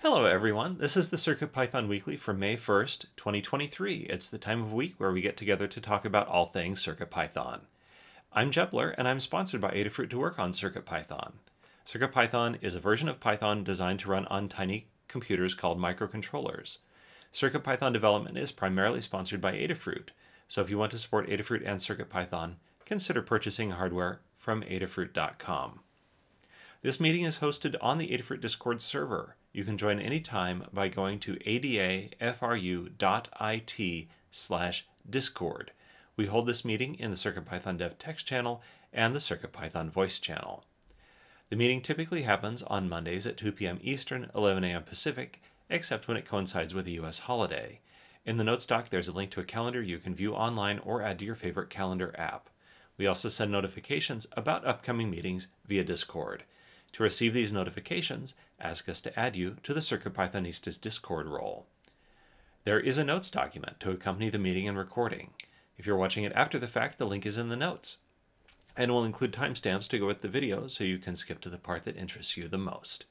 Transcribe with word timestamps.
Hello 0.00 0.26
everyone, 0.26 0.78
this 0.78 0.96
is 0.96 1.08
the 1.08 1.16
CircuitPython 1.16 1.88
Weekly 1.88 2.16
for 2.16 2.32
May 2.32 2.56
1st, 2.56 3.06
2023. 3.16 4.06
It's 4.08 4.28
the 4.28 4.38
time 4.38 4.62
of 4.62 4.72
week 4.72 4.94
where 4.98 5.10
we 5.10 5.20
get 5.20 5.36
together 5.36 5.66
to 5.66 5.80
talk 5.80 6.04
about 6.04 6.28
all 6.28 6.46
things 6.46 6.84
CircuitPython. 6.84 7.62
I'm 8.32 8.52
Jepler 8.52 8.94
and 8.96 9.08
I'm 9.08 9.18
sponsored 9.18 9.60
by 9.60 9.72
Adafruit 9.72 10.08
to 10.10 10.18
work 10.20 10.38
on 10.38 10.52
CircuitPython. 10.52 11.32
CircuitPython 11.84 12.58
is 12.62 12.76
a 12.76 12.80
version 12.80 13.08
of 13.08 13.18
Python 13.18 13.64
designed 13.64 13.98
to 13.98 14.08
run 14.08 14.26
on 14.26 14.48
tiny 14.48 14.86
computers 15.08 15.56
called 15.56 15.80
microcontrollers. 15.80 16.78
CircuitPython 17.34 17.92
development 17.92 18.38
is 18.38 18.52
primarily 18.52 19.00
sponsored 19.00 19.40
by 19.40 19.54
Adafruit, 19.54 20.10
so 20.46 20.62
if 20.62 20.70
you 20.70 20.78
want 20.78 20.92
to 20.92 20.98
support 20.98 21.28
Adafruit 21.28 21.66
and 21.66 21.80
CircuitPython, 21.80 22.54
consider 22.84 23.20
purchasing 23.20 23.72
hardware 23.72 24.20
from 24.36 24.62
adafruit.com. 24.62 25.80
This 26.80 27.00
meeting 27.00 27.24
is 27.24 27.38
hosted 27.38 27.74
on 27.80 27.98
the 27.98 28.06
Adafruit 28.16 28.40
Discord 28.40 28.80
server. 28.80 29.34
You 29.52 29.64
can 29.64 29.76
join 29.76 29.98
anytime 29.98 30.66
by 30.72 30.86
going 30.86 31.18
to 31.20 31.34
adafru.it 31.34 32.18
slash 34.30 34.86
discord. 35.10 35.72
We 36.16 36.26
hold 36.26 36.46
this 36.46 36.64
meeting 36.64 36.94
in 36.94 37.10
the 37.10 37.16
CircuitPython 37.16 37.78
Dev 37.78 37.98
text 37.98 38.28
channel 38.28 38.62
and 38.92 39.12
the 39.12 39.18
CircuitPython 39.18 39.90
voice 39.90 40.20
channel. 40.20 40.62
The 41.50 41.56
meeting 41.56 41.82
typically 41.82 42.22
happens 42.22 42.62
on 42.62 42.88
Mondays 42.88 43.26
at 43.26 43.36
2 43.36 43.50
p.m. 43.50 43.80
Eastern, 43.82 44.30
11 44.32 44.62
a.m. 44.62 44.84
Pacific, 44.84 45.42
except 45.68 46.06
when 46.06 46.16
it 46.16 46.26
coincides 46.26 46.74
with 46.74 46.86
a 46.86 46.92
U.S. 46.92 47.18
holiday. 47.20 47.80
In 48.24 48.36
the 48.36 48.44
notes 48.44 48.66
doc, 48.66 48.90
there's 48.90 49.08
a 49.08 49.12
link 49.12 49.32
to 49.32 49.40
a 49.40 49.44
calendar 49.44 49.82
you 49.82 49.98
can 49.98 50.14
view 50.14 50.32
online 50.32 50.78
or 50.78 51.02
add 51.02 51.18
to 51.18 51.24
your 51.24 51.34
favorite 51.34 51.70
calendar 51.70 52.14
app. 52.16 52.50
We 52.96 53.08
also 53.08 53.28
send 53.28 53.50
notifications 53.50 54.28
about 54.36 54.64
upcoming 54.64 55.10
meetings 55.10 55.48
via 55.66 55.82
Discord. 55.82 56.44
To 56.92 57.02
receive 57.02 57.34
these 57.34 57.52
notifications, 57.52 58.34
ask 58.60 58.88
us 58.88 59.00
to 59.02 59.18
add 59.18 59.36
you 59.36 59.56
to 59.62 59.74
the 59.74 59.80
CircuitPythonistas 59.80 60.80
Discord 60.80 61.26
role. 61.26 61.66
There 62.64 62.80
is 62.80 62.98
a 62.98 63.04
notes 63.04 63.30
document 63.30 63.80
to 63.80 63.90
accompany 63.90 64.30
the 64.30 64.38
meeting 64.38 64.68
and 64.68 64.76
recording. 64.76 65.30
If 65.76 65.86
you're 65.86 65.96
watching 65.96 66.24
it 66.24 66.32
after 66.34 66.58
the 66.58 66.66
fact, 66.66 66.98
the 66.98 67.06
link 67.06 67.24
is 67.24 67.36
in 67.36 67.48
the 67.48 67.56
notes. 67.56 67.98
And 68.76 68.92
we'll 68.92 69.04
include 69.04 69.32
timestamps 69.32 69.88
to 69.88 69.98
go 69.98 70.06
with 70.06 70.22
the 70.22 70.28
video 70.28 70.66
so 70.66 70.84
you 70.84 70.98
can 70.98 71.16
skip 71.16 71.40
to 71.42 71.50
the 71.50 71.58
part 71.58 71.84
that 71.84 71.96
interests 71.96 72.36
you 72.36 72.48
the 72.48 72.58
most. 72.58 73.04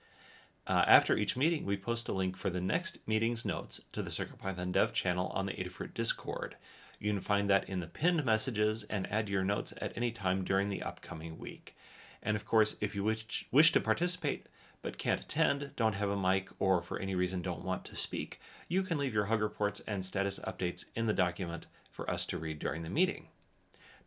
Uh, 0.67 0.83
after 0.85 1.15
each 1.15 1.37
meeting, 1.37 1.65
we 1.65 1.77
post 1.77 2.09
a 2.09 2.13
link 2.13 2.35
for 2.35 2.49
the 2.49 2.59
next 2.59 2.97
meeting's 3.07 3.45
notes 3.45 3.81
to 3.93 4.03
the 4.03 4.09
CircuitPython 4.09 4.73
dev 4.73 4.91
channel 4.91 5.27
on 5.27 5.45
the 5.45 5.53
Adafruit 5.53 5.93
Discord. 5.93 6.57
You 6.99 7.11
can 7.13 7.21
find 7.21 7.49
that 7.49 7.69
in 7.69 7.79
the 7.79 7.87
pinned 7.87 8.25
messages 8.25 8.83
and 8.89 9.09
add 9.11 9.29
your 9.29 9.45
notes 9.45 9.73
at 9.79 9.93
any 9.95 10.11
time 10.11 10.43
during 10.43 10.67
the 10.67 10.83
upcoming 10.83 11.37
week. 11.37 11.75
And 12.21 12.35
of 12.35 12.45
course, 12.45 12.75
if 12.81 12.95
you 12.95 13.03
wish, 13.03 13.45
wish 13.51 13.71
to 13.71 13.79
participate 13.79 14.47
but 14.81 14.97
can't 14.97 15.21
attend, 15.21 15.71
don't 15.75 15.95
have 15.95 16.09
a 16.09 16.15
mic, 16.15 16.49
or 16.59 16.81
for 16.81 16.99
any 16.99 17.15
reason 17.15 17.41
don't 17.41 17.65
want 17.65 17.83
to 17.85 17.95
speak, 17.95 18.39
you 18.67 18.83
can 18.83 18.97
leave 18.97 19.13
your 19.13 19.25
hug 19.25 19.41
reports 19.41 19.81
and 19.87 20.05
status 20.05 20.39
updates 20.39 20.85
in 20.95 21.07
the 21.07 21.13
document 21.13 21.65
for 21.91 22.09
us 22.09 22.25
to 22.27 22.37
read 22.37 22.59
during 22.59 22.83
the 22.83 22.89
meeting. 22.89 23.27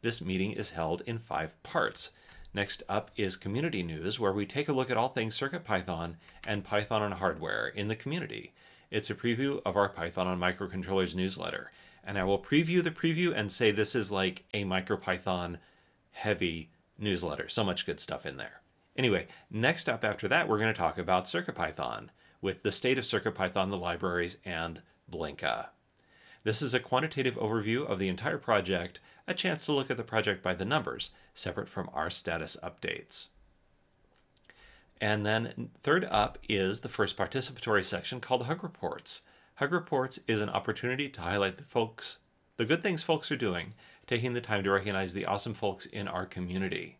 This 0.02 0.22
meeting 0.22 0.52
is 0.52 0.70
held 0.70 1.02
in 1.06 1.18
five 1.18 1.60
parts. 1.62 2.10
Next 2.54 2.82
up 2.88 3.10
is 3.16 3.36
community 3.36 3.82
news, 3.82 4.18
where 4.18 4.32
we 4.32 4.46
take 4.46 4.68
a 4.68 4.72
look 4.72 4.90
at 4.90 4.96
all 4.96 5.08
things 5.08 5.38
CircuitPython 5.38 6.14
and 6.46 6.64
Python 6.64 7.02
on 7.02 7.12
hardware 7.12 7.68
in 7.68 7.88
the 7.88 7.96
community. 7.96 8.52
It's 8.90 9.10
a 9.10 9.14
preview 9.14 9.60
of 9.64 9.76
our 9.76 9.88
Python 9.88 10.26
on 10.26 10.40
microcontrollers 10.40 11.14
newsletter, 11.14 11.70
and 12.02 12.16
I 12.16 12.24
will 12.24 12.38
preview 12.38 12.82
the 12.82 12.90
preview 12.90 13.36
and 13.36 13.52
say 13.52 13.70
this 13.70 13.94
is 13.94 14.10
like 14.10 14.44
a 14.54 14.64
MicroPython 14.64 15.58
heavy 16.12 16.70
newsletter. 17.00 17.48
So 17.48 17.64
much 17.64 17.86
good 17.86 18.00
stuff 18.00 18.26
in 18.26 18.36
there. 18.36 18.60
Anyway, 18.96 19.26
next 19.50 19.88
up 19.88 20.04
after 20.04 20.28
that, 20.28 20.48
we're 20.48 20.58
going 20.58 20.72
to 20.72 20.78
talk 20.78 20.98
about 20.98 21.24
CircuitPython 21.24 22.08
with 22.40 22.62
the 22.62 22.72
state 22.72 22.98
of 22.98 23.04
CircuitPython, 23.04 23.70
the 23.70 23.76
libraries, 23.76 24.36
and 24.44 24.82
Blinka. 25.10 25.66
This 26.42 26.62
is 26.62 26.72
a 26.72 26.80
quantitative 26.80 27.34
overview 27.36 27.86
of 27.86 27.98
the 27.98 28.08
entire 28.08 28.38
project, 28.38 28.98
a 29.28 29.34
chance 29.34 29.64
to 29.66 29.72
look 29.72 29.90
at 29.90 29.96
the 29.96 30.02
project 30.02 30.42
by 30.42 30.54
the 30.54 30.64
numbers, 30.64 31.10
separate 31.34 31.68
from 31.68 31.90
our 31.92 32.10
status 32.10 32.56
updates. 32.62 33.28
And 35.00 35.24
then 35.24 35.70
third 35.82 36.04
up 36.06 36.38
is 36.48 36.80
the 36.80 36.88
first 36.88 37.16
participatory 37.16 37.84
section 37.84 38.20
called 38.20 38.46
Hug 38.46 38.62
Reports. 38.62 39.22
Hug 39.56 39.72
Reports 39.72 40.20
is 40.26 40.40
an 40.40 40.48
opportunity 40.48 41.08
to 41.08 41.20
highlight 41.20 41.58
the 41.58 41.64
folks, 41.64 42.18
the 42.56 42.64
good 42.64 42.82
things 42.82 43.02
folks 43.02 43.30
are 43.30 43.36
doing, 43.36 43.74
taking 44.06 44.32
the 44.32 44.40
time 44.40 44.64
to 44.64 44.70
recognize 44.70 45.12
the 45.12 45.26
awesome 45.26 45.54
folks 45.54 45.86
in 45.86 46.08
our 46.08 46.26
community. 46.26 46.98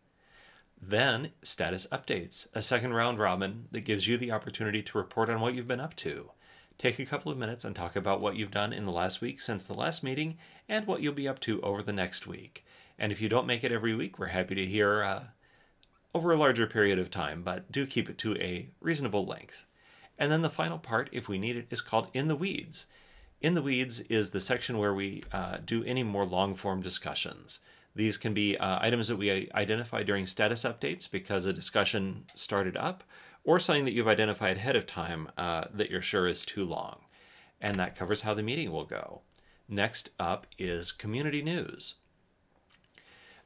Then, 0.83 1.33
status 1.43 1.87
updates, 1.93 2.49
a 2.55 2.63
second 2.63 2.95
round 2.95 3.19
robin 3.19 3.69
that 3.71 3.83
gives 3.83 4.07
you 4.09 4.17
the 4.17 4.33
opportunity 4.33 4.83
to 4.83 4.99
report 4.99 5.29
on 5.29 5.41
what 5.41 5.55
you've 5.55 5.69
been 5.69 5.81
up 5.81 5.95
to. 5.97 6.31
Take 6.79 6.99
a 6.99 7.05
couple 7.05 7.31
of 7.31 7.37
minutes 7.37 7.65
and 7.65 7.77
talk 7.77 7.95
about 7.95 8.23
what 8.23 8.37
you've 8.37 8.51
done 8.51 8.73
in 8.73 8.87
the 8.87 8.93
last 8.93 9.21
week 9.21 9.41
since 9.41 9.65
the 9.65 9.75
last 9.75 10.03
meeting 10.03 10.39
and 10.69 10.87
what 10.87 11.03
you'll 11.03 11.13
be 11.13 11.29
up 11.29 11.39
to 11.41 11.61
over 11.61 11.83
the 11.83 11.93
next 11.93 12.27
week. 12.27 12.65
And 12.99 13.13
if 13.13 13.21
you 13.21 13.29
don't 13.29 13.47
make 13.47 13.63
it 13.63 13.73
every 13.73 13.95
week, 13.95 14.19
we're 14.19 14.29
happy 14.29 14.55
to 14.55 14.67
hear 14.67 15.03
uh, 15.03 15.25
over 16.15 16.33
a 16.33 16.39
larger 16.39 16.67
period 16.67 16.99
of 16.99 17.11
time, 17.11 17.43
but 17.43 17.71
do 17.71 17.87
keep 17.87 18.09
it 18.09 18.17
to 18.19 18.35
a 18.37 18.71
reasonable 18.81 19.27
length. 19.27 19.67
And 20.19 20.33
then 20.33 20.41
the 20.41 20.49
final 20.49 20.79
part, 20.79 21.11
if 21.13 21.29
we 21.29 21.39
need 21.39 21.57
it, 21.57 21.67
is 21.71 21.83
called 21.83 22.09
In 22.15 22.29
the 22.29 22.37
Weeds. 22.37 22.87
In 23.41 23.55
the 23.55 23.63
Weeds 23.63 24.01
is 24.01 24.31
the 24.31 24.41
section 24.41 24.79
where 24.79 24.95
we 24.95 25.25
uh, 25.33 25.59
do 25.65 25.85
any 25.85 26.03
more 26.03 26.25
long 26.25 26.55
form 26.55 26.81
discussions. 26.81 27.61
These 28.01 28.17
can 28.17 28.33
be 28.33 28.57
uh, 28.57 28.79
items 28.81 29.09
that 29.09 29.19
we 29.19 29.51
identify 29.55 30.03
during 30.03 30.25
status 30.25 30.63
updates 30.63 31.09
because 31.11 31.45
a 31.45 31.53
discussion 31.53 32.25
started 32.35 32.75
up, 32.75 33.05
or 33.45 33.61
something 33.61 33.85
that 33.85 33.93
you've 33.93 34.09
identified 34.09 34.57
ahead 34.57 34.75
of 34.75 34.87
time 34.87 35.29
uh, 35.37 35.65
that 35.71 35.91
you're 35.91 36.01
sure 36.01 36.27
is 36.27 36.47
too 36.47 36.65
long. 36.65 37.01
And 37.61 37.75
that 37.75 37.95
covers 37.95 38.23
how 38.23 38.33
the 38.33 38.43
meeting 38.43 38.73
will 38.73 38.87
go. 38.87 39.21
Next 39.69 40.09
up 40.19 40.47
is 40.59 40.93
community 40.93 41.43
news. 41.43 41.97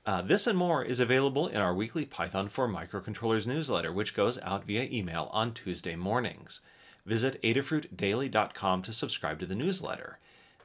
Uh, 0.07 0.23
this 0.23 0.47
and 0.47 0.57
more 0.57 0.85
is 0.85 1.01
available 1.01 1.49
in 1.49 1.61
our 1.61 1.75
weekly 1.75 2.05
Python 2.05 2.49
for 2.49 2.69
Microcontrollers 2.69 3.49
newsletter, 3.49 3.93
which 3.93 4.15
goes 4.15 4.39
out 4.39 4.67
via 4.67 4.85
email 4.85 5.31
on 5.33 5.53
Tuesday 5.53 5.97
mornings. 5.97 6.61
Visit 7.05 7.43
adafruitdaily.com 7.43 8.83
to 8.83 8.93
subscribe 8.93 9.41
to 9.41 9.47
the 9.47 9.57
newsletter. 9.57 10.21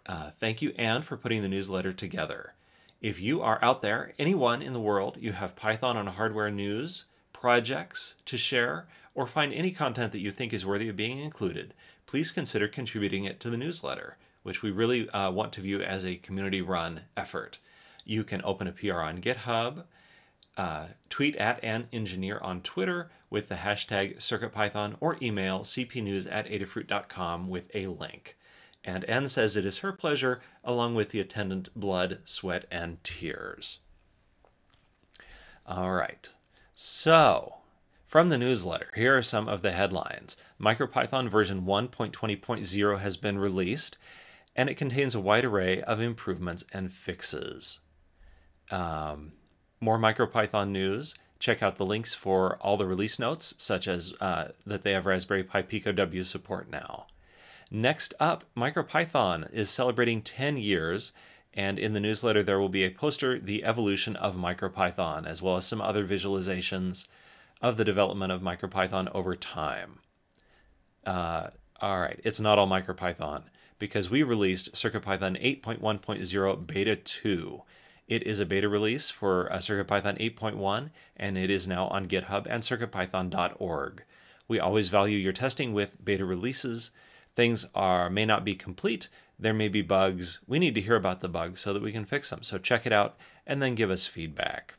Uh, 0.06 0.29
thank 0.39 0.61
you, 0.61 0.75
Anne, 0.77 1.01
for 1.01 1.17
putting 1.17 1.41
the 1.41 1.50
newsletter 1.50 1.91
together. 1.91 2.53
If 3.02 3.20
you 3.22 3.42
are 3.42 3.64
out 3.64 3.82
there, 3.82 4.14
anyone 4.20 4.62
in 4.62 4.74
the 4.74 4.80
world, 4.80 5.18
you 5.22 5.32
have 5.32 5.56
Python 5.56 5.96
on 5.96 6.08
hardware 6.08 6.52
news, 6.52 7.06
projects 7.32 8.16
to 8.26 8.38
share, 8.38 8.88
or 9.16 9.26
find 9.26 9.54
any 9.54 9.72
content 9.72 10.12
that 10.12 10.20
you 10.20 10.32
think 10.32 10.52
is 10.52 10.66
worthy 10.66 10.90
of 10.90 10.98
being 10.98 11.20
included, 11.20 11.74
please 12.06 12.32
consider 12.32 12.68
contributing 12.68 13.24
it 13.24 13.40
to 13.40 13.50
the 13.50 13.58
newsletter, 13.58 14.18
which 14.44 14.62
we 14.62 14.70
really 14.70 15.10
uh, 15.12 15.32
want 15.32 15.54
to 15.54 15.62
view 15.62 15.82
as 15.82 16.04
a 16.04 16.18
community 16.18 16.62
run 16.62 17.02
effort. 17.16 17.60
You 18.04 18.26
can 18.26 18.42
open 18.44 18.68
a 18.68 18.74
PR 18.74 19.00
on 19.00 19.22
GitHub, 19.22 19.84
uh, 20.58 20.88
tweet 21.10 21.38
at 21.38 21.64
an 21.64 21.88
engineer 21.94 22.40
on 22.40 22.62
Twitter 22.62 23.10
with 23.30 23.48
the 23.48 23.56
hashtag 23.56 24.18
CircuitPython 24.18 24.96
or 25.00 25.16
email 25.22 25.62
cpnews 25.62 26.28
at 26.30 26.48
adafruit.com 26.48 27.48
with 27.48 27.74
a 27.74 27.88
link. 27.88 28.36
And 28.84 29.03
Anne 29.06 29.28
says 29.28 29.56
it 29.56 29.66
is 29.66 29.79
her 29.79 29.91
pleasure, 29.91 30.41
along 30.63 30.95
with 30.95 31.09
the 31.09 31.19
attendant 31.19 31.69
blood, 31.75 32.19
sweat, 32.23 32.66
and 32.72 33.03
tears. 33.03 33.79
All 35.67 35.91
right. 35.91 36.29
So, 36.73 37.57
from 38.07 38.29
the 38.29 38.38
newsletter, 38.38 38.91
here 38.95 39.18
are 39.18 39.23
some 39.23 39.47
of 39.47 39.62
the 39.62 39.72
headlines. 39.72 40.35
MicroPython 40.59 41.29
version 41.29 41.62
1.20.0 41.62 43.00
has 43.00 43.18
been 43.18 43.38
released, 43.38 43.97
and 44.56 44.69
it 44.69 44.78
contains 44.78 45.13
a 45.13 45.19
wide 45.19 45.45
array 45.45 45.81
of 45.81 46.01
improvements 46.01 46.63
and 46.73 46.91
fixes. 46.91 47.79
Um, 48.72 49.34
more 49.79 50.00
MicroPython 50.00 50.69
news. 50.69 51.16
Check 51.39 51.62
out 51.62 51.75
the 51.75 51.85
links 51.85 52.16
for 52.16 52.57
all 52.57 52.78
the 52.78 52.85
release 52.85 53.19
notes, 53.19 53.53
such 53.57 53.88
as 53.88 54.13
uh, 54.19 54.50
that 54.66 54.84
they 54.84 54.91
have 54.94 55.06
Raspberry 55.06 55.44
Pi 55.44 55.62
Pico 55.62 55.91
W 55.91 56.23
support 56.23 56.69
now. 56.69 57.07
Next 57.71 58.16
up, 58.19 58.45
MicroPython 58.57 59.54
is 59.54 59.69
celebrating 59.69 60.21
10 60.21 60.57
years, 60.57 61.12
and 61.54 61.77
in 61.77 61.94
the 61.94 62.00
newsletter 62.00 62.42
there 62.42 62.60
will 62.60 62.69
be 62.69 62.83
a 62.83 62.89
poster, 62.89 63.39
The 63.39 63.63
Evolution 63.63 64.16
of 64.16 64.36
MicroPython, 64.36 65.27
as 65.27 65.42
well 65.42 65.56
as 65.56 65.66
some 65.66 65.81
other 65.81 66.07
visualizations 66.07 67.06
of 67.62 67.77
the 67.77 67.86
development 67.86 68.31
of 68.31 68.42
MicroPython 68.42 69.13
over 69.13 69.36
time. 69.36 70.00
Uh, 71.06 71.50
all 71.80 72.00
right, 72.00 72.19
it's 72.24 72.39
not 72.39 72.57
all 72.57 72.68
MicroPython, 72.68 73.44
because 73.77 74.10
we 74.10 74.24
released 74.24 74.74
CircuitPython 74.74 75.62
8.1.0 75.62 76.68
Beta 76.68 76.95
2. 76.95 77.62
It 78.07 78.24
is 78.24 78.39
a 78.39 78.45
beta 78.45 78.68
release 78.68 79.12
for 79.12 79.51
uh, 79.54 79.57
CircuitPython 79.57 80.19
8.1, 80.36 80.89
and 81.16 81.38
it 81.38 81.51
is 81.51 81.68
now 81.68 81.88
on 81.89 82.07
GitHub 82.07 82.48
and 82.50 82.63
CircuitPython.org. 82.63 84.04
We 84.48 84.60
always 84.60 84.89
value 84.89 85.19
your 85.19 85.33
testing 85.33 85.74
with 85.74 86.04
beta 86.04 86.25
releases. 86.25 86.89
Things 87.39 87.65
are 87.74 88.09
may 88.09 88.25
not 88.25 88.44
be 88.44 88.53
complete. 88.53 89.07
There 89.39 89.53
may 89.53 89.69
be 89.69 89.81
bugs. 89.81 90.39
We 90.45 90.59
need 90.59 90.75
to 90.75 90.81
hear 90.81 90.97
about 90.97 91.21
the 91.21 91.30
bugs 91.30 91.62
so 91.62 91.71
that 91.71 91.81
we 91.81 91.94
can 91.94 92.03
fix 92.03 92.30
them. 92.30 92.44
So 92.44 92.57
check 92.57 92.86
it 92.86 92.91
out 92.91 93.15
and 93.47 93.63
then 93.63 93.75
give 93.75 93.89
us 93.89 94.06
feedback. 94.06 94.74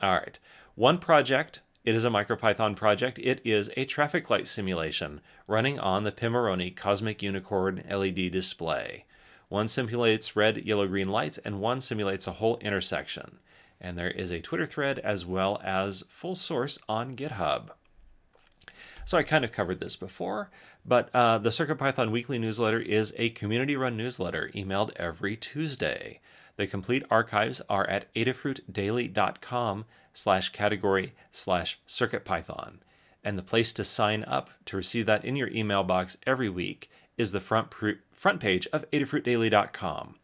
All 0.00 0.14
right. 0.14 0.38
One 0.76 0.96
project 0.96 1.60
It 1.84 1.94
is 1.94 2.06
a 2.06 2.08
MicroPython 2.08 2.74
project. 2.74 3.18
It 3.18 3.42
is 3.44 3.70
a 3.76 3.84
traffic 3.84 4.30
light 4.30 4.48
simulation 4.48 5.20
running 5.46 5.78
on 5.78 6.04
the 6.04 6.10
Pimoroni 6.10 6.74
Cosmic 6.74 7.22
Unicorn 7.22 7.82
LED 7.86 8.32
display. 8.32 9.04
One 9.50 9.68
simulates 9.68 10.34
red, 10.34 10.64
yellow, 10.64 10.88
green 10.88 11.10
lights, 11.10 11.36
and 11.36 11.60
one 11.60 11.82
simulates 11.82 12.26
a 12.26 12.32
whole 12.32 12.56
intersection. 12.62 13.40
And 13.78 13.98
there 13.98 14.10
is 14.10 14.30
a 14.30 14.40
Twitter 14.40 14.64
thread 14.64 15.00
as 15.00 15.26
well 15.26 15.60
as 15.62 16.04
full 16.08 16.34
source 16.34 16.78
on 16.88 17.14
GitHub. 17.14 17.72
So 19.10 19.18
I 19.18 19.24
kind 19.24 19.44
of 19.44 19.50
covered 19.50 19.80
this 19.80 19.96
before, 19.96 20.50
but 20.86 21.10
uh, 21.12 21.38
the 21.38 21.50
CircuitPython 21.50 22.12
weekly 22.12 22.38
newsletter 22.38 22.78
is 22.78 23.12
a 23.16 23.30
community-run 23.30 23.96
newsletter 23.96 24.52
emailed 24.54 24.92
every 24.94 25.36
Tuesday. 25.36 26.20
The 26.54 26.68
complete 26.68 27.02
archives 27.10 27.60
are 27.68 27.84
at 27.90 28.14
adafruitdaily.com 28.14 29.84
slash 30.12 30.50
category 30.50 31.14
slash 31.32 31.80
CircuitPython. 31.88 32.74
And 33.24 33.36
the 33.36 33.42
place 33.42 33.72
to 33.72 33.82
sign 33.82 34.22
up 34.28 34.50
to 34.66 34.76
receive 34.76 35.06
that 35.06 35.24
in 35.24 35.34
your 35.34 35.48
email 35.48 35.82
box 35.82 36.16
every 36.24 36.48
week 36.48 36.88
is 37.18 37.32
the 37.32 37.40
front, 37.40 37.74
front 38.12 38.38
page 38.38 38.68
of 38.72 38.88
adafruitdaily.com. 38.92 40.20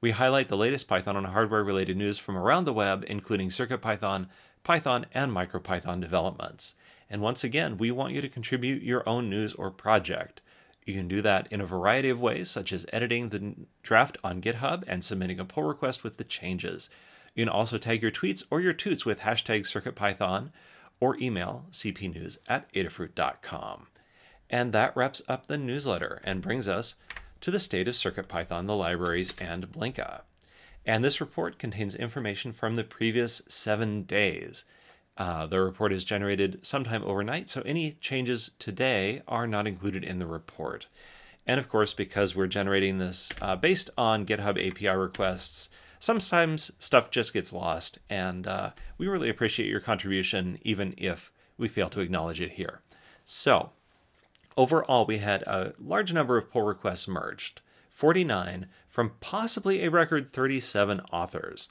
We 0.00 0.12
highlight 0.12 0.48
the 0.48 0.56
latest 0.56 0.88
Python 0.88 1.14
and 1.14 1.26
hardware 1.26 1.62
related 1.62 1.98
news 1.98 2.16
from 2.16 2.38
around 2.38 2.64
the 2.64 2.72
web, 2.72 3.04
including 3.06 3.50
CircuitPython, 3.50 4.28
Python, 4.64 5.04
and 5.12 5.30
MicroPython 5.30 6.00
developments. 6.00 6.72
And 7.10 7.20
once 7.20 7.42
again, 7.42 7.76
we 7.76 7.90
want 7.90 8.14
you 8.14 8.20
to 8.20 8.28
contribute 8.28 8.82
your 8.82 9.06
own 9.08 9.28
news 9.28 9.52
or 9.54 9.70
project. 9.70 10.40
You 10.86 10.94
can 10.94 11.08
do 11.08 11.20
that 11.22 11.48
in 11.50 11.60
a 11.60 11.66
variety 11.66 12.08
of 12.08 12.20
ways, 12.20 12.48
such 12.48 12.72
as 12.72 12.86
editing 12.92 13.28
the 13.28 13.54
draft 13.82 14.16
on 14.22 14.40
GitHub 14.40 14.84
and 14.86 15.04
submitting 15.04 15.40
a 15.40 15.44
pull 15.44 15.64
request 15.64 16.04
with 16.04 16.16
the 16.16 16.24
changes. 16.24 16.88
You 17.34 17.44
can 17.44 17.52
also 17.52 17.78
tag 17.78 18.00
your 18.00 18.10
tweets 18.10 18.44
or 18.50 18.60
your 18.60 18.72
toots 18.72 19.04
with 19.04 19.20
hashtag 19.20 19.62
CircuitPython 19.62 20.50
or 21.00 21.16
email 21.18 21.66
cpnews 21.72 22.38
at 22.48 22.72
adafruit.com. 22.72 23.88
And 24.48 24.72
that 24.72 24.96
wraps 24.96 25.22
up 25.28 25.46
the 25.46 25.58
newsletter 25.58 26.20
and 26.24 26.42
brings 26.42 26.68
us 26.68 26.94
to 27.40 27.50
the 27.50 27.58
state 27.58 27.88
of 27.88 27.94
CircuitPython, 27.94 28.66
the 28.66 28.76
libraries, 28.76 29.32
and 29.38 29.70
Blinka. 29.70 30.22
And 30.84 31.04
this 31.04 31.20
report 31.20 31.58
contains 31.58 31.94
information 31.94 32.52
from 32.52 32.74
the 32.74 32.84
previous 32.84 33.42
seven 33.48 34.02
days. 34.02 34.64
Uh, 35.20 35.44
the 35.44 35.60
report 35.60 35.92
is 35.92 36.02
generated 36.02 36.58
sometime 36.62 37.04
overnight, 37.04 37.46
so 37.46 37.60
any 37.66 37.92
changes 38.00 38.52
today 38.58 39.20
are 39.28 39.46
not 39.46 39.66
included 39.66 40.02
in 40.02 40.18
the 40.18 40.24
report. 40.24 40.86
And 41.46 41.60
of 41.60 41.68
course, 41.68 41.92
because 41.92 42.34
we're 42.34 42.46
generating 42.46 42.96
this 42.96 43.28
uh, 43.42 43.54
based 43.54 43.90
on 43.98 44.24
GitHub 44.24 44.56
API 44.56 44.96
requests, 44.96 45.68
sometimes 45.98 46.70
stuff 46.78 47.10
just 47.10 47.34
gets 47.34 47.52
lost, 47.52 47.98
and 48.08 48.46
uh, 48.46 48.70
we 48.96 49.08
really 49.08 49.28
appreciate 49.28 49.68
your 49.68 49.80
contribution, 49.80 50.58
even 50.62 50.94
if 50.96 51.30
we 51.58 51.68
fail 51.68 51.90
to 51.90 52.00
acknowledge 52.00 52.40
it 52.40 52.52
here. 52.52 52.80
So, 53.22 53.72
overall, 54.56 55.04
we 55.04 55.18
had 55.18 55.42
a 55.42 55.74
large 55.78 56.14
number 56.14 56.38
of 56.38 56.50
pull 56.50 56.62
requests 56.62 57.06
merged 57.06 57.60
49 57.90 58.68
from 58.88 59.12
possibly 59.20 59.84
a 59.84 59.90
record 59.90 60.26
37 60.26 61.00
authors. 61.12 61.68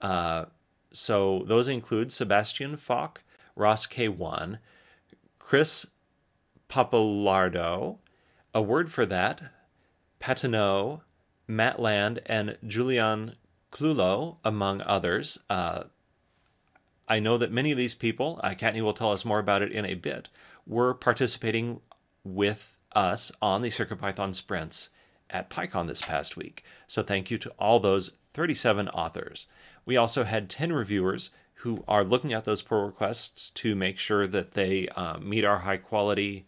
Uh, 0.00 0.46
so, 0.96 1.44
those 1.46 1.68
include 1.68 2.12
Sebastian 2.12 2.76
Falk, 2.76 3.22
Ross 3.54 3.86
K1, 3.86 4.58
Chris 5.38 5.86
Papalardo, 6.68 7.98
a 8.54 8.62
word 8.62 8.90
for 8.90 9.06
that, 9.06 9.52
Patineau, 10.20 11.02
Matt 11.46 11.78
Land, 11.78 12.20
and 12.26 12.56
Julian 12.66 13.36
Clulo, 13.70 14.36
among 14.44 14.80
others. 14.80 15.38
Uh, 15.50 15.84
I 17.08 17.20
know 17.20 17.36
that 17.38 17.52
many 17.52 17.70
of 17.70 17.78
these 17.78 17.94
people, 17.94 18.40
uh, 18.42 18.50
Kattni 18.50 18.80
will 18.80 18.94
tell 18.94 19.12
us 19.12 19.24
more 19.24 19.38
about 19.38 19.62
it 19.62 19.72
in 19.72 19.84
a 19.84 19.94
bit, 19.94 20.28
were 20.66 20.94
participating 20.94 21.80
with 22.24 22.76
us 22.92 23.30
on 23.40 23.62
the 23.62 23.68
CircuitPython 23.68 24.34
sprints 24.34 24.88
at 25.30 25.50
PyCon 25.50 25.86
this 25.86 26.02
past 26.02 26.36
week. 26.36 26.64
So 26.86 27.02
thank 27.02 27.30
you 27.30 27.38
to 27.38 27.50
all 27.58 27.78
those 27.78 28.12
37 28.34 28.88
authors. 28.88 29.46
We 29.86 29.96
also 29.96 30.24
had 30.24 30.50
10 30.50 30.72
reviewers 30.72 31.30
who 31.60 31.82
are 31.88 32.04
looking 32.04 32.32
at 32.32 32.44
those 32.44 32.60
pull 32.60 32.84
requests 32.84 33.48
to 33.50 33.74
make 33.74 33.98
sure 33.98 34.26
that 34.26 34.52
they 34.52 34.88
uh, 34.88 35.18
meet 35.18 35.44
our 35.44 35.60
high 35.60 35.78
quality 35.78 36.46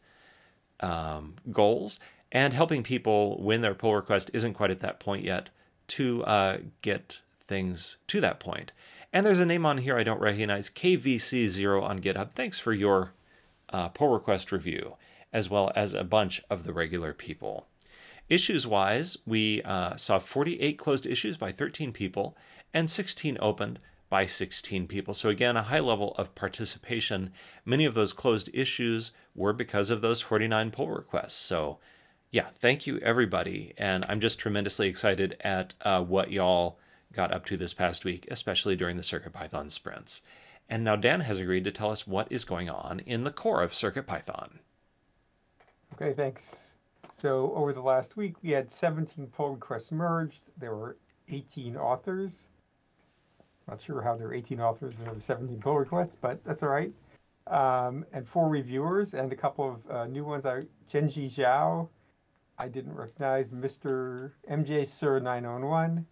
um, 0.80 1.36
goals 1.50 1.98
and 2.30 2.52
helping 2.52 2.82
people 2.82 3.42
when 3.42 3.62
their 3.62 3.74
pull 3.74 3.94
request 3.94 4.30
isn't 4.34 4.54
quite 4.54 4.70
at 4.70 4.80
that 4.80 5.00
point 5.00 5.24
yet 5.24 5.48
to 5.86 6.22
uh, 6.24 6.58
get 6.82 7.20
things 7.46 7.96
to 8.08 8.20
that 8.20 8.38
point. 8.38 8.72
And 9.12 9.24
there's 9.24 9.38
a 9.38 9.46
name 9.46 9.64
on 9.64 9.78
here 9.78 9.96
I 9.96 10.02
don't 10.02 10.20
recognize, 10.20 10.68
KVC0 10.68 11.82
on 11.82 12.00
GitHub. 12.00 12.32
Thanks 12.32 12.58
for 12.58 12.74
your 12.74 13.12
uh, 13.70 13.88
pull 13.88 14.08
request 14.08 14.52
review, 14.52 14.96
as 15.32 15.48
well 15.48 15.72
as 15.74 15.94
a 15.94 16.04
bunch 16.04 16.42
of 16.50 16.64
the 16.64 16.74
regular 16.74 17.14
people. 17.14 17.66
Issues 18.28 18.66
wise, 18.66 19.16
we 19.26 19.62
uh, 19.62 19.96
saw 19.96 20.18
48 20.18 20.76
closed 20.76 21.06
issues 21.06 21.38
by 21.38 21.50
13 21.50 21.92
people 21.92 22.36
and 22.72 22.90
16 22.90 23.38
opened 23.40 23.78
by 24.08 24.26
16 24.26 24.86
people. 24.86 25.14
So, 25.14 25.28
again, 25.28 25.56
a 25.56 25.64
high 25.64 25.80
level 25.80 26.14
of 26.16 26.34
participation. 26.34 27.30
Many 27.64 27.84
of 27.84 27.94
those 27.94 28.12
closed 28.12 28.50
issues 28.54 29.12
were 29.34 29.52
because 29.52 29.90
of 29.90 30.00
those 30.00 30.20
49 30.20 30.70
pull 30.70 30.90
requests. 30.90 31.34
So, 31.34 31.78
yeah, 32.30 32.48
thank 32.58 32.86
you 32.86 32.98
everybody. 32.98 33.74
And 33.76 34.04
I'm 34.08 34.20
just 34.20 34.38
tremendously 34.38 34.88
excited 34.88 35.36
at 35.40 35.74
uh, 35.82 36.02
what 36.02 36.30
y'all 36.30 36.78
got 37.12 37.32
up 37.32 37.44
to 37.46 37.56
this 37.56 37.74
past 37.74 38.04
week, 38.04 38.26
especially 38.30 38.76
during 38.76 38.96
the 38.96 39.02
CircuitPython 39.02 39.70
sprints. 39.70 40.22
And 40.68 40.84
now 40.84 40.96
Dan 40.96 41.20
has 41.20 41.38
agreed 41.38 41.64
to 41.64 41.70
tell 41.70 41.90
us 41.90 42.06
what 42.06 42.30
is 42.30 42.44
going 42.44 42.68
on 42.68 43.00
in 43.00 43.24
the 43.24 43.30
core 43.30 43.62
of 43.62 43.72
CircuitPython. 43.72 44.58
Okay, 45.94 46.12
thanks. 46.12 46.74
So 47.16 47.52
over 47.54 47.72
the 47.72 47.80
last 47.80 48.16
week, 48.16 48.34
we 48.42 48.50
had 48.50 48.70
17 48.70 49.26
pull 49.28 49.54
requests 49.54 49.90
merged. 49.90 50.50
There 50.58 50.76
were 50.76 50.96
18 51.28 51.76
authors. 51.76 52.48
Not 53.68 53.82
sure 53.82 54.00
how 54.00 54.16
there 54.16 54.28
are 54.28 54.34
18 54.34 54.60
authors 54.60 54.94
and 54.96 55.06
there 55.06 55.14
were 55.14 55.20
17 55.20 55.60
pull 55.60 55.76
requests, 55.76 56.16
but 56.20 56.42
that's 56.42 56.62
all 56.62 56.70
right. 56.70 56.92
Um, 57.46 58.04
and 58.12 58.26
four 58.26 58.48
reviewers 58.48 59.14
and 59.14 59.30
a 59.32 59.36
couple 59.36 59.68
of 59.68 59.90
uh, 59.90 60.06
new 60.06 60.24
ones. 60.24 60.46
I 60.46 60.64
Zhenji 60.90 61.30
Zhao, 61.30 61.88
I 62.58 62.68
didn't 62.68 62.94
recognize 62.94 63.48
Mr. 63.48 64.32
MJ 64.50 64.86
Sir 64.86 65.20
901, 65.20 66.04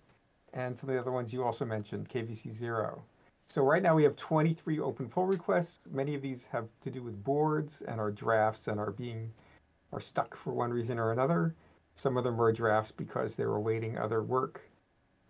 and 0.53 0.79
some 0.79 0.88
of 0.91 0.94
the 0.94 1.00
other 1.00 1.12
ones 1.12 1.32
you 1.32 1.44
also 1.44 1.64
mentioned, 1.64 2.08
KVC 2.08 2.53
0. 2.53 3.03
So 3.47 3.62
right 3.62 3.82
now 3.82 3.94
we 3.94 4.02
have 4.02 4.17
23 4.17 4.81
open 4.81 5.09
pull 5.09 5.26
requests. 5.26 5.87
Many 5.91 6.14
of 6.14 6.23
these 6.23 6.44
have 6.52 6.69
to 6.82 6.91
do 6.91 7.02
with 7.02 7.23
boards 7.23 7.82
and 7.88 8.00
are 8.00 8.11
drafts 8.11 8.69
and 8.69 8.79
are 8.79 8.91
being 8.91 9.32
are 9.93 10.00
stuck 10.00 10.37
for 10.37 10.52
one 10.52 10.73
reason 10.73 10.99
or 10.99 11.12
another. 11.12 11.55
Some 11.95 12.16
of 12.16 12.25
them 12.25 12.40
are 12.40 12.52
drafts 12.52 12.92
because 12.92 13.35
they're 13.35 13.54
awaiting 13.54 13.97
other 13.97 14.23
work. 14.23 14.61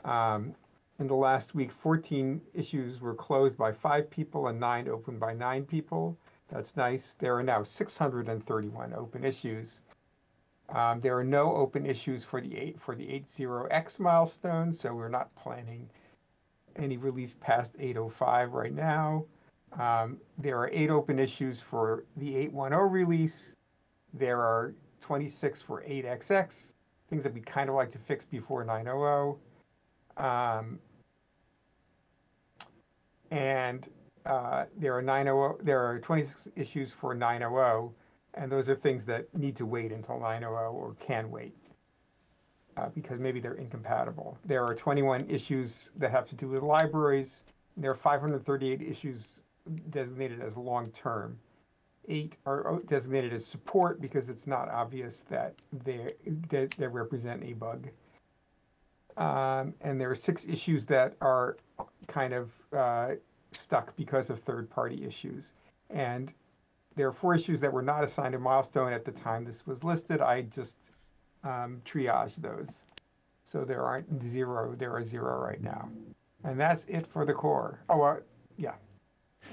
Um, 0.05 0.55
in 0.99 1.07
the 1.07 1.15
last 1.15 1.55
week, 1.55 1.71
14 1.71 2.41
issues 2.55 3.01
were 3.01 3.15
closed 3.15 3.57
by 3.57 3.73
five 3.73 4.11
people 4.11 4.49
and 4.49 4.59
nine 4.59 4.89
opened 4.89 5.21
by 5.21 5.35
nine 5.35 5.65
people. 5.65 6.17
That's 6.49 6.77
nice. 6.77 7.15
There 7.19 7.37
are 7.37 7.43
now 7.43 7.63
631 7.63 8.95
open 8.95 9.25
issues. 9.25 9.81
Um, 10.71 11.01
there 11.01 11.17
are 11.17 11.25
no 11.25 11.55
open 11.55 11.87
issues 11.87 12.25
for 12.25 12.41
the 12.41 12.57
eight 12.57 12.81
for 12.81 12.95
the 12.95 13.05
80x 13.05 14.01
milestone, 14.01 14.73
so 14.73 14.95
we're 14.95 15.09
not 15.09 15.35
planning 15.37 15.89
any 16.77 16.97
release 16.97 17.35
past 17.41 17.77
805 17.79 18.53
right 18.53 18.75
now. 18.75 19.25
Um, 19.79 20.19
there 20.39 20.59
are 20.59 20.71
eight 20.73 20.91
open 20.91 21.19
issues 21.19 21.61
for 21.61 22.05
the 22.17 22.37
810 22.37 22.91
release. 22.91 23.53
There 24.15 24.41
are 24.41 24.75
26 25.03 25.63
for 25.63 25.83
8xx, 25.83 26.73
things 27.11 27.23
that 27.23 27.35
we 27.35 27.41
kind 27.41 27.69
of 27.69 27.77
like 27.77 27.93
to 27.93 27.99
fix 27.99 28.25
before 28.25 28.65
900. 28.65 29.37
Um, 30.17 30.79
and 33.31 33.89
uh, 34.25 34.65
there 34.77 34.97
are 34.97 35.03
900, 35.03 35.65
there 35.65 35.81
are 35.81 35.99
26 36.01 36.49
issues 36.57 36.93
for 36.93 37.15
900 37.15 37.91
and 38.35 38.53
those 38.53 38.69
are 38.69 38.75
things 38.75 39.05
that 39.05 39.33
need 39.35 39.57
to 39.57 39.65
wait 39.67 39.93
until 39.93 40.21
900 40.21 40.49
or 40.49 40.95
can 41.01 41.31
wait 41.31 41.55
uh, 42.77 42.89
because 42.95 43.19
maybe 43.19 43.41
they're 43.41 43.55
incompatible. 43.55 44.37
There 44.45 44.65
are 44.65 44.75
21 44.75 45.27
issues 45.29 45.91
that 45.97 46.11
have 46.11 46.29
to 46.29 46.35
do 46.35 46.49
with 46.49 46.63
libraries. 46.63 47.45
There 47.77 47.91
are 47.91 47.95
538 47.97 48.83
issues 48.83 49.41
designated 49.91 50.41
as 50.41 50.57
long-term. 50.57 51.39
Eight 52.09 52.37
are 52.47 52.69
oh, 52.69 52.79
designated 52.81 53.33
as 53.33 53.45
support 53.45 54.01
because 54.01 54.29
it's 54.29 54.47
not 54.47 54.69
obvious 54.69 55.21
that 55.31 55.55
they, 55.85 56.13
they, 56.49 56.69
they 56.79 56.87
represent 56.87 57.43
a 57.43 57.55
bug. 57.55 57.89
Um, 59.17 59.75
and 59.81 60.01
there 60.01 60.11
are 60.11 60.15
six 60.17 60.45
issues 60.47 60.85
that 60.87 61.15
are 61.21 61.57
kind 62.07 62.35
of 62.35 62.51
uh, 62.77 63.13
stuck 63.53 63.97
because 63.97 64.31
of 64.31 64.41
third-party 64.41 65.05
issues. 65.05 65.53
And 65.91 66.33
there 66.97 67.09
are 67.09 67.13
four 67.13 67.35
issues 67.35 67.61
that 67.61 67.73
were 67.73 67.83
not 67.83 68.05
assigned 68.05 68.35
a 68.35 68.39
milestone 68.39 68.93
at 68.93 69.05
the 69.05 69.13
time 69.13 69.45
this 69.45 69.67
was 69.67 69.85
listed. 69.85 70.21
I 70.21 70.43
just 70.43 70.77
um, 71.45 71.81
triaged 71.85 72.43
those. 72.43 72.85
So 73.45 73.65
there 73.65 73.85
aren't 73.85 74.23
zero, 74.29 74.75
there 74.77 74.95
are 74.95 75.05
zero 75.05 75.39
right 75.39 75.63
now. 75.63 75.89
And 76.45 76.59
that's 76.59 76.85
it 76.85 77.07
for 77.07 77.25
the 77.25 77.33
core. 77.33 77.81
Oh, 77.89 78.03
uh, 78.03 78.17
yeah. 78.57 78.75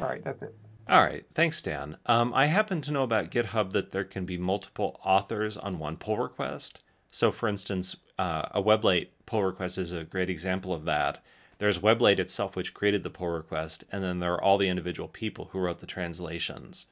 All 0.02 0.08
right, 0.08 0.24
that's 0.24 0.42
it. 0.42 0.56
All 0.90 1.02
right, 1.02 1.26
thanks, 1.34 1.62
Dan. 1.62 1.98
Um, 2.08 2.34
I 2.34 2.48
happen 2.48 2.82
to 2.82 2.92
know 2.92 3.04
about 3.04 3.32
GitHub 3.32 3.72
that 3.72 3.92
there 3.92 4.04
can 4.04 4.26
be 4.26 4.38
multiple 4.38 5.00
authors 5.04 5.56
on 5.56 5.80
one 5.80 5.96
pull 5.96 6.18
request. 6.18 6.84
So, 7.10 7.32
for 7.32 7.48
instance, 7.48 7.96
uh, 8.18 8.44
a 8.52 8.62
Weblate 8.62 9.10
pull 9.26 9.44
request 9.44 9.78
is 9.78 9.92
a 9.92 10.04
great 10.04 10.30
example 10.30 10.74
of 10.74 10.86
that. 10.86 11.24
There's 11.58 11.80
Weblate 11.80 12.20
itself, 12.20 12.56
which 12.56 12.74
created 12.74 13.04
the 13.04 13.10
pull 13.10 13.30
request, 13.30 13.84
and 13.92 14.04
then 14.04 14.20
there 14.20 14.34
are 14.34 14.44
all 14.44 14.58
the 14.58 14.68
individual 14.68 15.08
people 15.08 15.50
who 15.52 15.60
wrote 15.60 15.80
the 15.80 15.86
translations. 15.86 16.88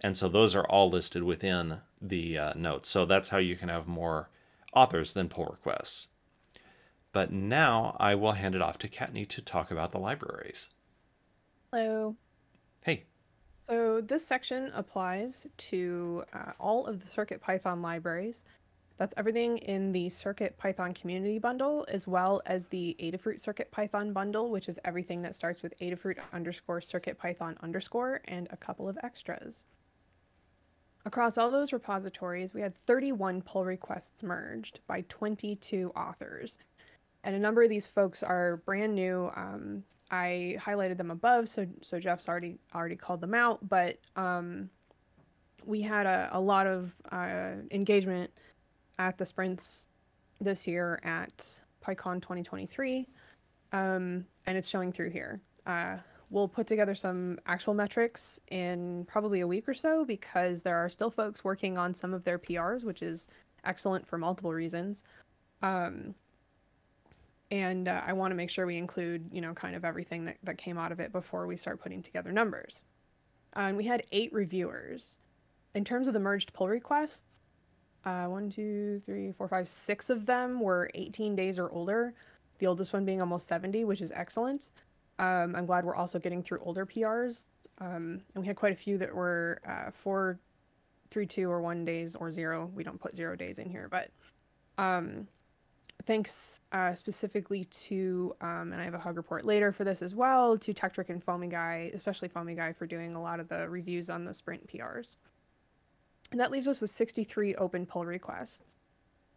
And 0.00 0.16
so 0.16 0.28
those 0.28 0.54
are 0.54 0.66
all 0.66 0.90
listed 0.90 1.22
within 1.22 1.78
the 2.00 2.38
uh, 2.38 2.52
notes. 2.54 2.88
So 2.88 3.06
that's 3.06 3.28
how 3.28 3.38
you 3.38 3.56
can 3.56 3.68
have 3.68 3.86
more 3.86 4.28
authors 4.74 5.12
than 5.12 5.28
pull 5.28 5.46
requests. 5.46 6.08
But 7.12 7.32
now 7.32 7.96
I 8.00 8.14
will 8.14 8.32
hand 8.32 8.54
it 8.54 8.62
off 8.62 8.76
to 8.78 8.88
Kattni 8.88 9.28
to 9.28 9.40
talk 9.40 9.70
about 9.70 9.92
the 9.92 9.98
libraries. 9.98 10.68
Hello. 11.72 12.16
Hey. 12.82 13.04
So 13.64 14.00
this 14.00 14.26
section 14.26 14.70
applies 14.74 15.46
to 15.56 16.24
uh, 16.32 16.52
all 16.58 16.86
of 16.86 17.00
the 17.00 17.06
CircuitPython 17.06 17.82
libraries. 17.82 18.44
That's 18.96 19.14
everything 19.16 19.58
in 19.58 19.90
the 19.90 20.06
CircuitPython 20.06 20.94
community 20.94 21.38
bundle, 21.38 21.84
as 21.88 22.06
well 22.06 22.40
as 22.46 22.68
the 22.68 22.96
Adafruit 23.00 23.42
CircuitPython 23.42 24.12
bundle, 24.12 24.50
which 24.50 24.68
is 24.68 24.78
everything 24.84 25.22
that 25.22 25.34
starts 25.34 25.62
with 25.62 25.74
Adafruit 25.80 26.18
underscore 26.32 26.80
CircuitPython 26.80 27.60
underscore 27.60 28.20
and 28.26 28.46
a 28.50 28.56
couple 28.56 28.88
of 28.88 28.96
extras. 29.02 29.64
Across 31.04 31.38
all 31.38 31.50
those 31.50 31.72
repositories, 31.72 32.54
we 32.54 32.60
had 32.60 32.76
31 32.76 33.42
pull 33.42 33.64
requests 33.64 34.22
merged 34.22 34.80
by 34.86 35.04
22 35.08 35.92
authors. 35.96 36.56
And 37.24 37.34
a 37.34 37.38
number 37.38 37.62
of 37.62 37.70
these 37.70 37.86
folks 37.86 38.22
are 38.22 38.58
brand 38.64 38.94
new. 38.94 39.30
Um, 39.34 39.82
I 40.10 40.56
highlighted 40.60 40.98
them 40.98 41.10
above, 41.10 41.48
so 41.48 41.66
so 41.80 41.98
Jeff's 41.98 42.28
already 42.28 42.58
already 42.74 42.96
called 42.96 43.20
them 43.20 43.34
out. 43.34 43.66
But 43.68 43.98
um, 44.16 44.70
we 45.64 45.82
had 45.82 46.06
a, 46.06 46.28
a 46.32 46.40
lot 46.40 46.66
of 46.66 46.94
uh, 47.10 47.54
engagement 47.70 48.30
at 48.98 49.18
the 49.18 49.26
sprints 49.26 49.88
this 50.40 50.66
year 50.66 51.00
at 51.02 51.60
PyCon 51.84 52.20
2023, 52.20 53.06
um, 53.72 54.24
and 54.46 54.58
it's 54.58 54.68
showing 54.68 54.92
through 54.92 55.10
here. 55.10 55.40
Uh, 55.66 55.96
we'll 56.30 56.48
put 56.48 56.66
together 56.66 56.94
some 56.94 57.38
actual 57.46 57.74
metrics 57.74 58.40
in 58.48 59.04
probably 59.06 59.40
a 59.40 59.46
week 59.46 59.68
or 59.68 59.74
so 59.74 60.04
because 60.04 60.62
there 60.62 60.76
are 60.76 60.88
still 60.88 61.10
folks 61.10 61.44
working 61.44 61.78
on 61.78 61.94
some 61.94 62.12
of 62.12 62.24
their 62.24 62.38
PRs, 62.38 62.84
which 62.84 63.02
is 63.02 63.28
excellent 63.64 64.06
for 64.06 64.18
multiple 64.18 64.52
reasons. 64.52 65.02
Um, 65.62 66.14
and 67.50 67.88
uh, 67.88 68.02
I 68.04 68.14
want 68.14 68.32
to 68.32 68.34
make 68.34 68.50
sure 68.50 68.66
we 68.66 68.76
include, 68.76 69.30
you 69.32 69.40
know, 69.40 69.54
kind 69.54 69.76
of 69.76 69.84
everything 69.84 70.24
that, 70.24 70.38
that 70.42 70.58
came 70.58 70.76
out 70.78 70.92
of 70.92 71.00
it 71.00 71.12
before 71.12 71.46
we 71.46 71.56
start 71.56 71.80
putting 71.80 72.02
together 72.02 72.32
numbers. 72.32 72.82
Uh, 73.56 73.60
and 73.60 73.76
we 73.76 73.84
had 73.84 74.02
eight 74.12 74.32
reviewers. 74.32 75.18
In 75.74 75.84
terms 75.84 76.08
of 76.08 76.14
the 76.14 76.20
merged 76.20 76.52
pull 76.52 76.68
requests, 76.68 77.40
uh, 78.04 78.26
one, 78.26 78.50
two, 78.50 79.00
three, 79.06 79.32
four, 79.32 79.48
five, 79.48 79.68
six 79.68 80.10
of 80.10 80.26
them 80.26 80.60
were 80.60 80.90
18 80.94 81.34
days 81.34 81.58
or 81.58 81.70
older, 81.70 82.14
the 82.58 82.66
oldest 82.66 82.92
one 82.92 83.04
being 83.04 83.20
almost 83.20 83.46
70, 83.46 83.84
which 83.84 84.00
is 84.00 84.12
excellent. 84.14 84.70
Um, 85.18 85.54
I'm 85.56 85.66
glad 85.66 85.84
we're 85.84 85.94
also 85.94 86.18
getting 86.18 86.42
through 86.42 86.60
older 86.62 86.86
PRs. 86.86 87.46
Um, 87.78 88.20
and 88.34 88.42
we 88.42 88.46
had 88.46 88.56
quite 88.56 88.72
a 88.72 88.76
few 88.76 88.98
that 88.98 89.14
were 89.14 89.60
uh, 89.66 89.90
four, 89.92 90.38
three, 91.10 91.26
two, 91.26 91.50
or 91.50 91.60
one 91.60 91.84
days 91.84 92.14
or 92.14 92.30
zero. 92.30 92.70
We 92.74 92.84
don't 92.84 93.00
put 93.00 93.16
zero 93.16 93.36
days 93.36 93.58
in 93.58 93.68
here, 93.68 93.88
but 93.90 94.10
um, 94.78 95.26
thanks 96.06 96.60
uh, 96.72 96.94
specifically 96.94 97.64
to, 97.64 98.34
um, 98.40 98.72
and 98.72 98.80
I 98.80 98.84
have 98.84 98.94
a 98.94 98.98
hug 98.98 99.16
report 99.16 99.44
later 99.44 99.72
for 99.72 99.84
this 99.84 100.02
as 100.02 100.14
well, 100.14 100.58
to 100.58 100.74
Tekktrik 100.74 101.10
and 101.10 101.22
Foamy 101.22 101.48
Guy, 101.48 101.90
especially 101.94 102.28
Foamy 102.28 102.54
Guy 102.54 102.72
for 102.72 102.86
doing 102.86 103.14
a 103.14 103.22
lot 103.22 103.40
of 103.40 103.48
the 103.48 103.68
reviews 103.68 104.10
on 104.10 104.24
the 104.24 104.34
sprint 104.34 104.66
PRs. 104.66 105.16
And 106.34 106.40
that 106.40 106.50
leaves 106.50 106.66
us 106.66 106.80
with 106.80 106.90
63 106.90 107.54
open 107.54 107.86
pull 107.86 108.04
requests. 108.04 108.76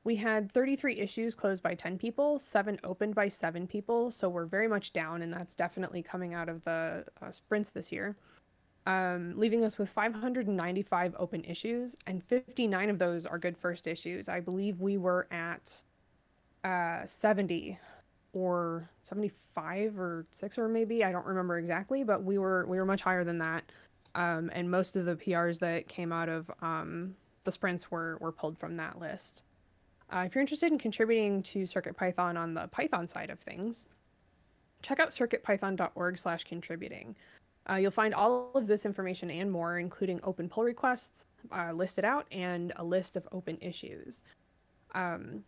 We 0.03 0.15
had 0.15 0.51
33 0.51 0.95
issues 0.95 1.35
closed 1.35 1.61
by 1.61 1.75
10 1.75 1.99
people, 1.99 2.39
seven 2.39 2.79
opened 2.83 3.13
by 3.13 3.27
seven 3.27 3.67
people, 3.67 4.09
so 4.09 4.27
we're 4.27 4.47
very 4.47 4.67
much 4.67 4.93
down, 4.93 5.21
and 5.21 5.31
that's 5.31 5.53
definitely 5.53 6.01
coming 6.01 6.33
out 6.33 6.49
of 6.49 6.63
the 6.63 7.05
uh, 7.21 7.29
sprints 7.29 7.69
this 7.69 7.91
year. 7.91 8.15
Um, 8.87 9.33
leaving 9.37 9.63
us 9.63 9.77
with 9.77 9.89
595 9.89 11.15
open 11.19 11.43
issues, 11.43 11.95
and 12.07 12.23
59 12.23 12.89
of 12.89 12.97
those 12.97 13.27
are 13.27 13.37
good 13.37 13.59
first 13.59 13.85
issues. 13.85 14.27
I 14.27 14.39
believe 14.39 14.81
we 14.81 14.97
were 14.97 15.27
at 15.29 15.83
uh, 16.63 17.05
70 17.05 17.77
or 18.33 18.89
75 19.03 19.99
or 19.99 20.25
6 20.31 20.57
or 20.57 20.67
maybe 20.67 21.03
I 21.03 21.11
don't 21.11 21.27
remember 21.27 21.59
exactly, 21.59 22.03
but 22.03 22.23
we 22.23 22.39
were 22.39 22.65
we 22.65 22.79
were 22.79 22.85
much 22.85 23.01
higher 23.01 23.23
than 23.23 23.37
that. 23.37 23.65
Um, 24.17 24.51
and 24.53 24.69
most 24.69 24.95
of 24.95 25.05
the 25.05 25.15
PRs 25.15 25.59
that 25.59 25.87
came 25.87 26.11
out 26.11 26.27
of 26.27 26.49
um, 26.63 27.15
the 27.43 27.51
sprints 27.51 27.91
were 27.91 28.17
were 28.19 28.31
pulled 28.31 28.57
from 28.57 28.75
that 28.77 28.99
list. 28.99 29.43
Uh, 30.11 30.23
if 30.25 30.33
you're 30.33 30.41
interested 30.41 30.71
in 30.71 30.79
contributing 30.79 31.43
to 31.43 31.63
CircuitPython 31.63 32.35
on 32.35 32.55
the 32.55 32.67
Python 32.69 33.07
side 33.07 33.29
of 33.29 33.39
things, 33.39 33.85
check 34.81 34.99
out 34.99 35.09
circuitpython.org/contributing. 35.09 37.15
Uh, 37.69 37.75
you'll 37.75 37.91
find 37.91 38.15
all 38.15 38.49
of 38.55 38.65
this 38.65 38.87
information 38.87 39.29
and 39.29 39.51
more, 39.51 39.77
including 39.77 40.19
open 40.23 40.49
pull 40.49 40.63
requests 40.63 41.27
uh, 41.51 41.71
listed 41.71 42.03
out 42.03 42.25
and 42.31 42.73
a 42.77 42.83
list 42.83 43.17
of 43.17 43.27
open 43.31 43.59
issues. 43.61 44.23
Um, 44.95 45.43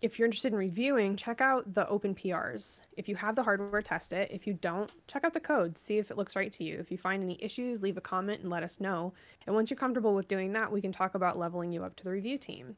if 0.00 0.18
you're 0.18 0.26
interested 0.26 0.52
in 0.52 0.58
reviewing, 0.58 1.16
check 1.16 1.40
out 1.40 1.72
the 1.72 1.88
open 1.88 2.14
PRs. 2.14 2.82
If 2.96 3.08
you 3.08 3.16
have 3.16 3.34
the 3.34 3.42
hardware, 3.42 3.80
test 3.80 4.12
it. 4.12 4.30
If 4.30 4.46
you 4.46 4.54
don't, 4.54 4.90
check 5.06 5.24
out 5.24 5.32
the 5.32 5.40
code, 5.40 5.78
see 5.78 5.98
if 5.98 6.10
it 6.10 6.18
looks 6.18 6.36
right 6.36 6.52
to 6.52 6.64
you. 6.64 6.78
If 6.78 6.90
you 6.90 6.98
find 6.98 7.22
any 7.22 7.42
issues, 7.42 7.82
leave 7.82 7.96
a 7.96 8.02
comment 8.02 8.42
and 8.42 8.50
let 8.50 8.62
us 8.62 8.80
know. 8.80 9.14
And 9.46 9.54
once 9.54 9.70
you're 9.70 9.78
comfortable 9.78 10.14
with 10.14 10.28
doing 10.28 10.52
that, 10.52 10.70
we 10.70 10.80
can 10.80 10.92
talk 10.92 11.14
about 11.14 11.38
leveling 11.38 11.72
you 11.72 11.84
up 11.84 11.96
to 11.96 12.04
the 12.04 12.10
review 12.10 12.36
team. 12.38 12.76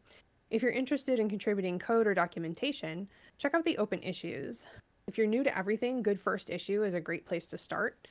If 0.51 0.63
you're 0.63 0.71
interested 0.71 1.19
in 1.19 1.29
contributing 1.29 1.79
code 1.79 2.07
or 2.07 2.15
documentation, 2.15 3.09
check 3.39 3.55
out 3.55 3.65
the 3.65 3.79
open 3.79 4.03
issues. 4.03 4.69
If 5.09 5.19
you're 5.19 5.27
new 5.27 5.43
to 5.43 5.59
everything, 5.59 6.03
Good 6.03 6.21
First 6.21 6.51
Issue 6.51 6.85
is 6.85 6.95
a 6.95 7.01
great 7.01 7.27
place 7.27 7.47
to 7.49 7.59
start. 7.59 8.07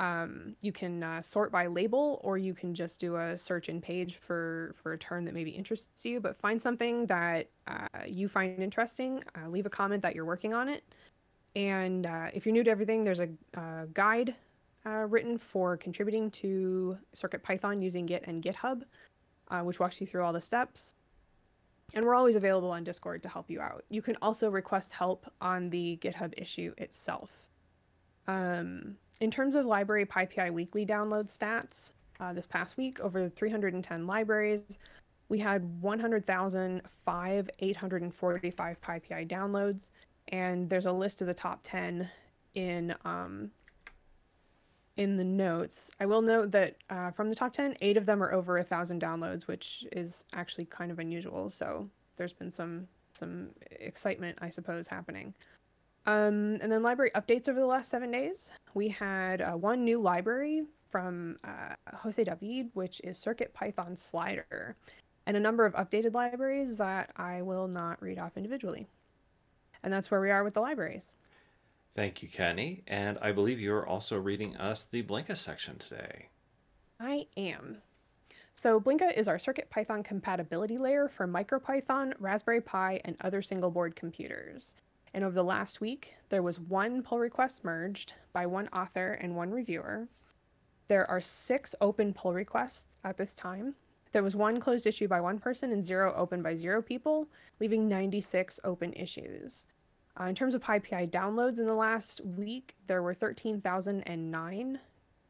Um, 0.00 0.54
you 0.62 0.70
can 0.70 1.02
uh, 1.02 1.22
sort 1.22 1.50
by 1.50 1.66
label, 1.66 2.20
or 2.22 2.38
you 2.38 2.54
can 2.54 2.74
just 2.74 3.00
do 3.00 3.16
a 3.16 3.36
search 3.36 3.68
in 3.68 3.80
page 3.80 4.16
for 4.16 4.74
for 4.80 4.92
a 4.92 4.98
term 4.98 5.24
that 5.24 5.34
maybe 5.34 5.50
interests 5.50 6.04
you. 6.06 6.20
But 6.20 6.38
find 6.38 6.60
something 6.60 7.06
that 7.06 7.48
uh, 7.66 7.88
you 8.06 8.28
find 8.28 8.62
interesting. 8.62 9.24
Uh, 9.36 9.48
leave 9.48 9.66
a 9.66 9.70
comment 9.70 10.02
that 10.02 10.14
you're 10.14 10.24
working 10.24 10.54
on 10.54 10.68
it. 10.68 10.84
And 11.56 12.06
uh, 12.06 12.28
if 12.32 12.46
you're 12.46 12.52
new 12.52 12.62
to 12.62 12.70
everything, 12.70 13.02
there's 13.02 13.20
a 13.20 13.28
guide 13.92 14.34
uh, 14.86 15.06
written 15.08 15.38
for 15.38 15.76
contributing 15.76 16.30
to 16.30 16.98
circuit 17.12 17.42
python 17.42 17.82
using 17.82 18.06
Git 18.06 18.24
and 18.26 18.42
GitHub, 18.42 18.82
uh, 19.50 19.60
which 19.60 19.80
walks 19.80 20.00
you 20.00 20.06
through 20.06 20.24
all 20.24 20.32
the 20.32 20.40
steps. 20.40 20.94
And 21.94 22.04
we're 22.04 22.14
always 22.14 22.36
available 22.36 22.70
on 22.70 22.84
Discord 22.84 23.22
to 23.22 23.28
help 23.28 23.50
you 23.50 23.60
out. 23.60 23.84
You 23.88 24.02
can 24.02 24.16
also 24.20 24.50
request 24.50 24.92
help 24.92 25.30
on 25.40 25.70
the 25.70 25.98
GitHub 26.02 26.34
issue 26.36 26.74
itself. 26.76 27.47
Um, 28.28 28.96
in 29.20 29.30
terms 29.30 29.56
of 29.56 29.66
library 29.66 30.06
PyPI 30.06 30.52
weekly 30.52 30.86
download 30.86 31.26
stats, 31.26 31.92
uh, 32.20 32.32
this 32.32 32.46
past 32.46 32.76
week, 32.76 33.00
over 33.00 33.28
310 33.28 34.06
libraries, 34.06 34.78
we 35.28 35.38
had 35.38 35.82
100,005 35.82 37.50
845 37.58 38.80
PyPI 38.80 39.28
downloads, 39.28 39.90
and 40.28 40.68
there's 40.68 40.86
a 40.86 40.92
list 40.92 41.20
of 41.20 41.26
the 41.26 41.34
top 41.34 41.60
10 41.62 42.08
in 42.54 42.94
um, 43.04 43.50
in 44.96 45.16
the 45.16 45.24
notes. 45.24 45.92
I 46.00 46.06
will 46.06 46.22
note 46.22 46.50
that 46.50 46.76
uh, 46.90 47.12
from 47.12 47.28
the 47.30 47.36
top 47.36 47.52
10, 47.52 47.76
eight 47.80 47.96
of 47.96 48.04
them 48.04 48.20
are 48.20 48.32
over 48.32 48.58
a 48.58 48.64
thousand 48.64 49.00
downloads, 49.00 49.46
which 49.46 49.86
is 49.92 50.24
actually 50.32 50.64
kind 50.64 50.90
of 50.90 50.98
unusual. 50.98 51.50
So 51.50 51.88
there's 52.16 52.32
been 52.32 52.50
some 52.50 52.88
some 53.12 53.50
excitement, 53.70 54.38
I 54.40 54.50
suppose, 54.50 54.88
happening. 54.88 55.34
Um, 56.08 56.56
and 56.62 56.72
then 56.72 56.82
library 56.82 57.10
updates 57.14 57.50
over 57.50 57.60
the 57.60 57.66
last 57.66 57.90
seven 57.90 58.10
days. 58.10 58.50
We 58.72 58.88
had 58.88 59.42
uh, 59.42 59.52
one 59.52 59.84
new 59.84 60.00
library 60.00 60.62
from 60.88 61.36
uh, 61.44 61.74
Jose 61.96 62.24
David, 62.24 62.70
which 62.72 63.02
is 63.04 63.18
Circuit 63.18 63.52
Python 63.52 63.94
Slider, 63.94 64.74
and 65.26 65.36
a 65.36 65.40
number 65.40 65.66
of 65.66 65.74
updated 65.74 66.14
libraries 66.14 66.78
that 66.78 67.10
I 67.18 67.42
will 67.42 67.68
not 67.68 68.00
read 68.00 68.18
off 68.18 68.38
individually. 68.38 68.88
And 69.82 69.92
that's 69.92 70.10
where 70.10 70.22
we 70.22 70.30
are 70.30 70.42
with 70.42 70.54
the 70.54 70.60
libraries. 70.60 71.12
Thank 71.94 72.22
you, 72.22 72.28
Kenny. 72.30 72.84
And 72.86 73.18
I 73.20 73.32
believe 73.32 73.60
you're 73.60 73.86
also 73.86 74.18
reading 74.18 74.56
us 74.56 74.84
the 74.84 75.02
Blinka 75.02 75.36
section 75.36 75.76
today. 75.76 76.28
I 76.98 77.26
am. 77.36 77.82
So 78.54 78.80
Blinka 78.80 79.14
is 79.14 79.28
our 79.28 79.36
CircuitPython 79.36 80.04
compatibility 80.04 80.78
layer 80.78 81.06
for 81.06 81.28
MicroPython, 81.28 82.14
Raspberry 82.18 82.62
Pi, 82.62 83.02
and 83.04 83.14
other 83.20 83.42
single 83.42 83.70
board 83.70 83.94
computers. 83.94 84.74
And 85.14 85.24
over 85.24 85.34
the 85.34 85.44
last 85.44 85.80
week, 85.80 86.14
there 86.28 86.42
was 86.42 86.60
one 86.60 87.02
pull 87.02 87.18
request 87.18 87.64
merged 87.64 88.14
by 88.32 88.46
one 88.46 88.68
author 88.68 89.12
and 89.12 89.36
one 89.36 89.50
reviewer. 89.50 90.08
There 90.88 91.08
are 91.10 91.20
six 91.20 91.74
open 91.80 92.14
pull 92.14 92.32
requests 92.32 92.98
at 93.04 93.16
this 93.16 93.34
time. 93.34 93.74
There 94.12 94.22
was 94.22 94.36
one 94.36 94.60
closed 94.60 94.86
issue 94.86 95.08
by 95.08 95.20
one 95.20 95.38
person 95.38 95.72
and 95.72 95.84
zero 95.84 96.14
open 96.16 96.42
by 96.42 96.54
zero 96.54 96.80
people, 96.80 97.28
leaving 97.60 97.88
96 97.88 98.60
open 98.64 98.92
issues. 98.94 99.66
Uh, 100.18 100.24
in 100.24 100.34
terms 100.34 100.54
of 100.54 100.62
PyPI 100.62 101.10
downloads 101.10 101.58
in 101.58 101.66
the 101.66 101.74
last 101.74 102.22
week, 102.24 102.74
there 102.86 103.02
were 103.02 103.14
13,009 103.14 104.80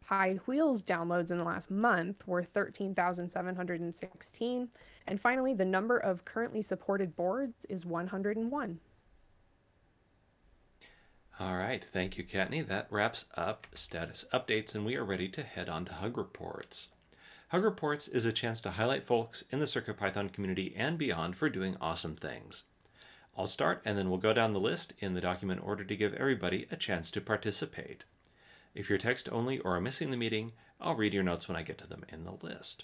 Piwheels 0.08 0.82
downloads 0.82 1.30
in 1.30 1.36
the 1.36 1.44
last 1.44 1.70
month 1.70 2.26
were 2.26 2.42
13,716. 2.42 4.68
And 5.06 5.20
finally, 5.20 5.52
the 5.52 5.66
number 5.66 5.98
of 5.98 6.24
currently 6.24 6.62
supported 6.62 7.14
boards 7.14 7.66
is 7.68 7.84
101. 7.84 8.80
All 11.40 11.56
right, 11.56 11.84
thank 11.84 12.18
you, 12.18 12.24
Kattni. 12.24 12.66
That 12.66 12.88
wraps 12.90 13.26
up 13.36 13.68
status 13.72 14.24
updates, 14.34 14.74
and 14.74 14.84
we 14.84 14.96
are 14.96 15.04
ready 15.04 15.28
to 15.28 15.44
head 15.44 15.68
on 15.68 15.84
to 15.84 15.92
Hug 15.92 16.18
Reports. 16.18 16.88
Hug 17.50 17.62
Reports 17.62 18.08
is 18.08 18.24
a 18.24 18.32
chance 18.32 18.60
to 18.62 18.72
highlight 18.72 19.06
folks 19.06 19.44
in 19.52 19.60
the 19.60 19.66
CircuitPython 19.66 20.32
community 20.32 20.74
and 20.76 20.98
beyond 20.98 21.36
for 21.36 21.48
doing 21.48 21.76
awesome 21.80 22.16
things. 22.16 22.64
I'll 23.36 23.46
start, 23.46 23.82
and 23.84 23.96
then 23.96 24.10
we'll 24.10 24.18
go 24.18 24.32
down 24.32 24.52
the 24.52 24.58
list 24.58 24.94
in 24.98 25.14
the 25.14 25.20
document 25.20 25.60
order 25.62 25.84
to 25.84 25.94
give 25.94 26.12
everybody 26.14 26.66
a 26.72 26.76
chance 26.76 27.08
to 27.12 27.20
participate. 27.20 28.02
If 28.74 28.88
you're 28.88 28.98
text 28.98 29.28
only 29.30 29.60
or 29.60 29.76
are 29.76 29.80
missing 29.80 30.10
the 30.10 30.16
meeting, 30.16 30.54
I'll 30.80 30.96
read 30.96 31.14
your 31.14 31.22
notes 31.22 31.46
when 31.46 31.56
I 31.56 31.62
get 31.62 31.78
to 31.78 31.86
them 31.86 32.04
in 32.08 32.24
the 32.24 32.34
list. 32.42 32.82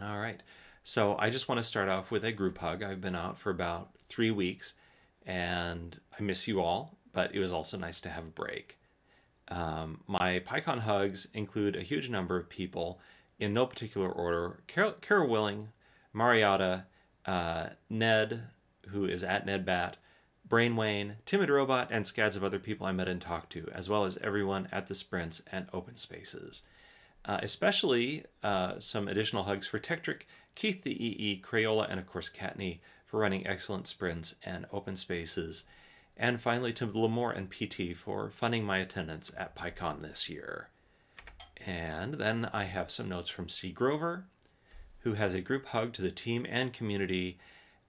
All 0.00 0.20
right, 0.20 0.40
so 0.84 1.16
I 1.18 1.30
just 1.30 1.48
want 1.48 1.58
to 1.58 1.64
start 1.64 1.88
off 1.88 2.12
with 2.12 2.24
a 2.24 2.30
group 2.30 2.58
hug. 2.58 2.84
I've 2.84 3.00
been 3.00 3.16
out 3.16 3.40
for 3.40 3.50
about 3.50 3.90
three 4.08 4.30
weeks, 4.30 4.74
and 5.26 5.98
I 6.16 6.22
miss 6.22 6.46
you 6.46 6.60
all 6.60 6.96
but 7.12 7.34
it 7.34 7.38
was 7.38 7.52
also 7.52 7.76
nice 7.76 8.00
to 8.02 8.08
have 8.08 8.24
a 8.24 8.28
break. 8.28 8.78
Um, 9.48 10.00
my 10.06 10.40
PyCon 10.40 10.80
hugs 10.80 11.26
include 11.34 11.74
a 11.74 11.82
huge 11.82 12.08
number 12.08 12.36
of 12.36 12.48
people 12.48 13.00
in 13.38 13.52
no 13.52 13.66
particular 13.66 14.10
order 14.10 14.60
Carol, 14.66 14.92
Carol 15.00 15.28
Willing, 15.28 15.68
Mariatta, 16.14 16.84
uh, 17.26 17.70
Ned, 17.88 18.44
who 18.88 19.04
is 19.04 19.22
at 19.22 19.46
NedBat, 19.46 19.94
Brainwayne, 20.48 21.14
Timid 21.26 21.48
Robot, 21.48 21.88
and 21.90 22.06
scads 22.06 22.36
of 22.36 22.44
other 22.44 22.58
people 22.58 22.86
I 22.86 22.92
met 22.92 23.08
and 23.08 23.20
talked 23.20 23.52
to, 23.52 23.68
as 23.72 23.88
well 23.88 24.04
as 24.04 24.18
everyone 24.18 24.68
at 24.72 24.88
the 24.88 24.94
sprints 24.94 25.42
and 25.50 25.66
open 25.72 25.96
spaces. 25.96 26.62
Uh, 27.24 27.38
especially 27.42 28.24
uh, 28.42 28.78
some 28.78 29.06
additional 29.06 29.44
hugs 29.44 29.66
for 29.66 29.78
Tekktrik, 29.78 30.22
Keith 30.54 30.82
the 30.82 31.04
EE, 31.04 31.42
Crayola, 31.42 31.86
and 31.88 32.00
of 32.00 32.06
course 32.06 32.30
Kattni 32.30 32.80
for 33.06 33.20
running 33.20 33.46
excellent 33.46 33.86
sprints 33.86 34.34
and 34.42 34.66
open 34.72 34.96
spaces 34.96 35.64
and 36.20 36.38
finally 36.38 36.70
to 36.74 36.86
Limor 36.86 37.34
and 37.34 37.50
PT 37.50 37.96
for 37.96 38.28
funding 38.28 38.62
my 38.62 38.76
attendance 38.76 39.32
at 39.38 39.56
PyCon 39.56 40.02
this 40.02 40.28
year. 40.28 40.68
And 41.66 42.14
then 42.14 42.50
I 42.52 42.64
have 42.64 42.90
some 42.90 43.08
notes 43.08 43.30
from 43.30 43.48
C. 43.48 43.72
Grover, 43.72 44.26
who 44.98 45.14
has 45.14 45.32
a 45.32 45.40
group 45.40 45.64
hug 45.66 45.94
to 45.94 46.02
the 46.02 46.10
team 46.10 46.46
and 46.46 46.74
community, 46.74 47.38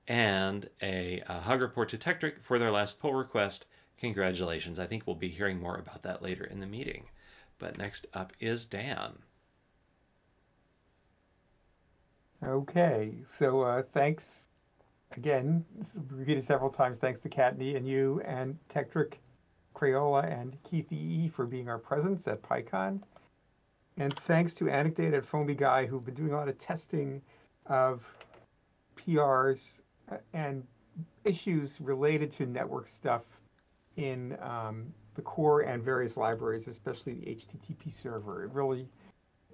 and 0.07 0.69
a, 0.81 1.21
a 1.27 1.41
hug 1.41 1.61
report 1.61 1.89
to 1.89 1.97
Tekktrik 1.97 2.41
for 2.41 2.57
their 2.57 2.71
last 2.71 3.01
pull 3.01 3.13
request. 3.13 3.65
Congratulations. 3.99 4.79
I 4.79 4.87
think 4.87 5.05
we'll 5.05 5.17
be 5.17 5.27
hearing 5.27 5.59
more 5.59 5.75
about 5.75 6.03
that 6.03 6.23
later 6.23 6.45
in 6.45 6.61
the 6.61 6.65
meeting. 6.65 7.07
But 7.59 7.77
next 7.77 8.07
up 8.13 8.31
is 8.39 8.65
Dan. 8.65 9.19
Okay, 12.41 13.11
so 13.27 13.61
uh, 13.61 13.83
thanks 13.91 14.47
again, 15.17 15.65
repeated 16.09 16.43
several 16.43 16.69
times, 16.69 16.97
thanks 16.97 17.19
to 17.19 17.29
Kattni 17.29 17.75
and 17.75 17.87
you 17.87 18.21
and 18.25 18.57
Tekktrik, 18.69 19.15
Crayola, 19.75 20.31
and 20.31 20.57
Keith 20.63 20.89
for 21.33 21.45
being 21.45 21.69
our 21.69 21.77
presence 21.77 22.27
at 22.27 22.41
PyCon. 22.41 23.01
And 23.97 24.17
thanks 24.21 24.53
to 24.55 24.65
Anecdata 24.65 25.15
and 25.15 25.25
Foamy 25.25 25.55
Guy, 25.55 25.85
who've 25.85 26.03
been 26.03 26.15
doing 26.15 26.31
a 26.31 26.37
lot 26.37 26.47
of 26.47 26.57
testing 26.57 27.21
of 27.65 28.07
PRs 28.95 29.81
uh, 30.11 30.17
and 30.33 30.65
issues 31.23 31.79
related 31.81 32.31
to 32.33 32.45
network 32.45 32.87
stuff 32.87 33.23
in 33.97 34.37
um, 34.41 34.93
the 35.15 35.21
core 35.21 35.61
and 35.61 35.83
various 35.83 36.17
libraries, 36.17 36.67
especially 36.67 37.13
the 37.13 37.25
HTTP 37.25 37.91
server. 37.91 38.43
It 38.43 38.51
really 38.51 38.87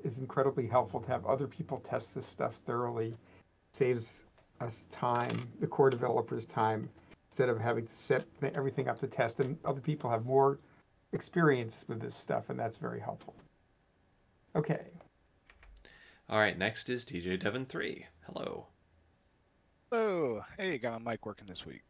is 0.03 0.19
incredibly 0.19 0.67
helpful 0.67 0.99
to 1.01 1.07
have 1.07 1.25
other 1.25 1.47
people 1.47 1.79
test 1.79 2.13
this 2.13 2.25
stuff 2.25 2.55
thoroughly. 2.65 3.15
Saves 3.71 4.26
us 4.61 4.85
time, 4.91 5.49
the 5.59 5.67
core 5.67 5.89
developers 5.89 6.45
time, 6.45 6.89
instead 7.29 7.49
of 7.49 7.59
having 7.59 7.85
to 7.85 7.93
set 7.93 8.25
everything 8.41 8.87
up 8.87 8.99
to 8.99 9.07
test. 9.07 9.39
And 9.39 9.57
other 9.65 9.81
people 9.81 10.09
have 10.09 10.25
more 10.25 10.59
experience 11.13 11.85
with 11.87 11.99
this 11.99 12.15
stuff, 12.15 12.49
and 12.49 12.59
that's 12.59 12.77
very 12.77 12.99
helpful. 12.99 13.35
Okay. 14.55 14.85
All 16.29 16.39
right, 16.39 16.57
next 16.57 16.89
is 16.89 17.05
DJ 17.05 17.39
Devon 17.39 17.65
3. 17.65 18.05
Hello. 18.25 18.67
Hello. 19.91 20.41
Hey, 20.57 20.77
got 20.77 21.01
my 21.01 21.11
mic 21.11 21.25
working 21.25 21.47
this 21.47 21.65
week. 21.65 21.83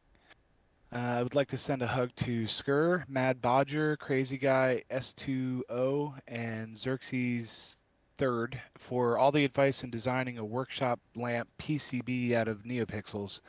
Uh, 0.94 0.98
I 0.98 1.24
would 1.24 1.36
like 1.36 1.50
to 1.50 1.58
send 1.58 1.82
a 1.82 1.88
hug 1.88 2.12
to 2.18 2.44
Skur, 2.44 3.04
Mad 3.10 3.42
Bodger, 3.42 3.98
Crazy 3.98 4.38
Guy, 4.38 4.84
S2O, 4.90 6.14
and 6.28 6.78
Xerxes 6.78 7.76
third 8.18 8.60
for 8.76 9.18
all 9.18 9.32
the 9.32 9.46
advice 9.46 9.84
in 9.84 9.90
designing 9.90 10.38
a 10.38 10.46
workshop 10.46 11.00
lamp 11.16 11.48
PCB 11.60 12.34
out 12.34 12.48
of 12.48 12.64
NeoPixels. 12.64 13.42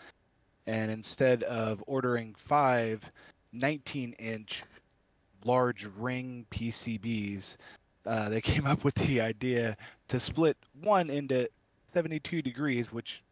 And 0.67 0.91
instead 0.91 1.43
of 1.45 1.83
ordering 1.87 2.35
five 2.35 3.03
19 3.53 4.13
inch 4.15 4.63
large 5.45 5.87
ring 5.97 6.45
PCBs, 6.51 7.57
uh, 8.07 8.29
they 8.29 8.41
came 8.43 8.67
up 8.67 8.85
with 8.85 8.95
the 8.97 9.21
idea 9.21 9.77
to 10.09 10.21
split 10.21 10.57
one 10.83 11.11
into 11.11 11.49
72 11.95 12.43
degrees, 12.43 12.93
which 12.93 13.23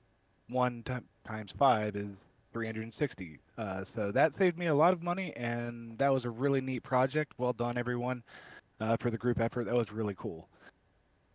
one 0.48 0.82
t- 0.84 0.94
times 1.26 1.52
five 1.58 1.96
is 1.96 2.08
360. 2.52 3.38
Uh, 3.58 3.84
so 3.94 4.10
that 4.10 4.36
saved 4.38 4.56
me 4.56 4.66
a 4.66 4.74
lot 4.74 4.92
of 4.92 5.02
money, 5.02 5.32
and 5.36 5.98
that 5.98 6.12
was 6.12 6.24
a 6.24 6.30
really 6.30 6.60
neat 6.60 6.82
project. 6.82 7.32
Well 7.36 7.52
done, 7.52 7.76
everyone, 7.76 8.22
uh, 8.80 8.96
for 8.98 9.10
the 9.10 9.18
group 9.18 9.40
effort. 9.40 9.64
That 9.64 9.74
was 9.74 9.92
really 9.92 10.14
cool. 10.16 10.48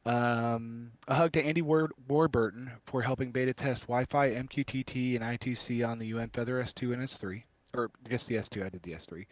Um, 0.06 0.92
a 1.08 1.14
hug 1.14 1.32
to 1.34 1.44
Andy 1.44 1.62
Ward- 1.62 1.94
Warburton 2.08 2.72
for 2.86 3.02
helping 3.02 3.32
beta 3.32 3.54
test 3.54 3.84
Wi-Fi, 3.84 4.32
MQTT, 4.32 5.16
and 5.16 5.24
I2C 5.24 5.88
on 5.88 6.00
the 6.00 6.08
UN 6.08 6.30
Feather 6.30 6.62
S2 6.62 6.94
and 6.94 7.04
S3, 7.04 7.44
or 7.76 7.92
just 8.10 8.28
the 8.28 8.36
S2. 8.36 8.66
I 8.66 8.70
did 8.70 8.82
the 8.82 8.94
S3. 8.94 9.26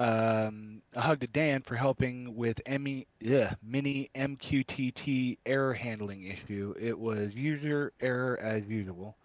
Um, 0.00 0.82
a 0.94 1.00
hug 1.00 1.20
to 1.20 1.26
Dan 1.26 1.62
for 1.62 1.74
helping 1.74 2.36
with 2.36 2.60
ME, 2.68 3.06
ugh, 3.32 3.56
mini 3.62 4.10
MQTT 4.14 5.38
error 5.44 5.74
handling 5.74 6.24
issue. 6.24 6.74
It 6.78 6.96
was 6.96 7.34
user 7.34 7.92
error 8.00 8.38
as 8.40 8.64
usual. 8.66 9.16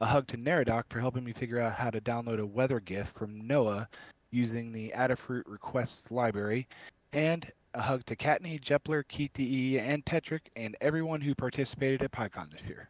A 0.00 0.06
hug 0.06 0.26
to 0.28 0.36
Neradoc 0.36 0.84
for 0.88 1.00
helping 1.00 1.24
me 1.24 1.32
figure 1.32 1.60
out 1.60 1.74
how 1.74 1.90
to 1.90 2.00
download 2.00 2.40
a 2.40 2.46
weather 2.46 2.80
GIF 2.80 3.08
from 3.08 3.42
NOAA 3.42 3.86
using 4.30 4.72
the 4.72 4.92
Adafruit 4.94 5.44
requests 5.46 6.10
library. 6.10 6.66
And 7.12 7.50
a 7.76 7.82
hug 7.82 8.04
to 8.06 8.16
Kattni, 8.16 8.60
Jepler, 8.60 9.06
Keith 9.06 9.38
and 9.38 10.04
Tekktrik, 10.04 10.48
and 10.56 10.76
everyone 10.80 11.20
who 11.20 11.34
participated 11.34 12.02
at 12.02 12.10
PyCon 12.10 12.50
this 12.50 12.62
year. 12.66 12.88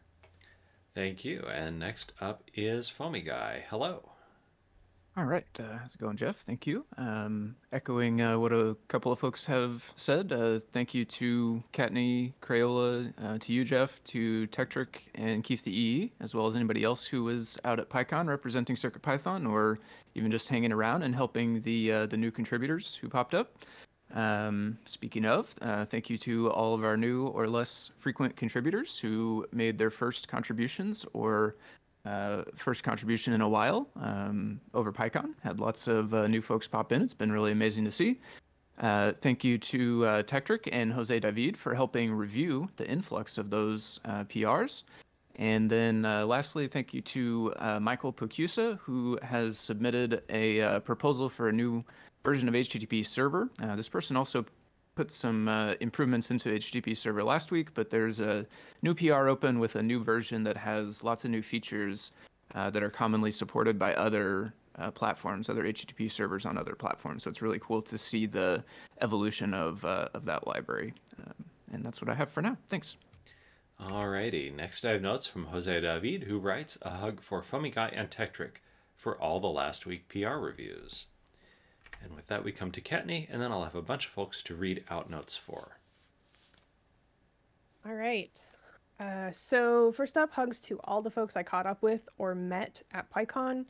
Thank 0.95 1.25
you. 1.25 1.43
And 1.53 1.77
next 1.77 2.13
up 2.21 2.43
is 2.55 2.89
Foamy 2.89 3.21
Guy. 3.21 3.65
Hello. 3.69 4.09
All 5.17 5.25
right. 5.25 5.45
Uh, 5.59 5.77
how's 5.79 5.95
it 5.95 5.97
going, 5.99 6.15
Jeff? 6.15 6.37
Thank 6.45 6.65
you. 6.65 6.85
Um, 6.95 7.55
echoing 7.71 8.21
uh, 8.21 8.39
what 8.39 8.53
a 8.53 8.77
couple 8.87 9.11
of 9.11 9.19
folks 9.19 9.45
have 9.45 9.83
said, 9.95 10.31
uh, 10.31 10.59
thank 10.73 10.93
you 10.93 11.05
to 11.05 11.63
Kattni, 11.73 12.33
Crayola, 12.41 13.11
uh, 13.23 13.37
to 13.39 13.51
you, 13.51 13.65
Jeff, 13.65 14.01
to 14.05 14.47
Tekktrik, 14.47 15.07
and 15.15 15.43
Keith 15.43 15.63
the 15.63 15.75
EE, 15.75 16.13
as 16.19 16.35
well 16.35 16.47
as 16.47 16.55
anybody 16.55 16.83
else 16.83 17.03
who 17.03 17.23
was 17.23 17.57
out 17.65 17.79
at 17.79 17.89
PyCon 17.89 18.27
representing 18.27 18.75
CircuitPython 18.75 19.49
or 19.49 19.79
even 20.13 20.31
just 20.31 20.49
hanging 20.49 20.71
around 20.71 21.01
and 21.01 21.15
helping 21.15 21.61
the 21.61 21.91
uh, 21.91 22.05
the 22.05 22.17
new 22.17 22.31
contributors 22.31 22.95
who 22.95 23.09
popped 23.09 23.33
up. 23.33 23.57
Um, 24.13 24.77
speaking 24.85 25.25
of, 25.25 25.53
uh, 25.61 25.85
thank 25.85 26.09
you 26.09 26.17
to 26.19 26.49
all 26.51 26.73
of 26.73 26.83
our 26.83 26.95
new 26.95 27.27
or 27.27 27.47
less 27.47 27.91
frequent 27.99 28.35
contributors 28.35 28.97
who 28.97 29.45
made 29.51 29.77
their 29.77 29.89
first 29.89 30.27
contributions 30.27 31.05
or 31.13 31.55
uh, 32.05 32.43
first 32.55 32.83
contribution 32.83 33.33
in 33.33 33.41
a 33.41 33.49
while 33.49 33.87
um, 34.01 34.61
over 34.73 34.93
PyCon. 34.93 35.33
Had 35.43 35.59
lots 35.59 35.87
of 35.87 36.13
uh, 36.13 36.27
new 36.27 36.41
folks 36.41 36.67
pop 36.67 36.91
in. 36.91 37.01
It's 37.01 37.13
been 37.13 37.31
really 37.31 37.51
amazing 37.51 37.83
to 37.85 37.91
see. 37.91 38.19
Uh, 38.79 39.11
thank 39.21 39.43
you 39.43 39.57
to 39.57 40.05
uh, 40.05 40.23
and 40.71 40.93
Jose 40.93 41.19
David 41.19 41.57
for 41.57 41.73
helping 41.73 42.13
review 42.13 42.69
the 42.77 42.87
influx 42.87 43.37
of 43.37 43.49
those 43.49 43.99
uh, 44.05 44.23
PRs. 44.25 44.83
And 45.35 45.69
then 45.69 46.05
uh, 46.05 46.25
lastly, 46.25 46.67
thank 46.67 46.93
you 46.93 47.01
to 47.01 47.53
Michael 47.79 48.11
Pokusa, 48.11 48.79
who 48.79 49.19
has 49.21 49.59
submitted 49.59 50.23
a 50.29 50.79
proposal 50.79 51.29
for 51.29 51.49
a 51.49 51.53
new 51.53 51.83
version 52.23 52.47
of 52.47 52.53
HTTP 52.53 53.05
server. 53.05 53.49
Uh, 53.61 53.75
this 53.75 53.89
person 53.89 54.17
also 54.17 54.45
put 54.95 55.11
some 55.11 55.47
uh, 55.47 55.75
improvements 55.79 56.31
into 56.31 56.49
HTTP 56.49 56.97
server 56.97 57.23
last 57.23 57.51
week, 57.51 57.73
but 57.73 57.89
there's 57.89 58.19
a 58.19 58.45
new 58.81 58.95
PR 58.95 59.27
open 59.27 59.59
with 59.59 59.75
a 59.75 59.83
new 59.83 60.03
version 60.03 60.43
that 60.43 60.57
has 60.57 61.03
lots 61.03 61.23
of 61.23 61.31
new 61.31 61.43
features 61.43 62.11
uh, 62.55 62.69
that 62.71 62.81
are 62.81 62.89
commonly 62.89 63.31
supported 63.31 63.77
by 63.77 63.93
other 63.93 64.53
uh, 64.79 64.91
platforms, 64.91 65.49
other 65.49 65.63
HTTP 65.63 66.11
servers 66.11 66.45
on 66.45 66.57
other 66.57 66.73
platforms. 66.73 67.23
So 67.23 67.29
it's 67.29 67.41
really 67.41 67.59
cool 67.59 67.81
to 67.83 67.97
see 67.97 68.25
the 68.25 68.63
evolution 69.01 69.53
of 69.53 69.83
uh, 69.85 70.09
of 70.13 70.25
that 70.25 70.47
library. 70.47 70.93
Um, 71.19 71.33
and 71.73 71.85
that's 71.85 72.01
what 72.01 72.09
I 72.09 72.15
have 72.15 72.31
for 72.31 72.41
now. 72.41 72.57
Thanks. 72.67 72.97
Alrighty, 73.79 74.53
next 74.53 74.83
I 74.85 74.93
have 74.93 75.01
notes 75.03 75.27
from 75.27 75.45
Jose 75.45 75.81
David, 75.81 76.23
who 76.23 76.39
writes 76.39 76.79
a 76.81 76.89
hug 76.89 77.21
for 77.21 77.43
Guy 77.51 77.91
and 77.93 78.09
Tekktrik 78.09 78.61
for 78.95 79.21
all 79.21 79.39
the 79.39 79.47
last 79.47 79.85
week 79.85 80.09
PR 80.09 80.37
reviews. 80.37 81.05
And 82.03 82.15
with 82.15 82.27
that, 82.27 82.43
we 82.43 82.51
come 82.51 82.71
to 82.71 82.81
Kattni, 82.81 83.27
and 83.29 83.41
then 83.41 83.51
I'll 83.51 83.63
have 83.63 83.75
a 83.75 83.81
bunch 83.81 84.07
of 84.07 84.11
folks 84.11 84.43
to 84.43 84.55
read 84.55 84.83
out 84.89 85.09
notes 85.09 85.35
for. 85.35 85.77
All 87.85 87.93
right. 87.93 88.39
Uh, 88.99 89.31
so 89.31 89.91
first 89.91 90.17
up, 90.17 90.31
hugs 90.31 90.59
to 90.61 90.79
all 90.83 91.01
the 91.01 91.11
folks 91.11 91.35
I 91.35 91.43
caught 91.43 91.65
up 91.65 91.81
with 91.81 92.07
or 92.17 92.33
met 92.35 92.81
at 92.93 93.09
PyCon. 93.11 93.65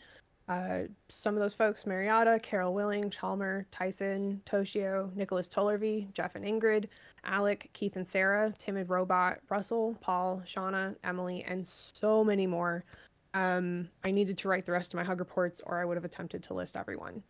Uh, 0.48 0.84
some 1.10 1.34
of 1.34 1.42
those 1.42 1.54
folks, 1.54 1.84
Mariatta, 1.84 2.42
Carol 2.42 2.74
Willing, 2.74 3.10
Chalmer, 3.10 3.66
Tyson, 3.70 4.42
Toshio, 4.46 5.14
Nicholas 5.14 5.48
Tollervey, 5.48 6.12
Jeff 6.14 6.36
and 6.36 6.46
Ingrid, 6.46 6.86
Alec, 7.26 7.70
Keith 7.74 7.98
and 7.98 8.08
Sarah, 8.08 8.54
Timid 8.58 8.90
Robot, 8.90 9.40
Russell, 9.50 9.98
Paul, 10.00 10.42
Shauna, 10.46 10.96
Emily, 11.04 11.44
and 11.44 11.68
so 11.68 12.24
many 12.24 12.48
more. 12.48 12.86
Um, 13.34 13.90
I 14.06 14.12
needed 14.12 14.38
to 14.40 14.48
write 14.48 14.66
the 14.66 14.72
rest 14.72 14.94
of 14.94 14.98
my 14.98 15.04
hug 15.04 15.20
reports 15.20 15.62
or 15.66 15.80
I 15.80 15.86
would 15.86 15.98
have 15.98 16.06
attempted 16.06 16.44
to 16.44 16.54
list 16.54 16.78
everyone. 16.78 17.24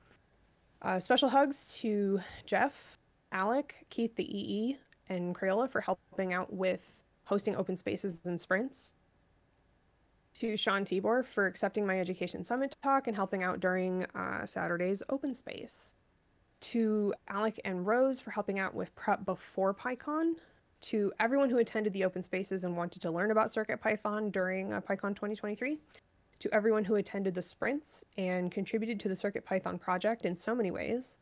Uh, 0.82 1.00
special 1.00 1.30
hugs 1.30 1.66
to 1.66 2.22
Jeff, 2.46 3.00
Alec, 3.32 3.86
Keith 3.90 4.16
the 4.16 4.24
EE, 4.24 4.78
and 5.10 5.34
Crayola 5.34 5.70
for 5.70 5.82
helping 5.82 6.34
out 6.34 6.54
with 6.54 7.02
hosting 7.26 7.56
open 7.56 7.76
spaces 7.76 8.20
and 8.26 8.40
sprints. 8.40 8.94
To 10.40 10.56
Sean 10.56 10.86
Tibor 10.86 11.26
for 11.26 11.48
accepting 11.48 11.86
my 11.88 12.00
Education 12.00 12.44
Summit 12.44 12.76
talk 12.84 13.08
and 13.08 13.16
helping 13.16 13.44
out 13.44 13.60
during 13.60 14.06
uh, 14.14 14.46
Saturday's 14.46 15.02
open 15.10 15.34
space. 15.34 15.94
To 16.62 17.14
Alec 17.28 17.60
and 17.66 17.88
Rose 17.88 18.20
for 18.20 18.32
helping 18.32 18.60
out 18.60 18.76
with 18.76 18.94
prep 18.96 19.26
before 19.26 19.74
PyCon. 19.74 20.34
To 20.82 21.12
everyone 21.20 21.50
who 21.50 21.58
attended 21.58 21.92
the 21.94 22.06
open 22.06 22.22
spaces 22.22 22.64
and 22.64 22.78
wanted 22.78 23.02
to 23.02 23.10
learn 23.10 23.32
about 23.32 23.48
CircuitPython 23.48 24.32
during 24.32 24.74
uh, 24.74 24.82
PyCon 24.82 25.16
2023 25.16 25.80
to 26.40 26.54
everyone 26.54 26.84
who 26.84 26.96
attended 26.96 27.34
the 27.34 27.42
sprints 27.42 28.04
and 28.18 28.52
contributed 28.52 29.00
to 29.02 29.10
the 29.10 29.16
CircuitPython 29.16 29.80
project 29.80 30.26
in 30.26 30.36
so 30.36 30.54
many 30.54 30.72
ways, 30.72 31.20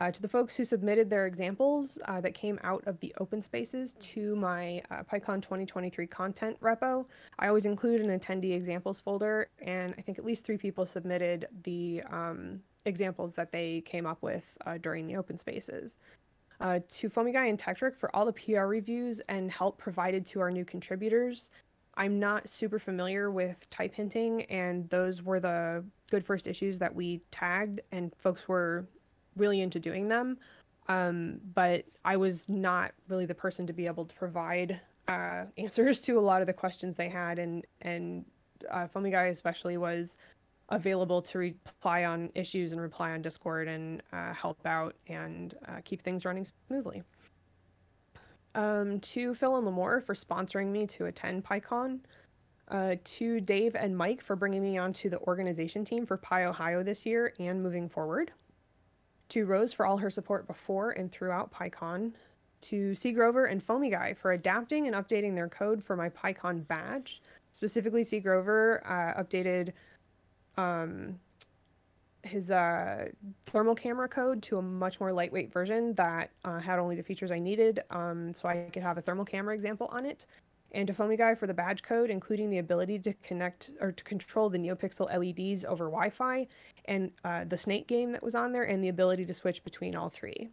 uh, 0.00 0.10
to 0.10 0.22
the 0.22 0.28
folks 0.28 0.56
who 0.56 0.64
submitted 0.64 1.10
their 1.10 1.26
examples 1.26 1.98
uh, 2.06 2.20
that 2.20 2.34
came 2.34 2.58
out 2.62 2.82
of 2.86 2.98
the 3.00 3.12
open 3.18 3.42
spaces 3.42 3.94
to 3.94 4.36
my 4.36 4.80
uh, 4.90 5.02
PyCon 5.02 5.42
2023 5.42 6.06
content 6.06 6.60
repo. 6.60 7.04
I 7.38 7.48
always 7.48 7.66
include 7.66 8.00
an 8.00 8.18
attendee 8.18 8.54
examples 8.54 9.00
folder, 9.00 9.48
and 9.60 9.94
I 9.98 10.02
think 10.02 10.18
at 10.18 10.24
least 10.24 10.46
three 10.46 10.58
people 10.58 10.86
submitted 10.86 11.48
the 11.64 12.02
um, 12.10 12.60
examples 12.84 13.34
that 13.34 13.50
they 13.50 13.80
came 13.82 14.06
up 14.06 14.18
with 14.22 14.56
uh, 14.66 14.78
during 14.78 15.06
the 15.06 15.16
open 15.16 15.36
spaces. 15.36 15.98
Uh, 16.60 16.80
to 16.88 17.08
FoamyGuy 17.08 17.48
and 17.48 17.58
Tekktrik 17.58 17.96
for 17.96 18.14
all 18.14 18.26
the 18.26 18.32
PR 18.32 18.62
reviews 18.62 19.20
and 19.28 19.50
help 19.50 19.78
provided 19.78 20.26
to 20.26 20.40
our 20.40 20.50
new 20.50 20.64
contributors. 20.64 21.50
I'm 21.98 22.20
not 22.20 22.48
super 22.48 22.78
familiar 22.78 23.28
with 23.30 23.68
type 23.70 23.92
hinting, 23.92 24.44
and 24.44 24.88
those 24.88 25.20
were 25.20 25.40
the 25.40 25.84
good 26.10 26.24
first 26.24 26.46
issues 26.46 26.78
that 26.78 26.94
we 26.94 27.20
tagged, 27.32 27.80
and 27.90 28.14
folks 28.16 28.46
were 28.46 28.86
really 29.36 29.60
into 29.60 29.80
doing 29.80 30.06
them. 30.06 30.38
Um, 30.86 31.40
but 31.54 31.84
I 32.04 32.16
was 32.16 32.48
not 32.48 32.92
really 33.08 33.26
the 33.26 33.34
person 33.34 33.66
to 33.66 33.72
be 33.72 33.86
able 33.86 34.04
to 34.04 34.14
provide 34.14 34.80
uh, 35.08 35.46
answers 35.58 36.00
to 36.02 36.18
a 36.18 36.22
lot 36.22 36.40
of 36.40 36.46
the 36.46 36.52
questions 36.52 36.94
they 36.94 37.08
had, 37.08 37.40
and 37.40 37.66
and 37.82 38.24
uh, 38.70 38.86
FoamyGuy 38.94 39.30
especially 39.30 39.76
was 39.76 40.16
available 40.68 41.20
to 41.22 41.38
reply 41.38 42.04
on 42.04 42.30
issues 42.36 42.70
and 42.70 42.80
reply 42.80 43.10
on 43.10 43.22
Discord 43.22 43.66
and 43.66 44.02
uh, 44.12 44.32
help 44.34 44.64
out 44.66 44.94
and 45.08 45.54
uh, 45.66 45.80
keep 45.84 46.02
things 46.02 46.24
running 46.24 46.46
smoothly 46.68 47.02
um, 48.58 48.98
to 48.98 49.34
Phil 49.34 49.56
and 49.56 49.66
Limor 49.66 50.02
for 50.02 50.14
sponsoring 50.14 50.66
me 50.66 50.84
to 50.88 51.06
attend 51.06 51.44
PyCon, 51.44 52.00
uh, 52.66 52.96
to 53.04 53.40
Dave 53.40 53.76
and 53.76 53.96
Mike 53.96 54.20
for 54.20 54.34
bringing 54.34 54.62
me 54.62 54.76
onto 54.76 55.08
the 55.08 55.20
organization 55.20 55.84
team 55.84 56.04
for 56.04 56.18
PyOhio 56.18 56.84
this 56.84 57.06
year 57.06 57.32
and 57.38 57.62
moving 57.62 57.88
forward, 57.88 58.32
to 59.28 59.46
Rose 59.46 59.72
for 59.72 59.86
all 59.86 59.98
her 59.98 60.10
support 60.10 60.48
before 60.48 60.90
and 60.90 61.10
throughout 61.10 61.52
PyCon, 61.52 62.12
to 62.60 62.96
C. 62.96 63.12
Grover 63.12 63.44
and 63.44 63.64
FoamyGuy 63.64 64.16
for 64.16 64.32
adapting 64.32 64.88
and 64.88 64.96
updating 64.96 65.36
their 65.36 65.48
code 65.48 65.84
for 65.84 65.94
my 65.94 66.08
PyCon 66.08 66.66
badge. 66.66 67.22
Specifically, 67.52 68.02
C. 68.02 68.18
Grover 68.18 68.82
uh, 68.84 69.22
updated 69.22 69.72
um, 70.56 71.20
his 72.28 72.50
uh, 72.50 73.08
thermal 73.46 73.74
camera 73.74 74.08
code 74.08 74.42
to 74.44 74.58
a 74.58 74.62
much 74.62 75.00
more 75.00 75.12
lightweight 75.12 75.52
version 75.52 75.94
that 75.94 76.30
uh, 76.44 76.58
had 76.58 76.78
only 76.78 76.96
the 76.96 77.02
features 77.02 77.32
I 77.32 77.38
needed, 77.38 77.80
um, 77.90 78.32
so 78.34 78.48
I 78.48 78.68
could 78.72 78.82
have 78.82 78.98
a 78.98 79.02
thermal 79.02 79.24
camera 79.24 79.54
example 79.54 79.88
on 79.90 80.06
it. 80.06 80.26
And 80.72 80.86
to 80.86 80.92
FoamyGuy 80.92 81.38
for 81.38 81.46
the 81.46 81.54
badge 81.54 81.82
code, 81.82 82.10
including 82.10 82.50
the 82.50 82.58
ability 82.58 82.98
to 83.00 83.14
connect 83.14 83.70
or 83.80 83.90
to 83.90 84.04
control 84.04 84.50
the 84.50 84.58
NeoPixel 84.58 85.08
LEDs 85.08 85.64
over 85.64 85.86
Wi-Fi, 85.86 86.46
and 86.84 87.10
uh, 87.24 87.44
the 87.44 87.56
Snake 87.56 87.88
game 87.88 88.12
that 88.12 88.22
was 88.22 88.34
on 88.34 88.52
there, 88.52 88.64
and 88.64 88.84
the 88.84 88.88
ability 88.88 89.24
to 89.24 89.34
switch 89.34 89.64
between 89.64 89.96
all 89.96 90.10
three. 90.10 90.50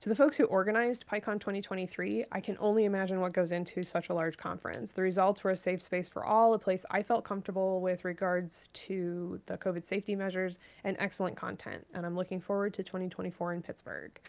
To 0.00 0.08
the 0.08 0.14
folks 0.14 0.36
who 0.36 0.44
organized 0.44 1.06
PyCon 1.08 1.40
2023, 1.40 2.26
I 2.30 2.40
can 2.40 2.56
only 2.60 2.84
imagine 2.84 3.20
what 3.20 3.32
goes 3.32 3.50
into 3.50 3.82
such 3.82 4.10
a 4.10 4.14
large 4.14 4.36
conference. 4.36 4.92
The 4.92 5.02
results 5.02 5.42
were 5.42 5.50
a 5.50 5.56
safe 5.56 5.82
space 5.82 6.08
for 6.08 6.24
all, 6.24 6.54
a 6.54 6.58
place 6.58 6.86
I 6.88 7.02
felt 7.02 7.24
comfortable 7.24 7.80
with 7.80 8.04
regards 8.04 8.68
to 8.74 9.40
the 9.46 9.58
COVID 9.58 9.84
safety 9.84 10.14
measures, 10.14 10.60
and 10.84 10.96
excellent 11.00 11.34
content. 11.34 11.84
And 11.94 12.06
I'm 12.06 12.14
looking 12.14 12.40
forward 12.40 12.74
to 12.74 12.84
2024 12.84 13.54
in 13.54 13.62
Pittsburgh. 13.62 14.20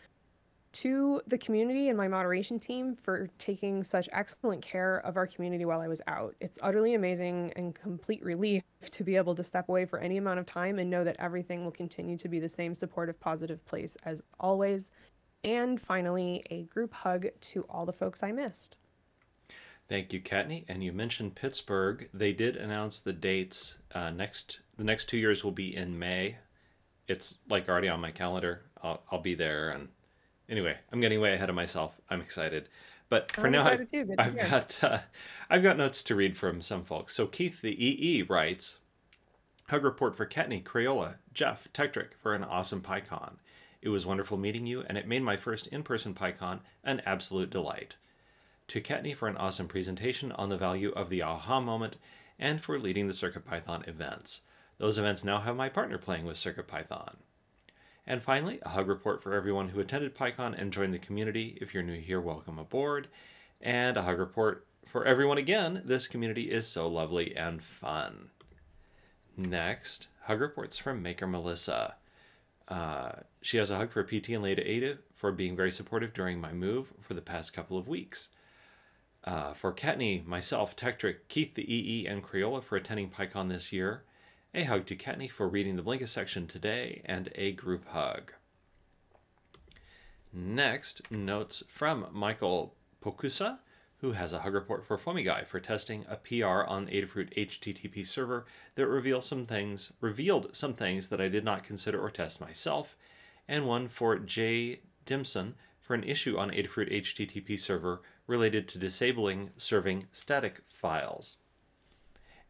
To 0.71 1.21
the 1.27 1.37
community 1.37 1.89
and 1.89 1.97
my 1.97 2.07
moderation 2.07 2.59
team 2.59 2.95
for 2.95 3.29
taking 3.37 3.83
such 3.83 4.09
excellent 4.11 4.63
care 4.63 4.97
of 5.05 5.17
our 5.17 5.27
community 5.27 5.65
while 5.65 5.81
I 5.81 5.87
was 5.87 6.01
out. 6.07 6.35
It's 6.39 6.57
utterly 6.63 6.95
amazing 6.95 7.53
and 7.55 7.75
complete 7.75 8.23
relief 8.23 8.63
to 8.89 9.03
be 9.03 9.15
able 9.17 9.35
to 9.35 9.43
step 9.43 9.69
away 9.69 9.85
for 9.85 9.99
any 9.99 10.17
amount 10.17 10.39
of 10.39 10.47
time 10.47 10.79
and 10.79 10.89
know 10.89 11.03
that 11.03 11.17
everything 11.19 11.63
will 11.63 11.71
continue 11.71 12.17
to 12.17 12.27
be 12.27 12.39
the 12.39 12.49
same 12.49 12.73
supportive, 12.73 13.19
positive 13.19 13.63
place 13.65 13.97
as 14.03 14.23
always 14.39 14.89
and 15.43 15.79
finally, 15.79 16.43
a 16.49 16.63
group 16.63 16.93
hug 16.93 17.27
to 17.39 17.65
all 17.69 17.85
the 17.85 17.93
folks 17.93 18.23
I 18.23 18.31
missed. 18.31 18.75
Thank 19.87 20.13
you, 20.13 20.21
Kattni. 20.21 20.65
And 20.67 20.83
you 20.83 20.93
mentioned 20.93 21.35
Pittsburgh. 21.35 22.09
They 22.13 22.31
did 22.31 22.55
announce 22.55 22.99
the 22.99 23.13
dates. 23.13 23.77
Uh, 23.93 24.11
next, 24.11 24.59
the 24.77 24.83
next 24.83 25.09
two 25.09 25.17
years 25.17 25.43
will 25.43 25.51
be 25.51 25.75
in 25.75 25.97
May. 25.97 26.37
It's 27.07 27.39
like 27.49 27.67
already 27.67 27.89
on 27.89 27.99
my 27.99 28.11
calendar. 28.11 28.61
I'll, 28.83 29.01
I'll 29.11 29.21
be 29.21 29.33
there. 29.33 29.71
And 29.71 29.89
anyway, 30.47 30.77
I'm 30.91 31.01
getting 31.01 31.19
way 31.19 31.33
ahead 31.33 31.49
of 31.49 31.55
myself. 31.55 31.99
I'm 32.09 32.21
excited. 32.21 32.69
But 33.09 33.31
for 33.31 33.47
I'm 33.47 33.51
now, 33.51 33.67
I've. 33.67 33.87
I've 34.19 34.37
got 34.37 34.83
uh, 34.83 34.99
I've 35.49 35.63
got 35.63 35.77
notes 35.77 36.03
to 36.03 36.15
read 36.15 36.37
from 36.37 36.61
some 36.61 36.85
folks. 36.85 37.15
So 37.15 37.25
Keith 37.25 37.61
the 37.61 37.73
EE 37.83 38.21
writes, 38.21 38.77
"Hug 39.69 39.83
report 39.83 40.15
for 40.15 40.27
Kattni, 40.27 40.63
Crayola, 40.63 41.15
Jeff, 41.33 41.67
Tekktrik 41.73 42.13
for 42.21 42.35
an 42.35 42.43
awesome 42.43 42.81
PyCon. 42.81 43.37
It 43.81 43.89
was 43.89 44.05
wonderful 44.05 44.37
meeting 44.37 44.65
you, 44.65 44.83
and 44.87 44.97
it 44.97 45.07
made 45.07 45.23
my 45.23 45.37
first 45.37 45.67
in 45.67 45.83
person 45.83 46.13
PyCon 46.13 46.59
an 46.83 47.01
absolute 47.05 47.49
delight. 47.49 47.95
To 48.69 48.81
Kattni 48.81 49.15
for 49.15 49.27
an 49.27 49.37
awesome 49.37 49.67
presentation 49.67 50.31
on 50.33 50.49
the 50.49 50.57
value 50.57 50.91
of 50.91 51.09
the 51.09 51.23
aha 51.23 51.59
moment, 51.59 51.97
and 52.37 52.61
for 52.61 52.79
leading 52.79 53.07
the 53.07 53.13
CircuitPython 53.13 53.87
events. 53.87 54.41
Those 54.77 54.97
events 54.97 55.23
now 55.23 55.39
have 55.39 55.55
my 55.55 55.69
partner 55.69 55.97
playing 55.97 56.25
with 56.25 56.37
CircuitPython. 56.37 57.15
And 58.07 58.23
finally, 58.23 58.59
a 58.63 58.69
hug 58.69 58.87
report 58.87 59.21
for 59.21 59.33
everyone 59.33 59.69
who 59.69 59.79
attended 59.79 60.15
PyCon 60.15 60.59
and 60.59 60.73
joined 60.73 60.93
the 60.93 60.99
community. 60.99 61.57
If 61.61 61.73
you're 61.73 61.83
new 61.83 61.99
here, 61.99 62.19
welcome 62.19 62.57
aboard. 62.57 63.07
And 63.61 63.97
a 63.97 64.01
hug 64.01 64.17
report 64.17 64.65
for 64.87 65.05
everyone 65.05 65.37
again. 65.37 65.83
This 65.85 66.07
community 66.07 66.49
is 66.51 66.67
so 66.67 66.87
lovely 66.87 67.35
and 67.35 67.61
fun. 67.61 68.29
Next, 69.37 70.07
hug 70.23 70.41
reports 70.41 70.77
from 70.77 71.03
Maker 71.03 71.27
Melissa. 71.27 71.95
Uh, 72.67 73.11
she 73.41 73.57
has 73.57 73.69
a 73.69 73.77
hug 73.77 73.91
for 73.91 74.03
PT 74.03 74.29
and 74.29 74.43
Ladyada 74.43 74.97
for 75.15 75.31
being 75.31 75.55
very 75.55 75.71
supportive 75.71 76.13
during 76.13 76.39
my 76.39 76.53
move 76.53 76.93
for 77.01 77.13
the 77.13 77.21
past 77.21 77.53
couple 77.53 77.77
of 77.77 77.87
weeks. 77.87 78.29
Uh, 79.23 79.53
for 79.53 79.73
Kattni, 79.73 80.25
myself, 80.25 80.75
Tekktrik, 80.75 81.27
Keith 81.27 81.55
the 81.55 81.73
EE, 81.73 82.07
and 82.07 82.23
Crayola 82.23 82.63
for 82.63 82.75
attending 82.75 83.09
PyCon 83.09 83.49
this 83.49 83.73
year. 83.73 84.03
A 84.53 84.63
hug 84.63 84.85
to 84.87 84.95
Kattni 84.95 85.29
for 85.29 85.47
reading 85.47 85.75
the 85.75 85.83
Blinkist 85.83 86.09
section 86.09 86.47
today, 86.47 87.01
and 87.05 87.29
a 87.35 87.51
group 87.51 87.87
hug. 87.89 88.33
Next, 90.33 91.11
notes 91.11 91.63
from 91.67 92.07
Michael 92.11 92.73
Pokusa 93.03 93.59
who 94.01 94.13
has 94.13 94.31
a 94.31 94.39
hug 94.39 94.53
report 94.53 94.85
for 94.85 94.97
FoamyGuy 94.97 95.45
for 95.45 95.59
testing 95.59 96.05
a 96.07 96.15
PR 96.15 96.63
on 96.67 96.87
Adafruit 96.87 97.33
HTTP 97.35 98.05
server 98.05 98.45
that 98.75 98.87
revealed 98.87 99.23
some 99.23 99.45
things 99.45 99.91
revealed 99.99 100.55
some 100.55 100.73
things 100.73 101.09
that 101.09 101.19
I 101.19 101.27
did 101.27 101.43
not 101.43 101.63
consider 101.63 102.01
or 102.01 102.09
test 102.09 102.39
myself, 102.39 102.95
and 103.49 103.65
one 103.65 103.87
for 103.87 104.17
Jay 104.19 104.81
Dimson 105.05 105.55
for 105.81 105.95
an 105.95 106.03
issue 106.03 106.37
on 106.37 106.51
Adafruit 106.51 106.93
HTTP 106.93 107.59
server 107.59 108.01
related 108.27 108.67
to 108.69 108.77
disabling 108.77 109.49
serving 109.57 110.05
static 110.11 110.61
files. 110.71 111.37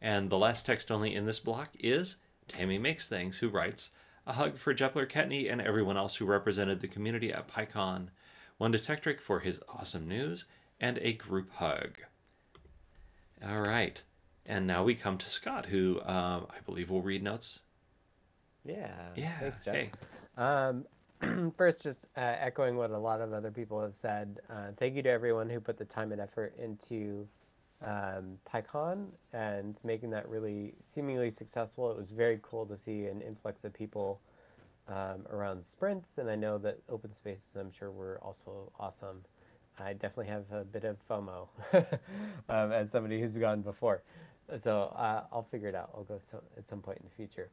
And 0.02 0.30
the 0.30 0.38
last 0.38 0.66
text 0.66 0.92
only 0.92 1.16
in 1.16 1.26
this 1.26 1.40
block 1.40 1.70
is 1.80 2.18
Tammy 2.50 2.78
Makes 2.78 3.08
Things, 3.08 3.38
who 3.38 3.48
writes, 3.48 3.92
A 4.28 4.34
hug 4.34 4.58
for 4.58 4.74
Jepler 4.74 5.10
Kattni 5.10 5.50
and 5.50 5.62
everyone 5.62 5.98
else 5.98 6.16
who 6.16 6.26
represented 6.26 6.82
the 6.82 6.88
community 6.88 7.32
at 7.32 7.48
PyCon. 7.48 8.10
One 8.58 8.74
to 8.74 8.78
Tekktrik 8.78 9.22
for 9.22 9.40
his 9.40 9.62
awesome 9.70 10.06
news, 10.06 10.46
and 10.82 11.00
a 11.02 11.14
group 11.14 11.50
hug. 11.54 12.00
All 13.46 13.62
right. 13.62 14.02
And 14.46 14.68
now 14.68 14.84
we 14.84 14.96
come 14.96 15.18
to 15.18 15.30
Scott, 15.30 15.68
who 15.68 16.02
um, 16.02 16.48
I 16.50 16.60
believe 16.66 16.90
will 16.90 17.02
read 17.02 17.24
notes. 17.24 17.60
Yeah. 18.66 18.92
Yeah. 19.16 19.40
Thanks, 19.40 19.64
Jeff. 19.64 19.76
Hey. 19.76 19.92
Um, 20.40 20.86
first, 21.58 21.84
just 21.84 22.06
uh, 22.16 22.22
echoing 22.40 22.78
what 22.78 22.92
a 22.92 22.98
lot 22.98 23.20
of 23.20 23.34
other 23.34 23.52
people 23.52 23.82
have 23.82 23.94
said. 23.94 24.40
Uh, 24.50 24.72
thank 24.78 24.96
you 24.96 25.04
to 25.04 25.10
everyone 25.10 25.50
who 25.50 25.60
put 25.60 25.78
the 25.78 25.84
time 25.84 26.14
and 26.14 26.22
effort 26.22 26.56
into 26.58 27.28
um, 27.86 28.38
PyCon 28.50 29.08
and 29.34 29.76
making 29.84 30.10
that 30.12 30.28
really 30.30 30.74
seemingly 30.88 31.30
successful. 31.30 31.92
It 31.92 31.98
was 31.98 32.12
very 32.12 32.40
cool 32.42 32.66
to 32.68 32.78
see 32.78 33.06
an 33.08 33.22
influx 33.22 33.66
of 33.66 33.74
people 33.74 34.22
um, 34.88 35.28
around 35.30 35.66
sprints, 35.66 36.18
and 36.20 36.30
I 36.30 36.36
know 36.36 36.58
that 36.60 36.80
open 36.90 37.14
spaces, 37.14 37.58
I'm 37.60 37.72
sure, 37.72 37.92
were 37.92 38.18
also 38.24 38.72
awesome. 38.80 39.24
I 39.78 39.92
definitely 39.92 40.28
have 40.28 40.46
a 40.54 40.64
bit 40.64 40.86
of 40.86 40.98
FOMO 41.10 41.48
um, 42.50 42.72
as 42.72 42.92
somebody 42.92 43.20
who's 43.20 43.36
gone 43.36 43.62
before. 43.62 44.04
So 44.64 44.94
uh, 44.96 45.26
I'll 45.34 45.48
figure 45.52 45.68
it 45.68 45.76
out. 45.76 45.92
I'll 45.94 46.04
go 46.04 46.20
some, 46.32 46.42
at 46.58 46.68
some 46.68 46.80
point 46.80 47.00
in 47.00 47.06
the 47.10 47.16
future. 47.16 47.50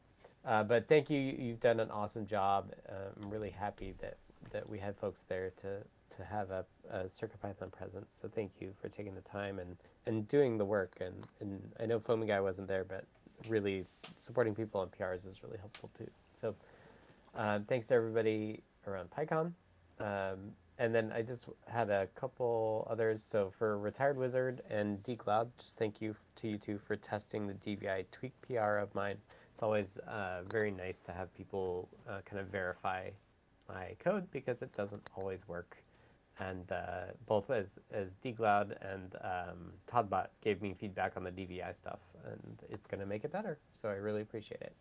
Uh, 0.46 0.62
but 0.62 0.88
thank 0.88 1.11
you. 1.11 1.18
You've 1.18 1.61
done 1.61 1.80
an 1.80 1.90
awesome 1.90 2.24
job. 2.24 2.72
Uh, 2.88 3.11
I'm 3.20 3.30
really 3.30 3.50
happy 3.50 3.94
that, 4.00 4.16
that 4.52 4.68
we 4.68 4.78
had 4.78 4.96
folks 4.96 5.24
there 5.28 5.50
to, 5.62 5.78
to 6.16 6.24
have 6.24 6.50
a, 6.50 6.64
a 6.90 7.04
CircuitPython 7.04 7.72
presence. 7.72 8.06
So 8.11 8.28
thank 8.28 8.52
you 8.61 8.72
for 8.80 8.88
taking 8.88 9.14
the 9.14 9.20
time 9.22 9.59
and, 9.59 9.76
and 10.06 10.28
doing 10.28 10.56
the 10.56 10.64
work. 10.64 10.98
And, 11.00 11.14
and 11.40 11.61
I 11.80 11.87
know 11.87 11.98
Foamy 11.98 12.28
Guy 12.28 12.40
wasn't 12.40 12.68
there, 12.68 12.85
but 12.85 13.04
really 13.48 13.85
supporting 14.18 14.54
people 14.54 14.80
on 14.80 14.88
PRs 14.88 15.26
is 15.26 15.42
really 15.42 15.59
helpful 15.59 15.90
too. 15.98 16.09
So 16.40 16.54
um, 17.35 17.64
thanks 17.64 17.88
to 17.88 17.94
everybody 17.94 18.62
around 18.87 19.11
PyCon. 19.11 19.52
Um, 19.98 20.52
and 20.78 20.94
then 20.94 21.11
I 21.12 21.22
just 21.22 21.46
had 21.66 21.90
a 21.90 22.06
couple 22.14 22.87
others. 22.88 23.22
So 23.22 23.52
for 23.59 23.78
Retired 23.78 24.16
Wizard 24.16 24.62
and 24.70 25.02
dcloud, 25.02 25.48
just 25.59 25.78
thank 25.78 26.00
you 26.00 26.14
to 26.37 26.48
you 26.48 26.59
two 26.59 26.78
for 26.78 26.96
testing 26.96 27.46
the 27.46 27.54
DVI 27.54 28.04
tweak 28.12 28.32
PR 28.42 28.76
of 28.76 28.94
mine. 28.94 29.16
It's 29.57 29.62
always 29.62 29.97
uh, 30.07 30.42
very 30.51 30.71
nice 30.71 31.01
to 31.01 31.12
have 31.12 31.35
people 31.35 31.88
uh, 32.07 32.19
kind 32.27 32.42
of 32.42 32.49
verify 32.49 33.09
my 33.71 33.97
code 33.99 34.31
because 34.31 34.61
it 34.61 34.71
doesn't 34.77 35.01
always 35.16 35.49
work. 35.49 35.79
And 36.38 36.71
uh, 36.71 37.12
both 37.25 37.49
as, 37.49 37.79
as 37.90 38.16
dcloud 38.23 38.77
and 38.83 39.14
um, 39.23 39.73
todbot 39.90 40.27
gave 40.42 40.61
me 40.61 40.75
feedback 40.79 41.14
on 41.16 41.25
the 41.25 41.31
DVI 41.31 41.75
stuff, 41.75 42.01
and 42.27 42.59
it's 42.69 42.87
going 42.87 43.01
to 43.01 43.07
make 43.07 43.25
it 43.25 43.33
better. 43.33 43.57
So 43.73 43.88
I 43.88 43.95
really 43.95 44.21
appreciate 44.21 44.61
it. 44.61 44.75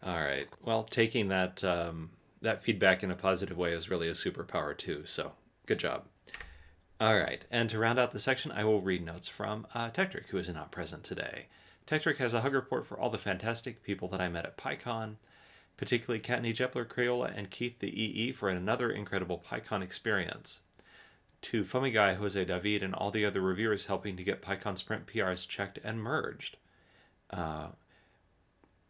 All 0.00 0.22
right. 0.22 0.46
Well, 0.62 0.84
taking 0.84 1.26
that 1.26 1.64
um, 1.64 2.10
that 2.40 2.62
feedback 2.62 3.02
in 3.02 3.10
a 3.10 3.16
positive 3.16 3.56
way 3.56 3.72
is 3.72 3.90
really 3.90 4.06
a 4.06 4.12
superpower 4.12 4.78
too. 4.78 5.02
So 5.06 5.32
good 5.66 5.80
job. 5.80 6.04
All 7.00 7.18
right, 7.18 7.44
and 7.50 7.68
to 7.70 7.80
round 7.80 7.98
out 7.98 8.12
the 8.12 8.20
section, 8.20 8.52
I 8.52 8.62
will 8.62 8.80
read 8.80 9.04
notes 9.04 9.26
from 9.26 9.66
uh, 9.74 9.90
who 10.28 10.38
is 10.38 10.48
not 10.48 10.70
present 10.70 11.02
today. 11.02 11.46
Tekktrik 11.88 12.18
has 12.18 12.34
a 12.34 12.42
hug 12.42 12.52
report 12.52 12.86
for 12.86 13.00
all 13.00 13.08
the 13.08 13.16
fantastic 13.16 13.82
people 13.82 14.08
that 14.08 14.20
I 14.20 14.28
met 14.28 14.44
at 14.44 14.58
PyCon, 14.58 15.14
particularly 15.78 16.20
Kattni 16.20 16.54
Jepler, 16.54 16.86
Crayola, 16.86 17.32
and 17.34 17.50
Keith 17.50 17.78
the 17.78 17.88
EE 17.88 18.32
for 18.32 18.50
another 18.50 18.90
incredible 18.90 19.42
PyCon 19.50 19.82
experience. 19.82 20.60
To 21.40 21.64
Guy, 21.64 22.12
Jose 22.12 22.44
David, 22.44 22.82
and 22.82 22.94
all 22.94 23.10
the 23.10 23.24
other 23.24 23.40
reviewers 23.40 23.86
helping 23.86 24.18
to 24.18 24.22
get 24.22 24.42
PyCon 24.42 24.76
Sprint 24.76 25.06
PRs 25.06 25.48
checked 25.48 25.78
and 25.82 26.02
merged. 26.02 26.58
Uh, 27.30 27.68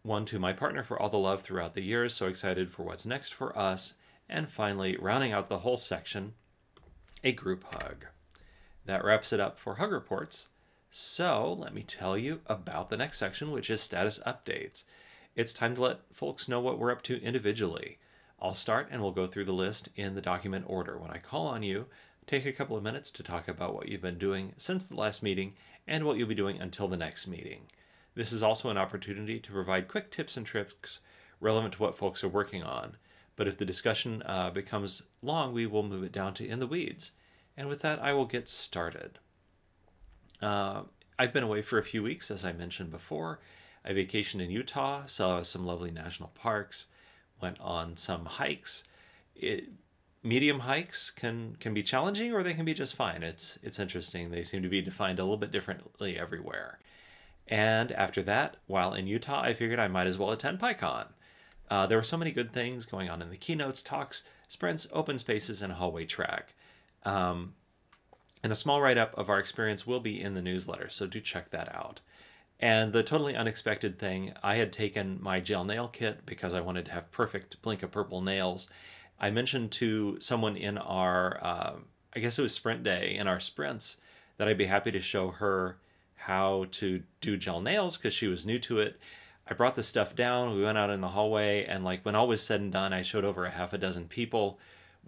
one 0.02 0.24
to 0.24 0.40
my 0.40 0.52
partner 0.52 0.82
for 0.82 1.00
all 1.00 1.08
the 1.08 1.18
love 1.18 1.42
throughout 1.42 1.74
the 1.74 1.82
years, 1.82 2.14
so 2.14 2.26
excited 2.26 2.72
for 2.72 2.82
what's 2.82 3.06
next 3.06 3.32
for 3.32 3.56
us. 3.56 3.94
And 4.28 4.48
finally, 4.48 4.96
rounding 4.96 5.30
out 5.32 5.48
the 5.48 5.58
whole 5.58 5.76
section, 5.76 6.32
a 7.22 7.30
group 7.30 7.62
hug. 7.62 8.06
That 8.86 9.04
wraps 9.04 9.32
it 9.32 9.38
up 9.38 9.56
for 9.56 9.76
hug 9.76 9.92
reports. 9.92 10.48
So 10.90 11.52
let 11.58 11.74
me 11.74 11.82
tell 11.82 12.16
you 12.16 12.40
about 12.46 12.88
the 12.88 12.96
next 12.96 13.18
section, 13.18 13.50
which 13.50 13.68
is 13.68 13.80
status 13.80 14.18
updates. 14.26 14.84
It's 15.36 15.52
time 15.52 15.74
to 15.74 15.82
let 15.82 16.00
folks 16.12 16.48
know 16.48 16.60
what 16.60 16.78
we're 16.78 16.90
up 16.90 17.02
to 17.02 17.22
individually. 17.22 17.98
I'll 18.40 18.54
start 18.54 18.88
and 18.90 19.02
we'll 19.02 19.12
go 19.12 19.26
through 19.26 19.44
the 19.44 19.52
list 19.52 19.88
in 19.96 20.14
the 20.14 20.22
document 20.22 20.64
order. 20.66 20.96
When 20.96 21.10
I 21.10 21.18
call 21.18 21.46
on 21.46 21.62
you, 21.62 21.86
take 22.26 22.46
a 22.46 22.52
couple 22.52 22.76
of 22.76 22.82
minutes 22.82 23.10
to 23.12 23.22
talk 23.22 23.48
about 23.48 23.74
what 23.74 23.88
you've 23.88 24.00
been 24.00 24.18
doing 24.18 24.54
since 24.56 24.84
the 24.84 24.94
last 24.94 25.22
meeting 25.22 25.54
and 25.86 26.04
what 26.04 26.16
you'll 26.16 26.28
be 26.28 26.34
doing 26.34 26.60
until 26.60 26.88
the 26.88 26.96
next 26.96 27.26
meeting. 27.26 27.62
This 28.14 28.32
is 28.32 28.42
also 28.42 28.70
an 28.70 28.78
opportunity 28.78 29.38
to 29.40 29.52
provide 29.52 29.88
quick 29.88 30.10
tips 30.10 30.36
and 30.36 30.46
tricks 30.46 31.00
relevant 31.40 31.74
to 31.74 31.82
what 31.82 31.98
folks 31.98 32.24
are 32.24 32.28
working 32.28 32.62
on. 32.62 32.96
But 33.36 33.46
if 33.46 33.58
the 33.58 33.64
discussion 33.64 34.22
uh, 34.24 34.50
becomes 34.50 35.02
long, 35.22 35.52
we 35.52 35.66
will 35.66 35.82
move 35.82 36.02
it 36.02 36.12
down 36.12 36.34
to 36.34 36.46
in 36.46 36.58
the 36.58 36.66
weeds. 36.66 37.12
And 37.56 37.68
with 37.68 37.80
that, 37.80 38.00
I 38.00 38.12
will 38.12 38.26
get 38.26 38.48
started. 38.48 39.18
Uh, 40.40 40.82
I've 41.18 41.32
been 41.32 41.42
away 41.42 41.62
for 41.62 41.78
a 41.78 41.84
few 41.84 42.02
weeks, 42.02 42.30
as 42.30 42.44
I 42.44 42.52
mentioned 42.52 42.90
before. 42.90 43.40
I 43.84 43.92
vacationed 43.92 44.42
in 44.42 44.50
Utah, 44.50 45.06
saw 45.06 45.42
some 45.42 45.66
lovely 45.66 45.90
national 45.90 46.30
parks, 46.30 46.86
went 47.40 47.58
on 47.60 47.96
some 47.96 48.26
hikes. 48.26 48.84
It, 49.34 49.70
medium 50.22 50.60
hikes 50.60 51.10
can 51.10 51.56
can 51.60 51.74
be 51.74 51.82
challenging, 51.82 52.32
or 52.32 52.42
they 52.42 52.54
can 52.54 52.64
be 52.64 52.74
just 52.74 52.94
fine. 52.94 53.22
It's 53.22 53.58
it's 53.62 53.78
interesting. 53.78 54.30
They 54.30 54.44
seem 54.44 54.62
to 54.62 54.68
be 54.68 54.82
defined 54.82 55.18
a 55.18 55.22
little 55.22 55.36
bit 55.36 55.52
differently 55.52 56.18
everywhere. 56.18 56.78
And 57.46 57.92
after 57.92 58.22
that, 58.24 58.58
while 58.66 58.92
in 58.92 59.06
Utah, 59.06 59.40
I 59.40 59.54
figured 59.54 59.78
I 59.78 59.88
might 59.88 60.06
as 60.06 60.18
well 60.18 60.30
attend 60.32 60.60
PyCon. 60.60 61.06
Uh, 61.70 61.86
there 61.86 61.98
were 61.98 62.04
so 62.04 62.16
many 62.16 62.30
good 62.30 62.52
things 62.52 62.84
going 62.84 63.08
on 63.08 63.22
in 63.22 63.30
the 63.30 63.36
keynotes, 63.36 63.82
talks, 63.82 64.22
sprints, 64.48 64.86
open 64.92 65.18
spaces, 65.18 65.62
and 65.62 65.72
hallway 65.74 66.04
track. 66.04 66.54
Um, 67.04 67.54
and 68.42 68.52
a 68.52 68.56
small 68.56 68.80
write 68.80 68.98
up 68.98 69.16
of 69.16 69.28
our 69.28 69.38
experience 69.38 69.86
will 69.86 70.00
be 70.00 70.20
in 70.20 70.34
the 70.34 70.42
newsletter, 70.42 70.88
so 70.88 71.06
do 71.06 71.20
check 71.20 71.50
that 71.50 71.74
out. 71.74 72.00
And 72.60 72.92
the 72.92 73.02
totally 73.02 73.36
unexpected 73.36 73.98
thing, 73.98 74.32
I 74.42 74.56
had 74.56 74.72
taken 74.72 75.18
my 75.20 75.40
gel 75.40 75.64
nail 75.64 75.88
kit 75.88 76.26
because 76.26 76.54
I 76.54 76.60
wanted 76.60 76.86
to 76.86 76.92
have 76.92 77.12
perfect 77.12 77.60
Blinka 77.62 77.90
purple 77.90 78.20
nails. 78.20 78.68
I 79.20 79.30
mentioned 79.30 79.70
to 79.72 80.18
someone 80.20 80.56
in 80.56 80.78
our, 80.78 81.42
uh, 81.42 81.74
I 82.14 82.18
guess 82.20 82.38
it 82.38 82.42
was 82.42 82.54
sprint 82.54 82.82
day, 82.82 83.16
in 83.16 83.28
our 83.28 83.40
sprints, 83.40 83.96
that 84.36 84.48
I'd 84.48 84.58
be 84.58 84.66
happy 84.66 84.90
to 84.90 85.00
show 85.00 85.30
her 85.30 85.76
how 86.16 86.66
to 86.72 87.02
do 87.20 87.36
gel 87.36 87.60
nails 87.60 87.96
because 87.96 88.12
she 88.12 88.26
was 88.26 88.44
new 88.44 88.58
to 88.60 88.80
it. 88.80 88.98
I 89.50 89.54
brought 89.54 89.76
the 89.76 89.82
stuff 89.82 90.14
down. 90.14 90.54
We 90.54 90.62
went 90.62 90.78
out 90.78 90.90
in 90.90 91.00
the 91.00 91.08
hallway, 91.08 91.64
and 91.64 91.84
like 91.84 92.04
when 92.04 92.14
all 92.14 92.28
was 92.28 92.42
said 92.42 92.60
and 92.60 92.72
done, 92.72 92.92
I 92.92 93.02
showed 93.02 93.24
over 93.24 93.44
a 93.44 93.50
half 93.50 93.72
a 93.72 93.78
dozen 93.78 94.06
people. 94.06 94.58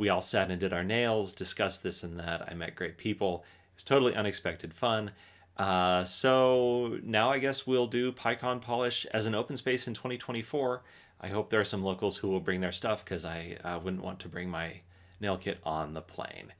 We 0.00 0.08
all 0.08 0.22
sat 0.22 0.50
and 0.50 0.58
did 0.58 0.72
our 0.72 0.82
nails, 0.82 1.34
discussed 1.34 1.82
this 1.82 2.02
and 2.02 2.18
that. 2.18 2.48
I 2.50 2.54
met 2.54 2.74
great 2.74 2.96
people. 2.96 3.44
It 3.74 3.76
was 3.76 3.84
totally 3.84 4.14
unexpected 4.14 4.72
fun. 4.72 5.10
Uh, 5.58 6.06
so 6.06 6.98
now 7.02 7.30
I 7.30 7.38
guess 7.38 7.66
we'll 7.66 7.86
do 7.86 8.10
PyCon 8.10 8.62
Polish 8.62 9.04
as 9.12 9.26
an 9.26 9.34
open 9.34 9.58
space 9.58 9.86
in 9.86 9.92
2024. 9.92 10.82
I 11.20 11.28
hope 11.28 11.50
there 11.50 11.60
are 11.60 11.66
some 11.66 11.84
locals 11.84 12.16
who 12.16 12.28
will 12.28 12.40
bring 12.40 12.62
their 12.62 12.72
stuff 12.72 13.04
because 13.04 13.26
I 13.26 13.58
uh, 13.62 13.78
wouldn't 13.78 14.02
want 14.02 14.20
to 14.20 14.28
bring 14.28 14.48
my 14.48 14.80
nail 15.20 15.36
kit 15.36 15.58
on 15.64 15.92
the 15.92 16.00
plane. 16.00 16.54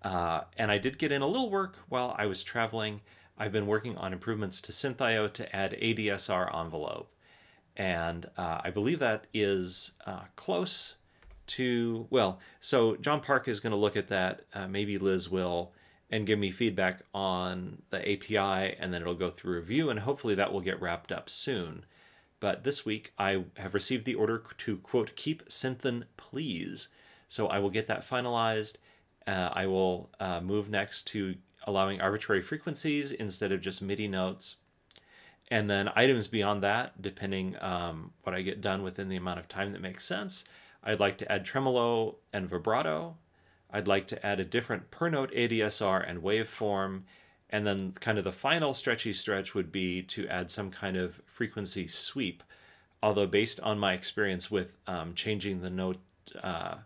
Uh, 0.00 0.44
and 0.56 0.70
I 0.70 0.78
did 0.78 0.96
get 0.96 1.12
in 1.12 1.20
a 1.20 1.26
little 1.26 1.50
work 1.50 1.80
while 1.90 2.16
I 2.16 2.24
was 2.24 2.42
traveling. 2.42 3.02
I've 3.36 3.52
been 3.52 3.66
working 3.66 3.98
on 3.98 4.14
improvements 4.14 4.62
to 4.62 4.72
SynthIO 4.72 5.30
to 5.34 5.54
add 5.54 5.72
ADSR 5.72 6.58
envelope. 6.58 7.12
And 7.76 8.30
uh, 8.38 8.62
I 8.64 8.70
believe 8.70 8.98
that 9.00 9.26
is 9.34 9.90
uh, 10.06 10.22
close 10.36 10.94
to, 11.48 12.06
well, 12.10 12.38
so 12.60 12.96
John 12.96 13.20
Park 13.20 13.48
is 13.48 13.60
going 13.60 13.72
to 13.72 13.76
look 13.76 13.96
at 13.96 14.08
that. 14.08 14.42
Uh, 14.54 14.68
maybe 14.68 14.98
Liz 14.98 15.28
will, 15.28 15.72
and 16.10 16.26
give 16.26 16.38
me 16.38 16.50
feedback 16.50 17.02
on 17.12 17.82
the 17.90 18.00
API, 18.00 18.76
and 18.78 18.92
then 18.92 19.02
it'll 19.02 19.14
go 19.14 19.30
through 19.30 19.56
review, 19.56 19.90
and 19.90 20.00
hopefully 20.00 20.34
that 20.34 20.52
will 20.52 20.60
get 20.60 20.80
wrapped 20.80 21.12
up 21.12 21.28
soon. 21.28 21.84
But 22.40 22.64
this 22.64 22.84
week 22.84 23.12
I 23.18 23.44
have 23.56 23.74
received 23.74 24.04
the 24.04 24.14
order 24.14 24.42
to 24.58 24.76
quote, 24.78 25.16
keep 25.16 25.48
Synthin, 25.48 26.04
please. 26.16 26.88
So 27.26 27.48
I 27.48 27.58
will 27.58 27.70
get 27.70 27.88
that 27.88 28.08
finalized. 28.08 28.76
Uh, 29.26 29.50
I 29.52 29.66
will 29.66 30.10
uh, 30.20 30.40
move 30.40 30.70
next 30.70 31.06
to 31.08 31.34
allowing 31.64 32.00
arbitrary 32.00 32.40
frequencies 32.40 33.12
instead 33.12 33.52
of 33.52 33.60
just 33.60 33.82
MIDI 33.82 34.08
notes. 34.08 34.56
And 35.50 35.68
then 35.68 35.90
items 35.96 36.26
beyond 36.26 36.62
that, 36.62 37.00
depending 37.00 37.56
um, 37.60 38.12
what 38.22 38.34
I 38.34 38.42
get 38.42 38.60
done 38.60 38.82
within 38.82 39.08
the 39.08 39.16
amount 39.16 39.40
of 39.40 39.48
time 39.48 39.72
that 39.72 39.80
makes 39.80 40.04
sense. 40.04 40.44
I'd 40.88 41.00
like 41.00 41.18
to 41.18 41.30
add 41.30 41.44
tremolo 41.44 42.16
and 42.32 42.48
vibrato. 42.48 43.18
I'd 43.70 43.86
like 43.86 44.06
to 44.06 44.26
add 44.26 44.40
a 44.40 44.44
different 44.44 44.90
per 44.90 45.10
note 45.10 45.30
ADSR 45.32 46.08
and 46.08 46.22
waveform. 46.22 47.02
And 47.50 47.66
then 47.66 47.92
kind 48.00 48.16
of 48.16 48.24
the 48.24 48.32
final 48.32 48.72
stretchy 48.72 49.12
stretch 49.12 49.54
would 49.54 49.70
be 49.70 50.02
to 50.04 50.26
add 50.28 50.50
some 50.50 50.70
kind 50.70 50.96
of 50.96 51.20
frequency 51.26 51.88
sweep. 51.88 52.42
Although 53.02 53.26
based 53.26 53.60
on 53.60 53.78
my 53.78 53.92
experience 53.92 54.50
with 54.50 54.78
um, 54.86 55.14
changing 55.14 55.60
the 55.60 55.68
note, 55.68 55.98
uh, 56.42 56.76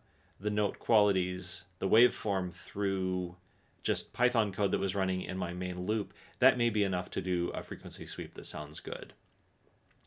the 0.41 0.51
note 0.51 0.81
qualities, 0.81 1.63
the 1.79 1.89
waveform 1.89 2.53
through 2.53 3.37
just 3.85 4.13
Python 4.13 4.51
code 4.51 4.73
that 4.73 4.81
was 4.81 4.97
running 4.97 5.23
in 5.23 5.39
my 5.39 5.53
main 5.53 5.87
loop, 5.87 6.13
that 6.41 6.59
may 6.59 6.71
be 6.71 6.83
enough 6.83 7.09
to 7.11 7.21
do 7.21 7.51
a 7.51 7.63
frequency 7.63 8.07
sweep 8.07 8.35
that 8.35 8.47
sounds 8.47 8.81
good. 8.81 9.13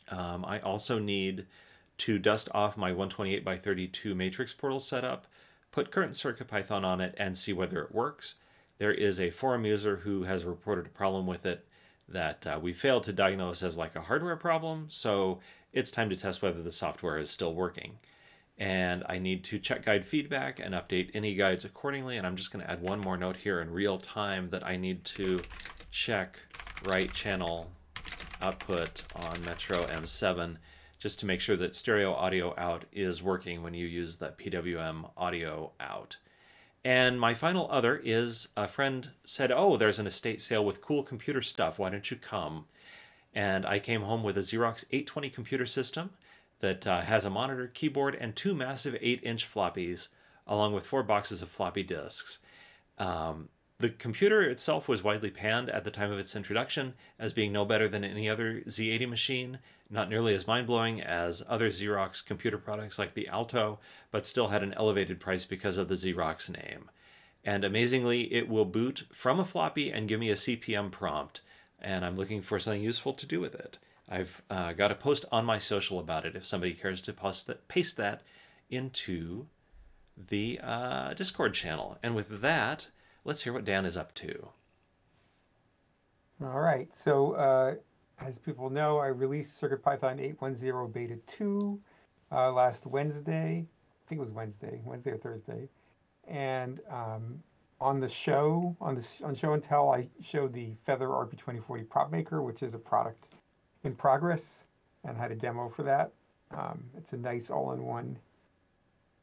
Um, 0.09 0.43
I 0.43 0.59
also 0.59 0.99
need 0.99 1.45
to 1.99 2.19
dust 2.19 2.49
off 2.53 2.77
my 2.77 2.89
128 2.91 3.43
by 3.43 3.57
32 3.57 4.13
matrix 4.15 4.53
portal 4.53 4.79
setup, 4.79 5.27
put 5.71 5.91
current 5.91 6.13
CircuitPython 6.13 6.83
on 6.83 7.01
it, 7.01 7.13
and 7.17 7.37
see 7.37 7.53
whether 7.53 7.81
it 7.81 7.93
works. 7.93 8.35
There 8.77 8.93
is 8.93 9.19
a 9.19 9.29
forum 9.31 9.65
user 9.65 9.97
who 9.97 10.23
has 10.23 10.43
reported 10.43 10.85
a 10.85 10.89
problem 10.89 11.25
with 11.27 11.45
it 11.45 11.65
that 12.07 12.45
uh, 12.45 12.59
we 12.61 12.73
failed 12.73 13.03
to 13.03 13.13
diagnose 13.13 13.63
as 13.63 13.77
like 13.77 13.95
a 13.95 14.01
hardware 14.01 14.35
problem, 14.35 14.87
so 14.89 15.39
it's 15.73 15.91
time 15.91 16.09
to 16.09 16.15
test 16.15 16.41
whether 16.41 16.61
the 16.61 16.71
software 16.71 17.17
is 17.17 17.29
still 17.29 17.53
working. 17.53 17.97
and 18.57 19.03
I 19.09 19.17
need 19.19 19.43
to 19.45 19.59
check 19.59 19.83
guide 19.85 20.05
feedback 20.05 20.59
and 20.59 20.73
update 20.73 21.11
any 21.13 21.35
guides 21.35 21.65
accordingly. 21.65 22.17
And 22.17 22.25
I'm 22.25 22.35
just 22.37 22.51
going 22.51 22.63
to 22.63 22.71
add 22.71 22.81
one 22.81 23.01
more 23.01 23.17
note 23.17 23.37
here 23.37 23.59
in 23.59 23.69
real 23.69 23.97
time 23.97 24.49
that 24.51 24.65
I 24.65 24.77
need 24.77 25.03
to 25.05 25.39
check 25.91 26.39
right 26.85 27.11
channel 27.13 27.71
output 28.41 29.03
on 29.15 29.41
Metro 29.43 29.83
M7 29.85 30.57
just 30.99 31.19
to 31.19 31.25
make 31.25 31.41
sure 31.41 31.57
that 31.57 31.75
stereo 31.75 32.13
audio 32.13 32.53
out 32.57 32.85
is 32.91 33.21
working 33.21 33.63
when 33.63 33.73
you 33.73 33.85
use 33.85 34.17
the 34.17 34.29
PWM 34.29 35.11
audio 35.17 35.71
out. 35.79 36.17
And 36.83 37.19
my 37.19 37.33
final 37.33 37.67
other 37.71 37.99
is 38.03 38.49
a 38.55 38.67
friend 38.67 39.09
said, 39.25 39.51
Oh, 39.51 39.75
there's 39.75 39.99
an 39.99 40.07
estate 40.07 40.41
sale 40.41 40.63
with 40.63 40.81
cool 40.81 41.03
computer 41.03 41.41
stuff. 41.41 41.79
Why 41.79 41.89
don't 41.89 42.09
you 42.11 42.17
come? 42.17 42.65
And 43.33 43.65
I 43.65 43.79
came 43.79 44.03
home 44.03 44.23
with 44.23 44.37
a 44.37 44.41
Xerox 44.41 44.85
820 44.91 45.29
computer 45.31 45.65
system 45.65 46.11
that 46.59 46.87
uh, 46.87 47.01
has 47.01 47.25
a 47.25 47.29
monitor, 47.29 47.67
keyboard, 47.67 48.15
and 48.15 48.35
two 48.35 48.53
massive 48.53 48.95
8 49.01 49.19
inch 49.23 49.51
floppies, 49.51 50.07
along 50.47 50.73
with 50.73 50.85
four 50.85 51.03
boxes 51.03 51.41
of 51.41 51.49
floppy 51.49 51.83
disks. 51.83 52.39
Um, 52.97 53.49
the 53.79 53.89
computer 53.89 54.41
itself 54.41 54.87
was 54.87 55.03
widely 55.03 55.29
panned 55.29 55.69
at 55.69 55.83
the 55.83 55.91
time 55.91 56.11
of 56.11 56.19
its 56.19 56.35
introduction 56.35 56.93
as 57.19 57.33
being 57.33 57.51
no 57.51 57.65
better 57.65 57.89
than 57.89 58.05
any 58.05 58.29
other 58.29 58.61
Z80 58.67 59.09
machine, 59.09 59.59
not 59.89 60.09
nearly 60.09 60.33
as 60.33 60.47
mind 60.47 60.67
blowing 60.67 61.01
as 61.01 61.43
other 61.47 61.69
Xerox 61.69 62.25
computer 62.25 62.57
products 62.57 62.97
like 62.97 63.13
the 63.13 63.27
Alto, 63.27 63.79
but 64.11 64.25
still 64.25 64.47
had 64.47 64.63
an 64.63 64.73
elevated 64.73 65.19
price 65.19 65.45
because 65.45 65.77
of 65.77 65.87
the 65.87 65.95
Xerox 65.95 66.49
name. 66.49 66.89
And 67.43 67.63
amazingly, 67.63 68.33
it 68.33 68.49
will 68.49 68.65
boot 68.65 69.05
from 69.13 69.39
a 69.39 69.45
floppy 69.45 69.91
and 69.91 70.07
give 70.07 70.19
me 70.19 70.29
a 70.31 70.35
CP/M 70.35 70.89
prompt, 70.89 71.41
and 71.79 72.03
I'm 72.03 72.15
looking 72.15 72.41
for 72.41 72.59
something 72.59 72.81
useful 72.81 73.13
to 73.13 73.27
do 73.27 73.39
with 73.39 73.53
it. 73.53 73.77
I've 74.09 74.41
uh, 74.49 74.73
got 74.73 74.91
a 74.91 74.95
post 74.95 75.25
on 75.31 75.45
my 75.45 75.57
social 75.57 75.99
about 75.99 76.25
it 76.25 76.35
if 76.35 76.45
somebody 76.45 76.73
cares 76.73 77.01
to 77.01 77.13
post 77.13 77.47
that, 77.47 77.67
paste 77.67 77.97
that 77.97 78.21
into 78.69 79.47
the 80.17 80.59
uh, 80.63 81.13
Discord 81.13 81.53
channel. 81.53 81.97
And 82.01 82.15
with 82.15 82.41
that, 82.41 82.87
let's 83.23 83.43
hear 83.43 83.53
what 83.53 83.65
Dan 83.65 83.85
is 83.85 83.97
up 83.97 84.13
to. 84.15 84.49
All 86.41 86.59
right. 86.59 86.89
So, 86.93 87.33
uh, 87.33 87.75
as 88.19 88.37
people 88.37 88.69
know, 88.69 88.97
I 88.97 89.07
released 89.07 89.61
CircuitPython 89.61 90.19
810 90.19 90.91
Beta 90.91 91.17
2 91.27 91.79
uh, 92.31 92.51
last 92.51 92.85
Wednesday. 92.85 93.65
I 93.67 94.09
think 94.09 94.19
it 94.19 94.23
was 94.23 94.31
Wednesday, 94.31 94.81
Wednesday 94.85 95.11
or 95.11 95.17
Thursday. 95.17 95.67
And 96.27 96.79
um, 96.89 97.43
on 97.81 97.99
the 97.99 98.09
show, 98.09 98.75
on 98.79 98.95
the 98.95 99.05
on 99.23 99.35
show 99.35 99.53
and 99.53 99.63
tell, 99.63 99.91
I 99.91 100.07
showed 100.21 100.53
the 100.53 100.73
Feather 100.85 101.07
RP2040 101.07 101.89
prop 101.89 102.11
maker, 102.11 102.41
which 102.41 102.63
is 102.63 102.73
a 102.73 102.79
product 102.79 103.27
in 103.83 103.95
progress, 103.95 104.65
and 105.03 105.17
had 105.17 105.31
a 105.31 105.35
demo 105.35 105.69
for 105.69 105.83
that. 105.83 106.11
Um, 106.51 106.83
it's 106.97 107.13
a 107.13 107.17
nice 107.17 107.49
all-in-one 107.49 108.17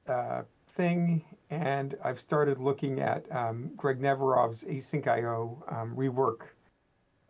uh, 0.07 0.43
thing, 0.77 1.25
and 1.51 1.97
I've 2.05 2.21
started 2.21 2.59
looking 2.59 3.01
at 3.01 3.25
um, 3.35 3.71
Greg 3.77 4.01
Neverov's 4.01 4.65
asyncio 4.65 5.73
um, 5.73 5.97
rework 5.97 6.49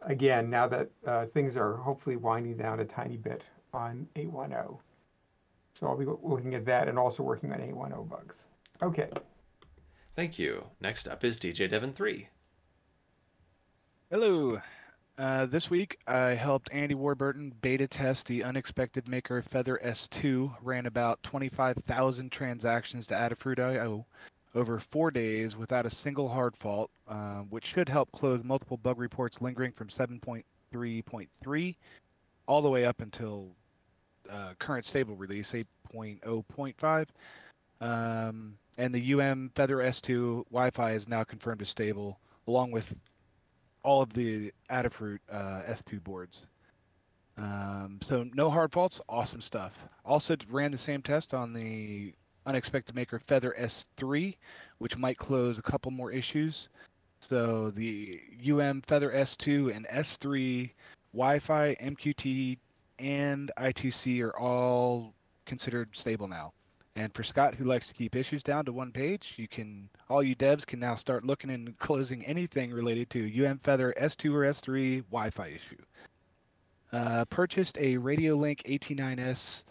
again 0.04 0.50
now 0.50 0.66
that 0.68 0.90
uh, 1.06 1.26
things 1.26 1.56
are 1.56 1.76
hopefully 1.76 2.16
winding 2.16 2.56
down 2.56 2.80
a 2.80 2.84
tiny 2.84 3.16
bit 3.16 3.44
on 3.72 4.06
810. 4.16 4.78
So 5.74 5.86
I'll 5.86 5.96
be 5.96 6.06
looking 6.22 6.54
at 6.54 6.64
that 6.66 6.88
and 6.88 6.98
also 6.98 7.22
working 7.22 7.52
on 7.52 7.60
810 7.60 8.06
bugs. 8.06 8.48
Okay. 8.82 9.08
Thank 10.14 10.38
you. 10.38 10.64
Next 10.80 11.08
up 11.08 11.24
is 11.24 11.38
DJ 11.38 11.70
Devon 11.70 11.92
3. 11.92 12.28
Hello. 14.10 14.60
Uh, 15.16 15.46
this 15.46 15.70
week, 15.70 15.98
I 16.06 16.30
helped 16.30 16.72
Andy 16.72 16.94
Warburton 16.94 17.52
beta 17.62 17.86
test 17.86 18.26
the 18.26 18.44
unexpected 18.44 19.08
maker 19.08 19.42
Feather 19.42 19.80
S2. 19.82 20.54
Ran 20.62 20.86
about 20.86 21.22
25,000 21.22 22.30
transactions 22.30 23.06
to 23.06 23.14
Adafruit.io 23.14 24.06
over 24.54 24.78
four 24.78 25.10
days 25.10 25.56
without 25.56 25.86
a 25.86 25.90
single 25.90 26.28
hard 26.28 26.56
fault, 26.56 26.90
uh, 27.08 27.40
which 27.50 27.66
should 27.66 27.88
help 27.88 28.10
close 28.12 28.42
multiple 28.44 28.76
bug 28.76 28.98
reports 28.98 29.40
lingering 29.40 29.72
from 29.72 29.88
7.3.3 29.88 31.76
all 32.46 32.62
the 32.62 32.68
way 32.68 32.84
up 32.84 33.00
until 33.00 33.48
uh, 34.30 34.52
current 34.58 34.84
stable 34.84 35.16
release 35.16 35.52
8.0.5. 35.52 37.06
Um, 37.80 38.56
and 38.78 38.94
the 38.94 39.14
UM 39.14 39.50
Feather 39.54 39.78
S2 39.78 40.44
Wi-Fi 40.50 40.92
is 40.92 41.08
now 41.08 41.24
confirmed 41.24 41.62
as 41.62 41.68
stable, 41.68 42.18
along 42.46 42.70
with 42.70 42.94
all 43.82 44.02
of 44.02 44.12
the 44.12 44.52
Adafruit 44.70 45.18
uh, 45.30 45.62
S2 45.66 46.02
boards. 46.02 46.44
Um, 47.36 47.98
so 48.02 48.26
no 48.34 48.50
hard 48.50 48.72
faults, 48.72 49.00
awesome 49.08 49.40
stuff. 49.40 49.72
Also 50.04 50.36
ran 50.48 50.70
the 50.70 50.78
same 50.78 51.02
test 51.02 51.34
on 51.34 51.52
the 51.52 52.14
unexpected 52.46 52.94
maker 52.94 53.18
Feather 53.18 53.55
S3, 53.59 54.37
which 54.78 54.96
might 54.96 55.18
close 55.18 55.59
a 55.59 55.62
couple 55.62 55.90
more 55.90 56.11
issues. 56.11 56.68
So 57.20 57.70
the 57.70 58.20
UM 58.50 58.83
Feather 58.83 59.11
S2 59.11 59.74
and 59.74 59.87
S3 59.87 60.70
Wi-Fi, 61.12 61.76
MQTT, 61.81 62.59
and 62.98 63.50
I2C 63.59 64.22
are 64.22 64.37
all 64.37 65.14
considered 65.46 65.90
stable 65.92 66.28
now. 66.28 66.52
And 66.94 67.14
for 67.14 67.22
Scott, 67.22 67.55
who 67.55 67.64
likes 67.64 67.88
to 67.88 67.94
keep 67.94 68.14
issues 68.14 68.42
down 68.42 68.66
to 68.66 68.72
one 68.72 68.92
page, 68.92 69.35
you 69.38 69.48
can 69.48 69.88
all 70.11 70.22
you 70.22 70.37
devs 70.37 70.66
can 70.66 70.78
now 70.78 70.94
start 70.94 71.24
looking 71.24 71.50
and 71.50 71.78
closing 71.78 72.24
anything 72.26 72.70
related 72.70 73.09
to 73.11 73.46
UM 73.46 73.59
Feather 73.59 73.94
S2 73.98 74.35
or 74.35 74.40
S3 74.40 75.05
Wi-Fi 75.11 75.46
issue. 75.46 75.83
Uh, 76.92 77.24
purchased 77.26 77.78
a 77.78 77.96
Radiolink 77.96 78.62
AT9S 78.64 79.64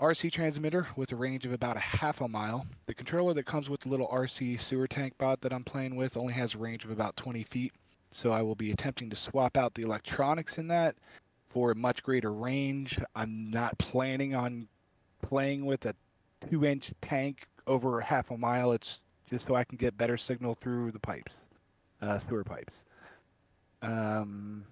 RC 0.00 0.32
transmitter 0.32 0.86
with 0.96 1.12
a 1.12 1.16
range 1.16 1.44
of 1.44 1.52
about 1.52 1.76
a 1.76 1.80
half 1.80 2.22
a 2.22 2.28
mile. 2.28 2.66
The 2.86 2.94
controller 2.94 3.34
that 3.34 3.44
comes 3.44 3.68
with 3.68 3.80
the 3.80 3.90
little 3.90 4.08
RC 4.08 4.58
sewer 4.58 4.88
tank 4.88 5.12
bot 5.18 5.42
that 5.42 5.52
I'm 5.52 5.62
playing 5.62 5.94
with 5.94 6.16
only 6.16 6.32
has 6.32 6.54
a 6.54 6.58
range 6.58 6.86
of 6.86 6.90
about 6.90 7.16
20 7.16 7.44
feet, 7.44 7.72
so 8.10 8.30
I 8.30 8.40
will 8.40 8.54
be 8.54 8.70
attempting 8.70 9.10
to 9.10 9.16
swap 9.16 9.58
out 9.58 9.74
the 9.74 9.82
electronics 9.82 10.56
in 10.56 10.68
that 10.68 10.96
for 11.50 11.72
a 11.72 11.74
much 11.74 12.02
greater 12.02 12.32
range. 12.32 12.98
I'm 13.14 13.50
not 13.50 13.76
planning 13.76 14.34
on 14.34 14.68
playing 15.20 15.66
with 15.66 15.84
a 15.84 15.94
two 16.48 16.64
inch 16.64 16.94
tank 17.02 17.46
over 17.66 18.00
half 18.00 18.30
a 18.30 18.38
mile. 18.38 18.72
It's 18.72 19.00
just 19.28 19.46
so 19.46 19.54
I 19.54 19.64
can 19.64 19.76
get 19.76 19.98
better 19.98 20.16
signal 20.16 20.54
through 20.54 20.92
the 20.92 20.98
pipes, 20.98 21.32
uh, 22.00 22.18
sewer 22.26 22.42
pipes. 22.42 22.72
Um, 23.82 24.64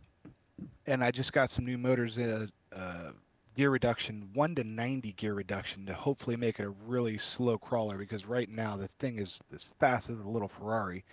and 0.86 1.04
I 1.04 1.10
just 1.10 1.34
got 1.34 1.50
some 1.50 1.66
new 1.66 1.76
motors, 1.76 2.18
uh, 2.18 2.46
uh, 2.74 3.10
gear 3.58 3.70
reduction, 3.70 4.30
1 4.34 4.54
to 4.54 4.62
90 4.62 5.12
gear 5.14 5.34
reduction 5.34 5.84
to 5.84 5.92
hopefully 5.92 6.36
make 6.36 6.60
it 6.60 6.62
a 6.62 6.70
really 6.86 7.18
slow 7.18 7.58
crawler 7.58 7.98
because 7.98 8.24
right 8.24 8.48
now 8.48 8.76
the 8.76 8.88
thing 9.00 9.18
is 9.18 9.40
as 9.52 9.64
fast 9.80 10.08
as 10.08 10.16
a 10.20 10.28
little 10.28 10.46
Ferrari. 10.46 11.04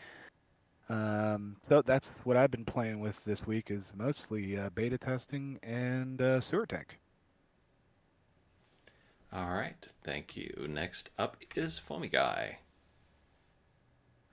Um, 0.88 1.56
so 1.68 1.82
that's 1.82 2.08
what 2.24 2.38
I've 2.38 2.52
been 2.52 2.64
playing 2.64 3.00
with 3.00 3.26
this 3.26 3.48
week 3.48 3.72
is 3.72 3.82
mostly 3.96 4.60
uh, 4.60 4.70
beta 4.76 5.00
testing 5.00 5.58
and 5.64 6.22
uh, 6.22 6.40
sewer 6.40 6.68
tank. 6.68 7.00
All 9.34 9.50
right, 9.50 9.88
thank 10.04 10.38
you. 10.38 10.68
Next 10.70 11.10
up 11.18 11.38
is 11.56 11.80
Foamy 11.80 12.10
Guy. 12.10 12.60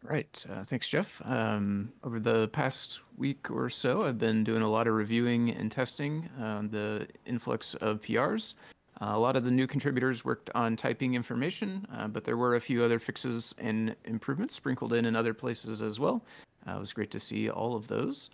Right. 0.03 0.45
Uh, 0.51 0.65
thanks, 0.65 0.89
Jeff. 0.89 1.23
Um, 1.25 1.93
over 2.03 2.19
the 2.19 2.49
past 2.49 3.01
week 3.17 3.51
or 3.51 3.71
so, 3.71 4.05
I've 4.05 4.19
been 4.19 4.43
doing 4.43 4.63
a 4.63 4.69
lot 4.69 4.89
of 4.89 4.95
reviewing 4.95 5.51
and 5.51 5.71
testing 5.71 6.29
on 6.41 6.69
the 6.71 7.07
influx 7.25 7.75
of 7.75 8.03
PRs. 8.03 8.55
Uh, 9.01 9.13
a 9.15 9.19
lot 9.19 9.37
of 9.37 9.45
the 9.45 9.51
new 9.51 9.67
contributors 9.67 10.25
worked 10.25 10.51
on 10.55 10.77
typing 10.77 11.15
information, 11.15 11.87
uh, 11.95 12.09
but 12.09 12.25
there 12.25 12.37
were 12.37 12.57
a 12.57 12.61
few 12.61 12.83
other 12.83 12.99
fixes 12.99 13.55
and 13.59 13.95
improvements 14.05 14.55
sprinkled 14.55 14.93
in 14.93 15.05
in 15.05 15.15
other 15.15 15.33
places 15.33 15.83
as 15.83 16.01
well. 16.01 16.23
Uh, 16.67 16.77
it 16.77 16.81
was 16.81 16.93
great 16.93 17.11
to 17.11 17.21
see 17.21 17.49
all 17.49 17.77
of 17.77 17.87
those. 17.87 18.31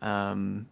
Um, 0.00 0.66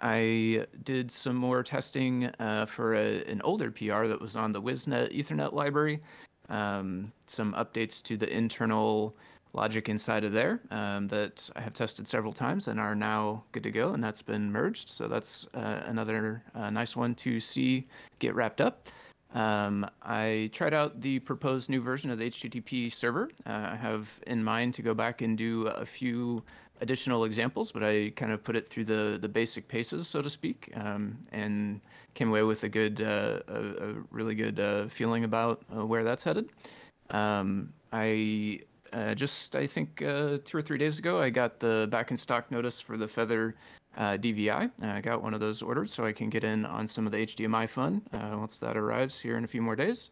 I 0.00 0.66
did 0.84 1.10
some 1.10 1.36
more 1.36 1.62
testing 1.62 2.26
uh, 2.38 2.66
for 2.66 2.94
a, 2.94 3.22
an 3.24 3.40
older 3.42 3.70
PR 3.70 4.06
that 4.06 4.20
was 4.20 4.36
on 4.36 4.52
the 4.52 4.60
WIZnet 4.60 5.16
Ethernet 5.16 5.52
library. 5.52 6.00
Um, 6.48 7.12
some 7.26 7.54
updates 7.54 8.02
to 8.04 8.16
the 8.16 8.28
internal 8.28 9.16
logic 9.54 9.88
inside 9.88 10.24
of 10.24 10.32
there 10.32 10.60
um, 10.70 11.08
that 11.08 11.48
I 11.56 11.60
have 11.60 11.74
tested 11.74 12.08
several 12.08 12.32
times 12.32 12.68
and 12.68 12.80
are 12.80 12.94
now 12.94 13.44
good 13.52 13.62
to 13.64 13.70
go, 13.70 13.92
and 13.92 14.02
that's 14.02 14.22
been 14.22 14.50
merged. 14.50 14.88
So 14.88 15.08
that's 15.08 15.46
uh, 15.54 15.82
another 15.86 16.42
uh, 16.54 16.70
nice 16.70 16.96
one 16.96 17.14
to 17.16 17.40
see 17.40 17.86
get 18.18 18.34
wrapped 18.34 18.60
up. 18.60 18.88
Um, 19.34 19.86
I 20.02 20.50
tried 20.52 20.74
out 20.74 21.00
the 21.00 21.18
proposed 21.20 21.70
new 21.70 21.80
version 21.80 22.10
of 22.10 22.18
the 22.18 22.30
HTTP 22.30 22.92
server. 22.92 23.30
Uh, 23.46 23.70
I 23.72 23.76
have 23.76 24.08
in 24.26 24.44
mind 24.44 24.74
to 24.74 24.82
go 24.82 24.92
back 24.92 25.22
and 25.22 25.38
do 25.38 25.68
a 25.68 25.86
few 25.86 26.42
additional 26.82 27.24
examples, 27.24 27.72
but 27.72 27.82
I 27.82 28.12
kind 28.16 28.32
of 28.32 28.42
put 28.44 28.56
it 28.56 28.68
through 28.68 28.84
the, 28.84 29.18
the 29.20 29.28
basic 29.28 29.68
paces, 29.68 30.08
so 30.08 30.20
to 30.20 30.28
speak, 30.28 30.70
um, 30.74 31.16
and 31.30 31.80
came 32.14 32.28
away 32.28 32.42
with 32.42 32.64
a 32.64 32.68
good, 32.68 33.00
uh, 33.00 33.38
a, 33.48 33.90
a, 33.90 33.94
really 34.10 34.34
good 34.34 34.60
uh, 34.60 34.88
feeling 34.88 35.24
about 35.24 35.62
uh, 35.74 35.86
where 35.86 36.04
that's 36.04 36.24
headed. 36.24 36.50
Um, 37.10 37.72
I 37.92 38.60
uh, 38.92 39.14
just 39.14 39.56
I 39.56 39.66
think 39.66 40.02
uh, 40.02 40.38
two 40.44 40.58
or 40.58 40.62
three 40.62 40.78
days 40.78 40.98
ago, 40.98 41.20
I 41.20 41.30
got 41.30 41.58
the 41.58 41.88
back 41.90 42.10
in 42.10 42.16
stock 42.16 42.50
notice 42.50 42.80
for 42.80 42.96
the 42.96 43.08
Feather 43.08 43.54
uh, 43.96 44.16
DVI. 44.16 44.70
I 44.82 45.00
got 45.00 45.22
one 45.22 45.34
of 45.34 45.40
those 45.40 45.62
ordered 45.62 45.88
so 45.88 46.04
I 46.04 46.12
can 46.12 46.30
get 46.30 46.44
in 46.44 46.64
on 46.64 46.86
some 46.86 47.06
of 47.06 47.12
the 47.12 47.18
HDMI 47.18 47.68
fun 47.68 48.02
uh, 48.12 48.36
once 48.36 48.58
that 48.58 48.76
arrives 48.76 49.18
here 49.18 49.36
in 49.36 49.44
a 49.44 49.46
few 49.46 49.62
more 49.62 49.76
days. 49.76 50.10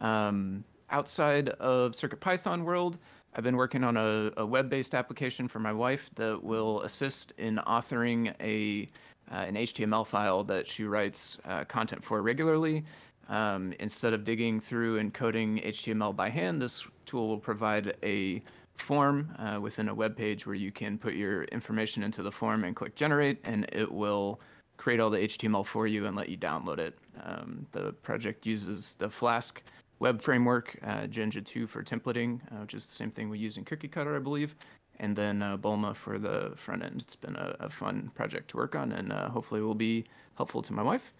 Um, 0.00 0.64
outside 0.90 1.50
of 1.50 1.92
CircuitPython 1.92 2.64
world, 2.64 2.98
I've 3.34 3.44
been 3.44 3.56
working 3.56 3.82
on 3.82 3.96
a, 3.96 4.30
a 4.36 4.44
web-based 4.44 4.94
application 4.94 5.48
for 5.48 5.58
my 5.58 5.72
wife 5.72 6.10
that 6.16 6.42
will 6.42 6.82
assist 6.82 7.32
in 7.38 7.56
authoring 7.66 8.34
a 8.40 8.88
uh, 9.30 9.36
an 9.36 9.54
HTML 9.54 10.06
file 10.06 10.44
that 10.44 10.66
she 10.66 10.84
writes 10.84 11.38
uh, 11.46 11.64
content 11.64 12.02
for 12.02 12.20
regularly. 12.20 12.84
Um, 13.28 13.72
instead 13.80 14.12
of 14.12 14.24
digging 14.24 14.60
through 14.60 14.98
and 14.98 15.12
coding 15.12 15.58
HTML 15.58 16.14
by 16.14 16.28
hand, 16.28 16.60
this 16.60 16.86
tool 17.06 17.28
will 17.28 17.38
provide 17.38 17.96
a 18.02 18.42
form 18.76 19.34
uh, 19.38 19.60
within 19.60 19.88
a 19.88 19.94
web 19.94 20.16
page 20.16 20.46
where 20.46 20.54
you 20.54 20.72
can 20.72 20.98
put 20.98 21.14
your 21.14 21.44
information 21.44 22.02
into 22.02 22.22
the 22.22 22.32
form 22.32 22.64
and 22.64 22.74
click 22.74 22.94
generate, 22.94 23.38
and 23.44 23.66
it 23.72 23.90
will 23.90 24.40
create 24.76 25.00
all 25.00 25.10
the 25.10 25.18
HTML 25.18 25.64
for 25.64 25.86
you 25.86 26.06
and 26.06 26.16
let 26.16 26.28
you 26.28 26.36
download 26.36 26.78
it. 26.78 26.98
Um, 27.22 27.66
the 27.72 27.92
project 27.92 28.46
uses 28.46 28.94
the 28.94 29.08
Flask 29.08 29.62
web 30.00 30.20
framework, 30.20 30.76
uh, 30.82 31.06
Jinja 31.06 31.40
2 31.40 31.68
for 31.68 31.84
templating, 31.84 32.40
uh, 32.50 32.62
which 32.62 32.74
is 32.74 32.88
the 32.88 32.94
same 32.94 33.10
thing 33.10 33.30
we 33.30 33.38
use 33.38 33.56
in 33.56 33.64
Cookie 33.64 33.86
Cutter, 33.86 34.16
I 34.16 34.18
believe, 34.18 34.56
and 34.98 35.14
then 35.14 35.42
uh, 35.42 35.56
Bulma 35.56 35.94
for 35.94 36.18
the 36.18 36.52
front 36.56 36.82
end. 36.82 37.00
It's 37.00 37.14
been 37.14 37.36
a, 37.36 37.54
a 37.60 37.70
fun 37.70 38.10
project 38.14 38.50
to 38.50 38.56
work 38.56 38.74
on, 38.74 38.90
and 38.90 39.12
uh, 39.12 39.28
hopefully 39.28 39.60
will 39.60 39.76
be 39.76 40.04
helpful 40.36 40.62
to 40.62 40.72
my 40.72 40.82
wife. 40.82 41.12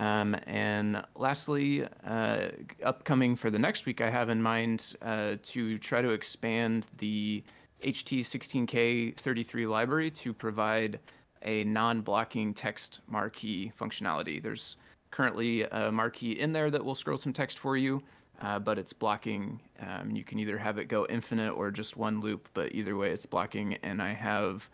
Um, 0.00 0.34
and 0.46 1.04
lastly, 1.14 1.86
uh, 2.06 2.48
upcoming 2.82 3.36
for 3.36 3.50
the 3.50 3.58
next 3.58 3.84
week, 3.84 4.00
I 4.00 4.08
have 4.08 4.30
in 4.30 4.40
mind 4.40 4.94
uh, 5.02 5.36
to 5.42 5.78
try 5.78 6.00
to 6.00 6.10
expand 6.10 6.86
the 6.96 7.44
HT16K33 7.84 9.68
library 9.68 10.10
to 10.10 10.32
provide 10.32 11.00
a 11.42 11.64
non-blocking 11.64 12.54
text 12.54 13.00
marquee 13.08 13.72
functionality. 13.78 14.42
There's 14.42 14.78
currently 15.10 15.64
a 15.64 15.92
marquee 15.92 16.32
in 16.32 16.52
there 16.52 16.70
that 16.70 16.82
will 16.82 16.94
scroll 16.94 17.18
some 17.18 17.34
text 17.34 17.58
for 17.58 17.76
you, 17.76 18.02
uh, 18.40 18.58
but 18.58 18.78
it's 18.78 18.94
blocking. 18.94 19.60
Um, 19.80 20.12
you 20.12 20.24
can 20.24 20.38
either 20.38 20.56
have 20.56 20.78
it 20.78 20.86
go 20.86 21.06
infinite 21.10 21.52
or 21.52 21.70
just 21.70 21.98
one 21.98 22.22
loop, 22.22 22.48
but 22.54 22.74
either 22.74 22.96
way, 22.96 23.10
it's 23.10 23.26
blocking. 23.26 23.74
And 23.82 24.00
I 24.00 24.14
have 24.14 24.66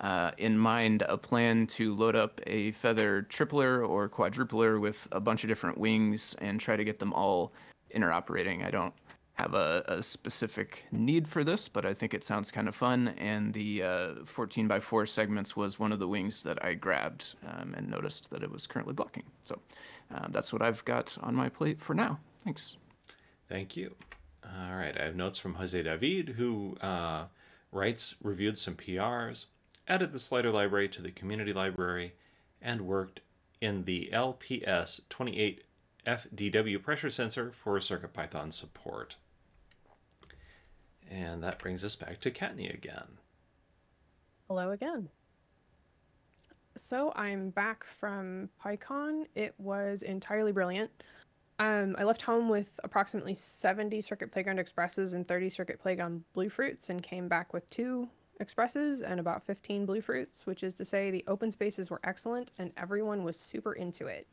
uh, 0.00 0.30
in 0.38 0.58
mind 0.58 1.02
a 1.08 1.16
plan 1.16 1.66
to 1.66 1.94
load 1.94 2.16
up 2.16 2.40
a 2.46 2.72
feather 2.72 3.26
tripler 3.28 3.86
or 3.86 4.08
quadrupler 4.08 4.80
with 4.80 5.06
a 5.12 5.20
bunch 5.20 5.44
of 5.44 5.48
different 5.48 5.78
wings 5.78 6.34
and 6.38 6.58
try 6.58 6.76
to 6.76 6.84
get 6.84 6.98
them 6.98 7.12
all 7.12 7.52
interoperating. 7.94 8.64
I 8.64 8.70
don't 8.70 8.94
have 9.34 9.54
a, 9.54 9.82
a 9.88 10.02
specific 10.02 10.84
need 10.92 11.26
for 11.26 11.44
this, 11.44 11.68
but 11.68 11.86
I 11.86 11.94
think 11.94 12.14
it 12.14 12.24
sounds 12.24 12.50
kind 12.50 12.68
of 12.68 12.74
fun. 12.74 13.08
And 13.18 13.52
the 13.52 13.82
uh, 13.82 14.14
14 14.24 14.68
by 14.68 14.80
4 14.80 15.06
segments 15.06 15.56
was 15.56 15.78
one 15.78 15.92
of 15.92 15.98
the 15.98 16.08
wings 16.08 16.42
that 16.42 16.62
I 16.64 16.74
grabbed 16.74 17.34
um, 17.46 17.74
and 17.76 17.88
noticed 17.88 18.30
that 18.30 18.42
it 18.42 18.50
was 18.50 18.66
currently 18.66 18.94
blocking. 18.94 19.24
So 19.44 19.58
um, 20.14 20.30
that's 20.32 20.52
what 20.52 20.62
I've 20.62 20.84
got 20.84 21.16
on 21.22 21.34
my 21.34 21.48
plate 21.48 21.80
for 21.80 21.94
now. 21.94 22.18
Thanks. 22.44 22.76
Thank 23.48 23.76
you. 23.76 23.94
All 24.44 24.76
right, 24.76 24.98
I 24.98 25.04
have 25.04 25.16
notes 25.16 25.38
from 25.38 25.54
Jose 25.54 25.80
David, 25.82 26.30
who 26.30 26.76
uh, 26.80 27.26
writes, 27.72 28.14
reviewed 28.22 28.58
some 28.58 28.74
PRs, 28.74 29.46
added 29.90 30.12
the 30.12 30.18
slider 30.20 30.52
library 30.52 30.88
to 30.88 31.02
the 31.02 31.10
community 31.10 31.52
library, 31.52 32.14
and 32.62 32.82
worked 32.82 33.20
in 33.60 33.84
the 33.84 34.08
LPS 34.12 35.00
28 35.10 35.64
FDW 36.06 36.82
pressure 36.82 37.10
sensor 37.10 37.52
for 37.52 37.78
CircuitPython 37.78 38.52
support. 38.52 39.16
And 41.10 41.42
that 41.42 41.58
brings 41.58 41.84
us 41.84 41.96
back 41.96 42.20
to 42.20 42.30
Kattni 42.30 42.72
again. 42.72 43.18
Hello 44.48 44.70
again. 44.70 45.08
So 46.76 47.12
I'm 47.16 47.50
back 47.50 47.84
from 47.84 48.48
PyCon. 48.64 49.26
It 49.34 49.54
was 49.58 50.02
entirely 50.02 50.52
brilliant. 50.52 50.90
Um, 51.58 51.96
I 51.98 52.04
left 52.04 52.22
home 52.22 52.48
with 52.48 52.78
approximately 52.84 53.34
70 53.34 54.00
Circuit 54.00 54.32
Playground 54.32 54.60
Expresses 54.60 55.12
and 55.12 55.26
30 55.26 55.50
Circuit 55.50 55.80
Playground 55.80 56.24
Bluefruits 56.34 56.88
and 56.88 57.02
came 57.02 57.28
back 57.28 57.52
with 57.52 57.68
two 57.68 58.08
Expresses 58.40 59.02
and 59.02 59.20
about 59.20 59.44
15 59.44 59.84
blue 59.84 60.00
fruits, 60.00 60.46
which 60.46 60.62
is 60.62 60.72
to 60.74 60.84
say 60.84 61.10
the 61.10 61.24
open 61.26 61.52
spaces 61.52 61.90
were 61.90 62.00
excellent 62.04 62.52
and 62.58 62.72
everyone 62.78 63.22
was 63.22 63.38
super 63.38 63.74
into 63.74 64.06
it. 64.06 64.26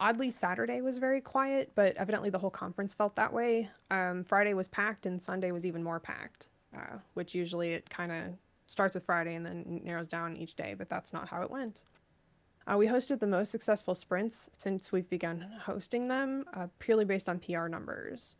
Oddly, 0.00 0.30
Saturday 0.30 0.80
was 0.80 0.96
very 0.96 1.20
quiet, 1.20 1.70
but 1.74 1.94
evidently 1.96 2.30
the 2.30 2.38
whole 2.38 2.50
conference 2.50 2.94
felt 2.94 3.14
that 3.16 3.32
way. 3.32 3.68
Um, 3.90 4.24
Friday 4.24 4.54
was 4.54 4.68
packed 4.68 5.04
and 5.04 5.20
Sunday 5.20 5.52
was 5.52 5.66
even 5.66 5.82
more 5.82 6.00
packed, 6.00 6.48
uh, 6.74 6.96
which 7.12 7.34
usually 7.34 7.74
it 7.74 7.88
kind 7.90 8.10
of 8.10 8.22
starts 8.66 8.94
with 8.94 9.04
Friday 9.04 9.34
and 9.34 9.44
then 9.44 9.80
narrows 9.84 10.08
down 10.08 10.36
each 10.36 10.56
day, 10.56 10.74
but 10.76 10.88
that's 10.88 11.12
not 11.12 11.28
how 11.28 11.42
it 11.42 11.50
went. 11.50 11.84
Uh, 12.66 12.76
we 12.76 12.86
hosted 12.86 13.20
the 13.20 13.26
most 13.26 13.50
successful 13.50 13.94
sprints 13.94 14.50
since 14.58 14.90
we've 14.90 15.08
begun 15.08 15.46
hosting 15.60 16.08
them, 16.08 16.44
uh, 16.54 16.66
purely 16.78 17.04
based 17.04 17.28
on 17.28 17.38
PR 17.38 17.68
numbers. 17.68 18.36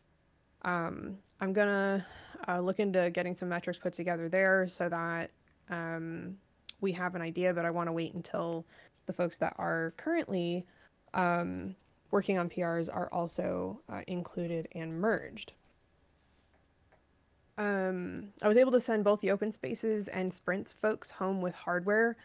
Um, 0.63 1.17
I'm 1.39 1.53
gonna 1.53 2.05
uh, 2.47 2.59
look 2.59 2.79
into 2.79 3.09
getting 3.09 3.33
some 3.33 3.49
metrics 3.49 3.79
put 3.79 3.93
together 3.93 4.29
there 4.29 4.67
so 4.67 4.89
that 4.89 5.31
um, 5.69 6.37
we 6.81 6.91
have 6.93 7.15
an 7.15 7.21
idea, 7.21 7.53
but 7.53 7.65
I 7.65 7.71
want 7.71 7.87
to 7.87 7.93
wait 7.93 8.13
until 8.13 8.65
the 9.05 9.13
folks 9.13 9.37
that 9.37 9.55
are 9.57 9.93
currently 9.97 10.65
um, 11.13 11.75
working 12.11 12.37
on 12.37 12.49
PRs 12.49 12.89
are 12.93 13.09
also 13.11 13.81
uh, 13.89 14.01
included 14.07 14.67
and 14.73 14.99
merged. 14.99 15.53
Um, 17.57 18.29
I 18.41 18.47
was 18.47 18.57
able 18.57 18.71
to 18.73 18.79
send 18.79 19.03
both 19.03 19.19
the 19.19 19.31
open 19.31 19.51
spaces 19.51 20.07
and 20.09 20.31
sprints 20.31 20.71
folks 20.71 21.09
home 21.09 21.41
with 21.41 21.55
hardware. 21.55 22.15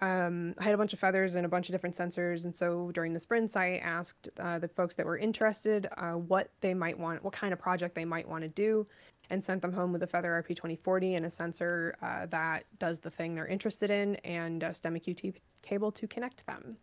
Um, 0.00 0.54
I 0.58 0.64
had 0.64 0.74
a 0.74 0.78
bunch 0.78 0.92
of 0.92 1.00
feathers 1.00 1.34
and 1.34 1.44
a 1.44 1.48
bunch 1.48 1.68
of 1.68 1.72
different 1.72 1.96
sensors, 1.96 2.44
and 2.44 2.54
so 2.54 2.92
during 2.92 3.12
the 3.12 3.18
sprints, 3.18 3.56
I 3.56 3.80
asked 3.82 4.28
uh, 4.38 4.58
the 4.60 4.68
folks 4.68 4.94
that 4.94 5.04
were 5.04 5.18
interested 5.18 5.88
uh, 5.96 6.12
what 6.12 6.50
they 6.60 6.72
might 6.72 6.96
want, 6.96 7.24
what 7.24 7.32
kind 7.32 7.52
of 7.52 7.58
project 7.58 7.96
they 7.96 8.04
might 8.04 8.28
want 8.28 8.42
to 8.42 8.48
do, 8.48 8.86
and 9.30 9.42
sent 9.42 9.60
them 9.60 9.72
home 9.72 9.92
with 9.92 10.02
a 10.04 10.06
Feather 10.06 10.44
RP2040 10.48 11.16
and 11.16 11.26
a 11.26 11.30
sensor 11.30 11.96
uh, 12.00 12.26
that 12.26 12.64
does 12.78 13.00
the 13.00 13.10
thing 13.10 13.34
they're 13.34 13.48
interested 13.48 13.90
in, 13.90 14.14
and 14.16 14.62
a 14.62 14.70
STEMMA 14.70 15.02
QT 15.02 15.34
cable 15.62 15.90
to 15.90 16.06
connect 16.06 16.46
them. 16.46 16.76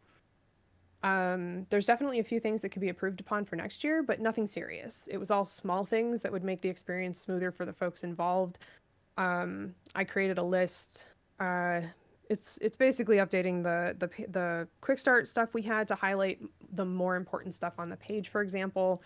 Um, 1.04 1.68
there's 1.70 1.86
definitely 1.86 2.20
a 2.20 2.24
few 2.24 2.40
things 2.40 2.62
that 2.64 2.70
could 2.70 2.82
be 2.82 2.90
improved 2.90 3.22
upon 3.22 3.46
for 3.46 3.56
next 3.56 3.84
year, 3.84 4.04
but 4.04 4.20
nothing 4.20 4.48
serious. 4.48 5.08
It 5.10 5.18
was 5.18 5.32
all 5.32 5.46
small 5.46 5.86
things 5.86 6.22
that 6.24 6.32
would 6.32 6.44
make 6.44 6.62
the 6.62 6.70
experience 6.70 7.20
smoother 7.22 7.52
for 7.52 7.66
the 7.66 7.74
folks 7.74 8.04
involved. 8.04 8.58
Um, 9.18 9.76
I 9.94 10.04
created 10.04 10.38
a 10.38 10.44
list. 10.44 11.06
It's 12.30 12.58
it's 12.62 12.78
basically 12.78 13.18
updating 13.18 13.64
the 13.64 13.96
the 13.98 14.28
the 14.28 14.68
quick 14.82 15.00
start 15.00 15.28
stuff 15.28 15.54
we 15.54 15.62
had 15.62 15.88
to 15.90 15.96
highlight 15.96 16.40
the 16.74 16.86
more 16.86 17.16
important 17.16 17.54
stuff 17.54 17.74
on 17.78 17.90
the 17.90 17.98
page, 17.98 18.30
for 18.30 18.42
example, 18.42 19.04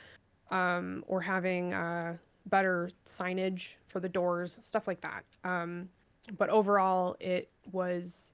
um, 0.52 1.04
or 1.08 1.22
having 1.22 1.74
uh, 1.74 2.18
better 2.46 2.90
signage 3.06 3.76
for 3.88 4.00
the 4.00 4.10
doors, 4.10 4.58
stuff 4.62 4.88
like 4.88 5.02
that. 5.02 5.24
Um, 5.44 5.90
but 6.38 6.50
overall, 6.50 7.16
it 7.20 7.50
was 7.72 8.34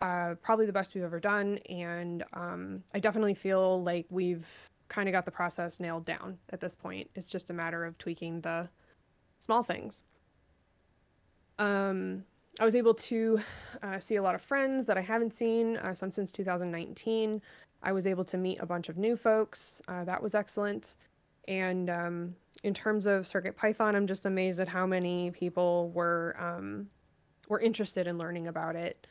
uh, 0.00 0.34
probably 0.42 0.66
the 0.66 0.72
best 0.72 0.94
we've 0.94 1.04
ever 1.04 1.20
done. 1.20 1.58
And 1.68 2.24
um, 2.32 2.82
I 2.94 2.98
definitely 2.98 3.34
feel 3.34 3.82
like 3.82 4.06
we've 4.10 4.48
kind 4.88 5.08
of 5.08 5.12
got 5.12 5.24
the 5.24 5.30
process 5.30 5.80
nailed 5.80 6.04
down 6.04 6.38
at 6.50 6.60
this 6.60 6.74
point. 6.74 7.08
It's 7.14 7.30
just 7.30 7.50
a 7.50 7.54
matter 7.54 7.84
of 7.84 7.96
tweaking 7.98 8.40
the 8.42 8.68
small 9.38 9.62
things. 9.62 10.02
Um, 11.58 12.24
I 12.60 12.64
was 12.64 12.74
able 12.74 12.94
to 12.94 13.40
uh, 13.82 13.98
see 13.98 14.16
a 14.16 14.22
lot 14.22 14.34
of 14.34 14.42
friends 14.42 14.86
that 14.86 14.96
I 14.96 15.00
haven't 15.00 15.32
seen, 15.32 15.76
uh, 15.78 15.94
some 15.94 16.10
since 16.10 16.30
2019. 16.32 17.42
I 17.82 17.92
was 17.92 18.06
able 18.06 18.24
to 18.24 18.36
meet 18.36 18.60
a 18.60 18.66
bunch 18.66 18.88
of 18.88 18.96
new 18.96 19.16
folks. 19.16 19.82
Uh, 19.88 20.04
that 20.04 20.22
was 20.22 20.34
excellent. 20.34 20.96
And 21.48 21.90
um, 21.90 22.36
in 22.62 22.72
terms 22.72 23.06
of 23.06 23.26
Circuit 23.26 23.56
Python, 23.56 23.94
I'm 23.94 24.06
just 24.06 24.24
amazed 24.24 24.60
at 24.60 24.68
how 24.68 24.86
many 24.86 25.30
people 25.32 25.90
were 25.90 26.36
um, 26.38 26.88
were 27.48 27.60
interested 27.60 28.06
in 28.06 28.16
learning 28.16 28.46
about 28.46 28.74
it 28.74 29.06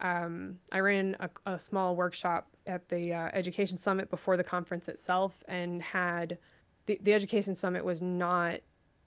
um, 0.00 0.58
I 0.72 0.80
ran 0.80 1.16
a, 1.20 1.30
a, 1.46 1.58
small 1.58 1.96
workshop 1.96 2.48
at 2.66 2.88
the 2.88 3.14
uh, 3.14 3.30
Education 3.32 3.78
Summit 3.78 4.10
before 4.10 4.36
the 4.36 4.44
conference 4.44 4.88
itself 4.88 5.42
and 5.48 5.82
had 5.82 6.38
the, 6.86 6.98
the 7.02 7.14
Education 7.14 7.54
Summit 7.54 7.84
was 7.84 8.02
not 8.02 8.60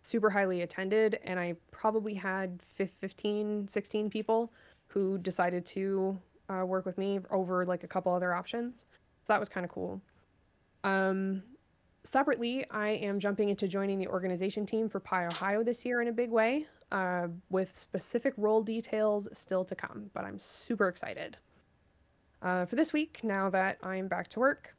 super 0.09 0.29
highly 0.29 0.61
attended, 0.61 1.19
and 1.23 1.39
I 1.39 1.55
probably 1.71 2.15
had 2.15 2.61
15, 2.75 3.67
16 3.67 4.09
people 4.09 4.51
who 4.87 5.17
decided 5.19 5.65
to 5.67 6.17
uh, 6.49 6.65
work 6.65 6.85
with 6.85 6.97
me 6.97 7.19
over 7.29 7.65
like 7.65 7.83
a 7.83 7.87
couple 7.87 8.13
other 8.13 8.33
options. 8.33 8.85
So 9.23 9.33
that 9.33 9.39
was 9.39 9.49
kind 9.49 9.65
of 9.65 9.71
cool. 9.71 10.01
Um, 10.83 11.43
separately, 12.03 12.65
I 12.71 12.89
am 12.89 13.19
jumping 13.19 13.49
into 13.49 13.67
joining 13.67 13.99
the 13.99 14.07
organization 14.07 14.65
team 14.65 14.89
for 14.89 14.99
PyOhio 14.99 15.63
this 15.63 15.85
year 15.85 16.01
in 16.01 16.07
a 16.07 16.13
big 16.13 16.31
way 16.31 16.65
uh, 16.91 17.27
with 17.49 17.77
specific 17.77 18.33
role 18.37 18.63
details 18.63 19.27
still 19.31 19.63
to 19.65 19.75
come, 19.75 20.09
but 20.13 20.25
I'm 20.25 20.39
super 20.39 20.87
excited. 20.87 21.37
Uh, 22.41 22.65
for 22.65 22.75
this 22.75 22.93
week, 22.93 23.19
now 23.23 23.49
that 23.49 23.77
I'm 23.83 24.07
back 24.07 24.29
to 24.29 24.39
work, 24.39 24.73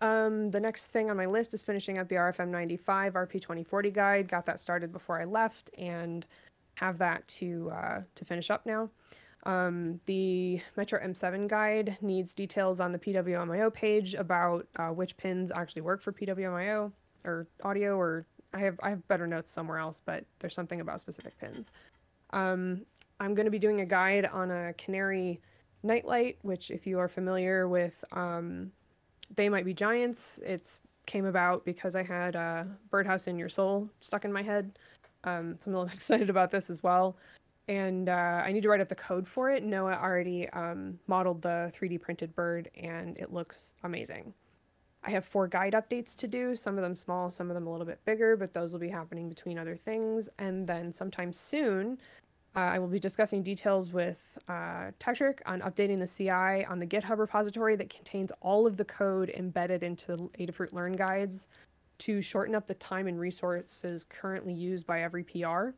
um, 0.00 0.50
the 0.50 0.60
next 0.60 0.86
thing 0.88 1.10
on 1.10 1.16
my 1.16 1.26
list 1.26 1.54
is 1.54 1.62
finishing 1.62 1.98
up 1.98 2.08
the 2.08 2.16
RFM 2.16 2.48
95 2.48 3.14
RP2040 3.14 3.92
guide. 3.92 4.28
Got 4.28 4.46
that 4.46 4.60
started 4.60 4.92
before 4.92 5.20
I 5.20 5.24
left 5.24 5.70
and 5.76 6.26
have 6.76 6.98
that 6.98 7.26
to 7.28 7.70
uh, 7.74 8.00
to 8.14 8.24
finish 8.24 8.50
up 8.50 8.66
now. 8.66 8.90
Um, 9.44 10.00
the 10.06 10.60
Metro 10.76 11.00
M7 11.00 11.48
guide 11.48 11.96
needs 12.00 12.32
details 12.32 12.80
on 12.80 12.92
the 12.92 12.98
PWMIO 12.98 13.72
page 13.72 14.14
about 14.14 14.66
uh, 14.76 14.88
which 14.88 15.16
pins 15.16 15.52
actually 15.54 15.82
work 15.82 16.02
for 16.02 16.12
PWMIO, 16.12 16.92
or 17.24 17.28
or 17.28 17.46
audio 17.62 17.96
or 17.96 18.26
I 18.54 18.58
have 18.60 18.78
I 18.82 18.90
have 18.90 19.06
better 19.08 19.26
notes 19.26 19.50
somewhere 19.50 19.78
else, 19.78 20.00
but 20.04 20.24
there's 20.38 20.54
something 20.54 20.80
about 20.80 21.00
specific 21.00 21.38
pins. 21.38 21.72
Um, 22.30 22.82
I'm 23.20 23.34
going 23.34 23.46
to 23.46 23.50
be 23.50 23.58
doing 23.58 23.80
a 23.80 23.86
guide 23.86 24.26
on 24.26 24.50
a 24.50 24.72
canary 24.74 25.40
nightlight, 25.82 26.38
which 26.42 26.70
if 26.70 26.86
you 26.86 26.98
are 26.98 27.08
familiar 27.08 27.68
with, 27.68 28.04
um, 28.12 28.72
they 29.34 29.48
might 29.48 29.64
be 29.64 29.74
giants. 29.74 30.40
It's 30.44 30.80
came 31.06 31.24
about 31.24 31.64
because 31.64 31.96
I 31.96 32.02
had 32.02 32.36
uh, 32.36 32.64
Birdhouse 32.90 33.26
in 33.26 33.38
Your 33.38 33.48
Soul 33.48 33.88
stuck 34.00 34.24
in 34.24 34.32
my 34.32 34.42
head. 34.42 34.78
Um, 35.24 35.56
so 35.58 35.70
I'm 35.70 35.74
a 35.74 35.80
little 35.80 35.94
excited 35.94 36.30
about 36.30 36.50
this 36.50 36.70
as 36.70 36.82
well. 36.82 37.16
And 37.66 38.08
uh, 38.08 38.42
I 38.44 38.52
need 38.52 38.62
to 38.62 38.68
write 38.68 38.80
up 38.80 38.88
the 38.88 38.94
code 38.94 39.26
for 39.26 39.50
it. 39.50 39.62
Noah 39.62 39.94
already 39.94 40.48
um, 40.50 40.98
modeled 41.06 41.42
the 41.42 41.72
3D 41.78 42.00
printed 42.00 42.34
bird, 42.34 42.70
and 42.80 43.18
it 43.18 43.32
looks 43.32 43.74
amazing. 43.84 44.32
I 45.04 45.10
have 45.10 45.24
four 45.24 45.48
guide 45.48 45.74
updates 45.74 46.16
to 46.16 46.26
do, 46.26 46.54
some 46.56 46.76
of 46.76 46.82
them 46.82 46.96
small, 46.96 47.30
some 47.30 47.50
of 47.50 47.54
them 47.54 47.66
a 47.66 47.70
little 47.70 47.86
bit 47.86 48.02
bigger, 48.04 48.36
but 48.36 48.52
those 48.52 48.72
will 48.72 48.80
be 48.80 48.88
happening 48.88 49.28
between 49.28 49.58
other 49.58 49.76
things. 49.76 50.28
And 50.38 50.66
then 50.66 50.92
sometime 50.92 51.32
soon, 51.32 51.98
uh, 52.56 52.60
I 52.60 52.78
will 52.78 52.88
be 52.88 52.98
discussing 52.98 53.42
details 53.42 53.92
with 53.92 54.38
uh, 54.48 54.90
Tekktrik 54.98 55.40
on 55.46 55.60
updating 55.60 56.00
the 56.00 56.06
CI 56.06 56.64
on 56.64 56.78
the 56.78 56.86
GitHub 56.86 57.18
repository 57.18 57.76
that 57.76 57.90
contains 57.90 58.32
all 58.40 58.66
of 58.66 58.76
the 58.76 58.84
code 58.84 59.30
embedded 59.30 59.82
into 59.82 60.06
the 60.06 60.28
Adafruit 60.38 60.72
Learn 60.72 60.96
guides 60.96 61.46
to 61.98 62.22
shorten 62.22 62.54
up 62.54 62.66
the 62.66 62.74
time 62.74 63.06
and 63.06 63.18
resources 63.18 64.04
currently 64.04 64.52
used 64.52 64.86
by 64.86 65.02
every 65.02 65.24
PR. 65.24 65.70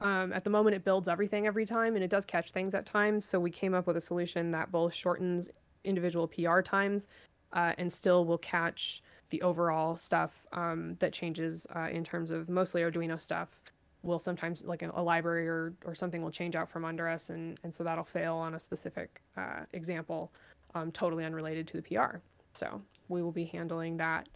Um, 0.00 0.32
at 0.32 0.44
the 0.44 0.50
moment, 0.50 0.76
it 0.76 0.84
builds 0.84 1.08
everything 1.08 1.46
every 1.46 1.66
time, 1.66 1.94
and 1.94 2.04
it 2.04 2.10
does 2.10 2.24
catch 2.24 2.52
things 2.52 2.74
at 2.74 2.86
times. 2.86 3.24
So 3.24 3.38
we 3.38 3.50
came 3.50 3.74
up 3.74 3.86
with 3.86 3.96
a 3.96 4.00
solution 4.00 4.50
that 4.52 4.72
both 4.72 4.94
shortens 4.94 5.50
individual 5.84 6.26
PR 6.26 6.60
times 6.60 7.08
uh, 7.52 7.72
and 7.78 7.92
still 7.92 8.24
will 8.24 8.38
catch 8.38 9.02
the 9.30 9.42
overall 9.42 9.96
stuff 9.96 10.46
um, 10.52 10.96
that 11.00 11.12
changes 11.12 11.66
uh, 11.74 11.88
in 11.90 12.02
terms 12.04 12.30
of 12.30 12.48
mostly 12.48 12.82
Arduino 12.82 13.20
stuff. 13.20 13.60
Will 14.02 14.18
sometimes 14.18 14.64
like 14.64 14.82
a, 14.82 15.02
library 15.02 15.46
or, 15.46 15.74
or 15.84 15.94
something 15.94 16.22
will 16.22 16.30
change 16.30 16.56
out 16.56 16.70
from 16.70 16.84
under 16.84 17.08
us, 17.08 17.30
and, 17.30 17.60
and 17.64 17.74
so 17.74 17.84
that'll 17.84 18.04
fail 18.04 18.34
on 18.36 18.54
a 18.54 18.60
specific 18.60 19.20
uh, 19.36 19.60
example, 19.72 20.32
um, 20.74 20.90
totally 20.90 21.24
unrelated 21.24 21.66
to 21.68 21.76
the 21.76 21.82
PR. 21.82 22.18
So 22.52 22.80
we 23.08 23.22
will 23.22 23.32
be 23.32 23.44
handling 23.44 23.98
that 23.98 24.28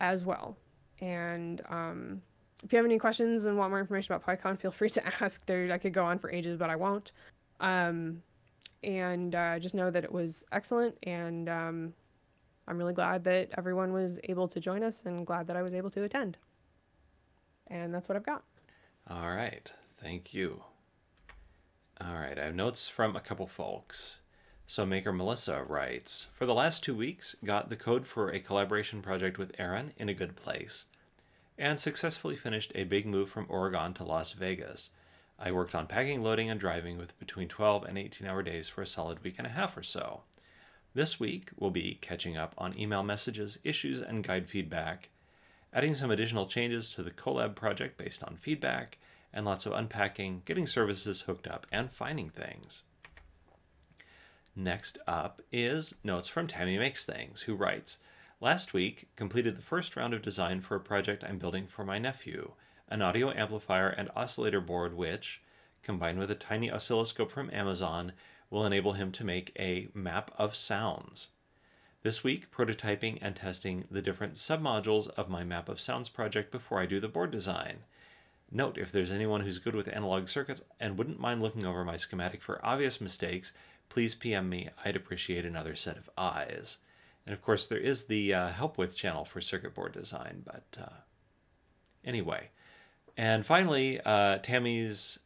as 0.00 0.24
well. 0.24 0.56
And 1.00 1.62
um, 1.68 2.22
if 2.64 2.72
you 2.72 2.76
have 2.76 2.86
any 2.86 2.98
questions 2.98 3.44
and 3.44 3.56
want 3.56 3.70
more 3.70 3.80
information 3.80 4.12
about 4.12 4.26
PyCon, 4.26 4.58
feel 4.58 4.70
free 4.70 4.90
to 4.90 5.06
ask. 5.22 5.44
There, 5.46 5.72
I 5.72 5.78
could 5.78 5.92
go 5.92 6.04
on 6.04 6.18
for 6.18 6.30
ages, 6.30 6.56
but 6.56 6.70
I 6.70 6.76
won't. 6.76 7.12
Um, 7.60 8.22
and 8.82 9.34
uh, 9.34 9.58
just 9.58 9.74
know 9.74 9.90
that 9.90 10.04
it 10.04 10.12
was 10.12 10.44
excellent, 10.52 10.96
and 11.02 11.48
um, 11.48 11.92
I'm 12.68 12.78
really 12.78 12.94
glad 12.94 13.24
that 13.24 13.50
everyone 13.56 13.92
was 13.92 14.20
able 14.24 14.46
to 14.48 14.60
join 14.60 14.82
us, 14.82 15.04
and 15.04 15.26
glad 15.26 15.46
that 15.48 15.56
I 15.56 15.62
was 15.62 15.74
able 15.74 15.90
to 15.90 16.04
attend. 16.04 16.36
And 17.68 17.92
that's 17.92 18.08
what 18.08 18.16
I've 18.16 18.24
got. 18.24 18.44
All 19.10 19.30
right, 19.30 19.72
thank 20.02 20.34
you. 20.34 20.64
All 21.98 22.12
right, 22.12 22.38
I 22.38 22.44
have 22.44 22.54
notes 22.54 22.90
from 22.90 23.16
a 23.16 23.20
couple 23.20 23.46
folks. 23.46 24.18
So 24.66 24.84
maker 24.84 25.14
Melissa 25.14 25.64
writes, 25.64 26.26
For 26.34 26.44
the 26.44 26.52
last 26.52 26.84
two 26.84 26.94
weeks, 26.94 27.34
got 27.42 27.70
the 27.70 27.76
code 27.76 28.06
for 28.06 28.28
a 28.28 28.38
collaboration 28.38 29.00
project 29.00 29.38
with 29.38 29.54
Aaron 29.58 29.94
in 29.96 30.10
a 30.10 30.14
good 30.14 30.36
place, 30.36 30.84
and 31.56 31.80
successfully 31.80 32.36
finished 32.36 32.70
a 32.74 32.84
big 32.84 33.06
move 33.06 33.30
from 33.30 33.46
Oregon 33.48 33.94
to 33.94 34.04
Las 34.04 34.32
Vegas. 34.32 34.90
I 35.38 35.52
worked 35.52 35.74
on 35.74 35.86
packing, 35.86 36.22
loading, 36.22 36.50
and 36.50 36.60
driving 36.60 36.98
with 36.98 37.18
between 37.18 37.48
12 37.48 37.84
and 37.84 37.96
18 37.96 38.26
hour 38.28 38.42
days 38.42 38.68
for 38.68 38.82
a 38.82 38.86
solid 38.86 39.24
week 39.24 39.36
and 39.38 39.46
a 39.46 39.50
half 39.50 39.74
or 39.74 39.82
so. 39.82 40.20
This 40.92 41.18
week, 41.18 41.48
we'll 41.56 41.70
be 41.70 41.96
catching 42.02 42.36
up 42.36 42.52
on 42.58 42.78
email 42.78 43.02
messages, 43.02 43.58
issues, 43.64 44.02
and 44.02 44.22
guide 44.22 44.50
feedback, 44.50 45.08
adding 45.72 45.94
some 45.94 46.10
additional 46.10 46.46
changes 46.46 46.90
to 46.90 47.02
the 47.02 47.10
Colab 47.10 47.54
project 47.54 47.96
based 47.96 48.24
on 48.24 48.36
feedback, 48.36 48.98
and 49.32 49.44
lots 49.44 49.66
of 49.66 49.72
unpacking, 49.72 50.42
getting 50.44 50.66
services 50.66 51.22
hooked 51.22 51.46
up, 51.46 51.66
and 51.70 51.90
finding 51.90 52.30
things. 52.30 52.82
Next 54.56 54.98
up 55.06 55.42
is 55.52 55.94
notes 56.02 56.28
from 56.28 56.46
Tammy 56.46 56.78
Makes 56.78 57.06
Things, 57.06 57.42
who 57.42 57.54
writes 57.54 57.98
Last 58.40 58.72
week, 58.72 59.08
completed 59.16 59.56
the 59.56 59.62
first 59.62 59.96
round 59.96 60.14
of 60.14 60.22
design 60.22 60.60
for 60.60 60.76
a 60.76 60.80
project 60.80 61.24
I'm 61.24 61.38
building 61.38 61.66
for 61.66 61.84
my 61.84 61.98
nephew, 61.98 62.52
an 62.88 63.02
audio 63.02 63.30
amplifier 63.30 63.88
and 63.88 64.10
oscillator 64.16 64.60
board 64.60 64.94
which, 64.94 65.42
combined 65.82 66.18
with 66.18 66.30
a 66.30 66.34
tiny 66.34 66.70
oscilloscope 66.70 67.30
from 67.30 67.50
Amazon, 67.52 68.12
will 68.50 68.64
enable 68.64 68.94
him 68.94 69.12
to 69.12 69.24
make 69.24 69.52
a 69.58 69.88
map 69.92 70.30
of 70.38 70.56
sounds. 70.56 71.28
This 72.04 72.22
week, 72.22 72.52
prototyping 72.52 73.18
and 73.20 73.34
testing 73.34 73.84
the 73.90 74.00
different 74.00 74.34
submodules 74.34 75.08
of 75.16 75.28
my 75.28 75.42
map 75.42 75.68
of 75.68 75.80
sounds 75.80 76.08
project 76.08 76.52
before 76.52 76.80
I 76.80 76.86
do 76.86 77.00
the 77.00 77.08
board 77.08 77.32
design. 77.32 77.78
Note 78.52 78.78
if 78.78 78.92
there's 78.92 79.10
anyone 79.10 79.40
who's 79.40 79.58
good 79.58 79.74
with 79.74 79.88
analog 79.88 80.28
circuits 80.28 80.62
and 80.78 80.96
wouldn't 80.96 81.18
mind 81.18 81.42
looking 81.42 81.66
over 81.66 81.84
my 81.84 81.96
schematic 81.96 82.40
for 82.40 82.64
obvious 82.64 83.00
mistakes, 83.00 83.52
please 83.88 84.14
PM 84.14 84.48
me. 84.48 84.68
I'd 84.84 84.94
appreciate 84.94 85.44
another 85.44 85.74
set 85.74 85.96
of 85.96 86.08
eyes. 86.16 86.76
And 87.26 87.34
of 87.34 87.42
course, 87.42 87.66
there 87.66 87.78
is 87.78 88.04
the 88.04 88.32
uh, 88.32 88.48
help 88.50 88.78
with 88.78 88.96
channel 88.96 89.24
for 89.24 89.40
circuit 89.40 89.74
board 89.74 89.92
design, 89.92 90.44
but 90.44 90.80
uh, 90.80 91.00
anyway. 92.04 92.50
And 93.16 93.44
finally, 93.44 94.00
uh, 94.04 94.38
Tammy's 94.38 95.18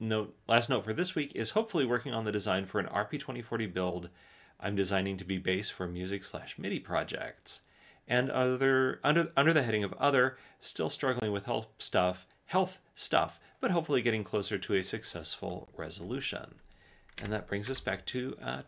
note, 0.00 0.34
last 0.48 0.70
note 0.70 0.84
for 0.84 0.92
this 0.92 1.14
week 1.14 1.30
is 1.36 1.50
hopefully 1.50 1.86
working 1.86 2.12
on 2.12 2.24
the 2.24 2.32
design 2.32 2.66
for 2.66 2.80
an 2.80 2.86
RP2040 2.86 3.72
build 3.72 4.08
I'm 4.60 4.74
designing 4.74 5.16
to 5.18 5.24
be 5.24 5.38
base 5.38 5.70
for 5.70 5.86
music 5.86 6.24
slash 6.24 6.58
MIDI 6.58 6.80
projects. 6.80 7.60
And 8.06 8.30
other 8.30 9.00
under 9.04 9.30
under 9.36 9.52
the 9.52 9.62
heading 9.62 9.84
of 9.84 9.92
other, 9.94 10.38
still 10.60 10.90
struggling 10.90 11.30
with 11.30 11.44
health 11.44 11.68
stuff, 11.78 12.26
health 12.46 12.80
stuff, 12.94 13.38
but 13.60 13.70
hopefully 13.70 14.02
getting 14.02 14.24
closer 14.24 14.58
to 14.58 14.74
a 14.74 14.82
successful 14.82 15.68
resolution. 15.76 16.56
And 17.22 17.32
that 17.32 17.46
brings 17.46 17.68
us 17.68 17.80
back 17.80 18.06
to 18.06 18.36
uh, 18.42 18.62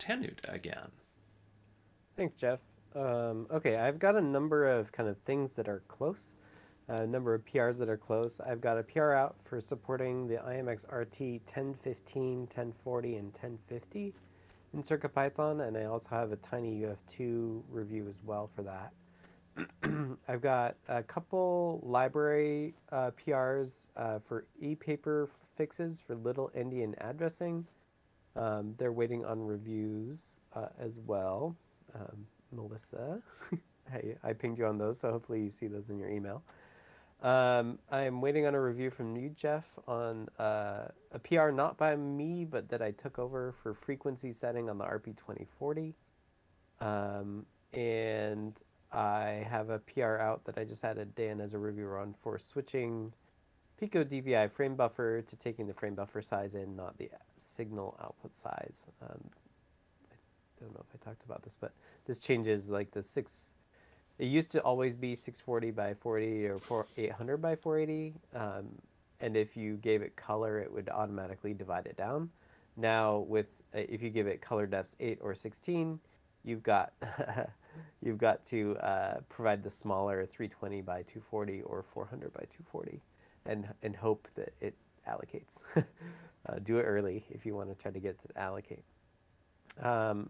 again. 0.47 0.91
Thanks, 2.15 2.35
Jeff. 2.35 2.59
Um, 2.95 3.47
okay, 3.51 3.77
I've 3.77 3.99
got 3.99 4.15
a 4.15 4.21
number 4.21 4.67
of 4.67 4.91
kind 4.91 5.07
of 5.07 5.17
things 5.19 5.53
that 5.53 5.69
are 5.69 5.81
close, 5.87 6.33
a 6.89 7.07
number 7.07 7.33
of 7.33 7.45
PRs 7.45 7.79
that 7.79 7.89
are 7.89 7.97
close. 7.97 8.41
I've 8.41 8.59
got 8.59 8.77
a 8.77 8.83
PR 8.83 9.13
out 9.13 9.37
for 9.45 9.61
supporting 9.61 10.27
the 10.27 10.35
IMX 10.35 10.85
RT 10.91 11.41
1015, 11.47 12.39
1040, 12.39 13.15
and 13.15 13.27
1050 13.27 14.13
in 14.73 14.83
CircuitPython, 14.83 15.67
and 15.67 15.77
I 15.77 15.85
also 15.85 16.09
have 16.09 16.31
a 16.31 16.37
tiny 16.37 16.81
UF2 16.81 17.63
review 17.69 18.07
as 18.09 18.21
well 18.23 18.49
for 18.55 18.63
that. 18.63 18.93
I've 20.27 20.41
got 20.41 20.75
a 20.87 21.03
couple 21.03 21.81
library 21.83 22.73
uh, 22.91 23.11
PRs 23.11 23.87
uh, 23.97 24.19
for 24.19 24.45
e-paper 24.61 25.29
fixes 25.57 26.01
for 26.05 26.15
little 26.15 26.51
endian 26.57 26.93
addressing. 27.01 27.65
Um, 28.35 28.73
they're 28.77 28.93
waiting 28.93 29.25
on 29.25 29.41
reviews 29.45 30.37
uh, 30.55 30.67
as 30.79 30.99
well. 31.05 31.55
Um, 31.93 32.25
Melissa, 32.53 33.21
I, 33.93 34.15
I 34.23 34.33
pinged 34.33 34.57
you 34.57 34.65
on 34.65 34.77
those, 34.77 34.99
so 34.99 35.11
hopefully 35.11 35.41
you 35.41 35.49
see 35.49 35.67
those 35.67 35.89
in 35.89 35.99
your 35.99 36.09
email. 36.09 36.41
Um, 37.21 37.77
I'm 37.91 38.19
waiting 38.19 38.47
on 38.47 38.55
a 38.55 38.61
review 38.61 38.89
from 38.89 39.15
you, 39.15 39.29
Jeff, 39.29 39.65
on 39.87 40.27
uh, 40.39 40.87
a 41.11 41.19
PR 41.19 41.51
not 41.51 41.77
by 41.77 41.95
me, 41.95 42.45
but 42.45 42.67
that 42.69 42.81
I 42.81 42.91
took 42.91 43.19
over 43.19 43.53
for 43.61 43.75
frequency 43.75 44.31
setting 44.31 44.69
on 44.69 44.79
the 44.79 44.85
RP2040. 44.85 45.93
Um, 46.79 47.45
and 47.73 48.59
I 48.91 49.45
have 49.49 49.69
a 49.69 49.79
PR 49.79 50.17
out 50.17 50.43
that 50.45 50.57
I 50.57 50.63
just 50.63 50.81
had 50.81 50.97
a 50.97 51.05
Dan 51.05 51.39
as 51.39 51.53
a 51.53 51.59
reviewer 51.59 51.99
on 51.99 52.15
for 52.21 52.39
switching 52.39 53.13
Pico 53.79 54.03
DVI 54.03 54.51
frame 54.51 54.75
buffer 54.75 55.21
to 55.21 55.35
taking 55.37 55.67
the 55.67 55.73
frame 55.73 55.95
buffer 55.95 56.21
size 56.21 56.55
in, 56.55 56.75
not 56.75 56.97
the 56.97 57.09
signal 57.37 57.97
output 58.03 58.35
size. 58.35 58.85
Um, 59.01 59.19
I 60.11 60.63
don't 60.63 60.73
know 60.73 60.83
if 60.87 61.01
I 61.01 61.03
talked 61.03 61.23
about 61.23 61.43
this, 61.43 61.57
but 61.59 61.71
this 62.05 62.19
changes 62.19 62.69
like 62.69 62.91
the 62.91 63.01
six. 63.01 63.53
It 64.21 64.27
used 64.27 64.51
to 64.51 64.61
always 64.61 64.95
be 64.95 65.15
640 65.15 65.71
by 65.71 65.95
40 65.95 66.45
or 66.45 66.59
4, 66.59 66.85
800 66.95 67.37
by 67.37 67.55
480, 67.55 68.13
um, 68.35 68.67
and 69.19 69.35
if 69.35 69.57
you 69.57 69.77
gave 69.77 70.03
it 70.03 70.15
color, 70.15 70.59
it 70.59 70.71
would 70.71 70.89
automatically 70.89 71.55
divide 71.55 71.87
it 71.87 71.97
down. 71.97 72.29
Now, 72.77 73.25
with 73.27 73.47
uh, 73.73 73.79
if 73.79 74.03
you 74.03 74.11
give 74.11 74.27
it 74.27 74.39
color 74.39 74.67
depths 74.67 74.95
8 74.99 75.17
or 75.21 75.33
16, 75.33 75.99
you've 76.43 76.61
got 76.61 76.93
you've 78.03 78.19
got 78.19 78.45
to 78.45 78.77
uh, 78.77 79.21
provide 79.27 79.63
the 79.63 79.71
smaller 79.71 80.23
320 80.27 80.81
by 80.81 81.01
240 81.01 81.63
or 81.63 81.83
400 81.91 82.31
by 82.31 82.41
240 82.41 83.01
and 83.47 83.67
and 83.81 83.95
hope 83.95 84.27
that 84.35 84.53
it 84.61 84.75
allocates. 85.09 85.61
uh, 85.75 86.59
do 86.63 86.77
it 86.77 86.83
early 86.83 87.25
if 87.31 87.43
you 87.43 87.55
want 87.55 87.69
to 87.69 87.81
try 87.81 87.89
to 87.89 87.99
get 87.99 88.21
to 88.21 88.39
allocate. 88.39 88.83
Um, 89.81 90.29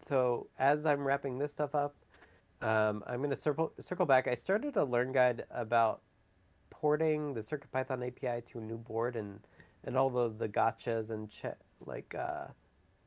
so 0.00 0.46
as 0.58 0.86
I'm 0.86 1.06
wrapping 1.06 1.38
this 1.38 1.52
stuff 1.52 1.74
up, 1.74 1.94
um, 2.62 3.02
I'm 3.06 3.18
going 3.18 3.30
to 3.30 3.36
circle 3.36 3.72
circle 3.80 4.06
back. 4.06 4.28
I 4.28 4.34
started 4.34 4.76
a 4.76 4.84
learn 4.84 5.12
guide 5.12 5.44
about 5.50 6.02
porting 6.70 7.34
the 7.34 7.40
CircuitPython 7.40 8.06
API 8.06 8.42
to 8.42 8.58
a 8.58 8.62
new 8.62 8.78
board 8.78 9.16
and 9.16 9.40
and 9.84 9.96
all 9.96 10.10
the 10.10 10.30
the 10.30 10.48
gotchas 10.48 11.10
and 11.10 11.30
che- 11.30 11.54
like 11.86 12.14
uh, 12.18 12.46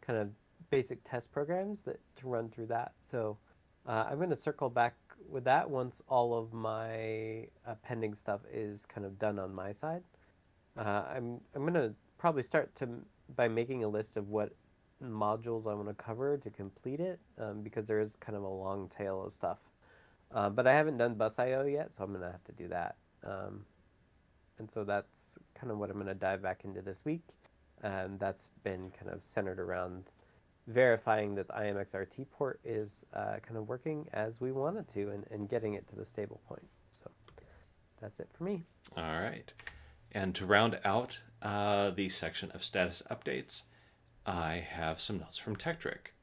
kind 0.02 0.20
of 0.20 0.30
basic 0.70 1.00
test 1.10 1.32
programs 1.32 1.82
that 1.82 2.00
to 2.16 2.28
run 2.28 2.50
through 2.50 2.68
that. 2.68 2.94
So 3.02 3.38
uh, 3.86 4.06
I'm 4.10 4.18
going 4.18 4.30
to 4.30 4.36
circle 4.36 4.70
back 4.70 4.96
with 5.30 5.44
that, 5.46 5.70
once 5.70 6.02
all 6.08 6.38
of 6.38 6.54
my 6.54 7.48
uh, 7.66 7.76
pending 7.84 8.14
stuff 8.14 8.42
is 8.52 8.86
kind 8.86 9.06
of 9.06 9.18
done 9.20 9.40
on 9.40 9.54
my 9.54 9.72
side, 9.72 10.04
uh, 10.78 11.04
I'm 11.16 11.40
I'm 11.56 11.66
gonna 11.66 11.94
probably 12.18 12.44
start 12.44 12.74
to 12.76 12.90
by 13.36 13.48
making 13.48 13.84
a 13.84 13.88
list 13.88 14.18
of 14.18 14.30
what 14.30 14.54
modules 15.04 15.68
I 15.68 15.74
want 15.74 15.88
to 15.88 15.94
cover 15.94 16.38
to 16.38 16.50
complete 16.50 17.00
it, 17.00 17.20
um, 17.40 17.62
because 17.62 17.88
there 17.88 18.00
is 18.00 18.16
kind 18.16 18.36
of 18.36 18.44
a 18.44 18.50
long 18.50 18.88
tail 18.88 19.24
of 19.24 19.34
stuff. 19.34 19.60
Uh, 20.34 20.50
but 20.50 20.68
I 20.68 20.74
haven't 20.74 20.98
done 20.98 21.16
bus 21.16 21.40
IO 21.40 21.66
yet, 21.66 21.94
so 21.94 22.04
I'm 22.04 22.14
gonna 22.14 22.32
have 22.32 22.44
to 22.46 22.52
do 22.54 22.68
that. 22.70 22.96
Um, 23.24 23.66
and 24.60 24.70
so 24.70 24.84
that's 24.84 25.38
kind 25.56 25.72
of 25.72 25.78
what 25.78 25.90
I'm 25.90 25.98
gonna 25.98 26.14
dive 26.16 26.42
back 26.42 26.64
into 26.64 26.82
this 26.82 27.04
week. 27.04 27.24
And 27.84 28.20
that's 28.20 28.50
been 28.64 28.92
kind 28.92 29.12
of 29.12 29.24
centered 29.24 29.60
around 29.60 30.06
verifying 30.68 31.36
that 31.36 31.48
the 31.48 31.54
IMXRT 31.54 32.28
port 32.32 32.60
is 32.64 33.06
uh, 33.14 33.38
kind 33.42 33.58
of 33.58 33.68
working 33.68 34.08
as 34.14 34.40
we 34.40 34.52
want 34.52 34.78
it 34.78 34.88
to 34.90 35.10
and, 35.10 35.26
and 35.32 35.50
getting 35.50 35.74
it 35.74 35.88
to 35.90 35.96
the 35.96 36.06
stable 36.06 36.40
point. 36.48 36.66
So 36.92 37.10
that's 38.00 38.20
it 38.20 38.30
for 38.34 38.44
me. 38.44 38.64
All 38.96 39.04
right. 39.04 39.52
And 40.12 40.36
to 40.36 40.46
round 40.46 40.80
out 40.84 41.20
uh, 41.42 41.92
the 41.92 42.10
section 42.10 42.52
of 42.52 42.64
status 42.64 43.02
updates, 43.10 43.64
I 44.26 44.66
have 44.70 45.02
some 45.02 45.20
notes 45.20 45.38
from 45.38 45.56
Tekktrik, 45.56 46.14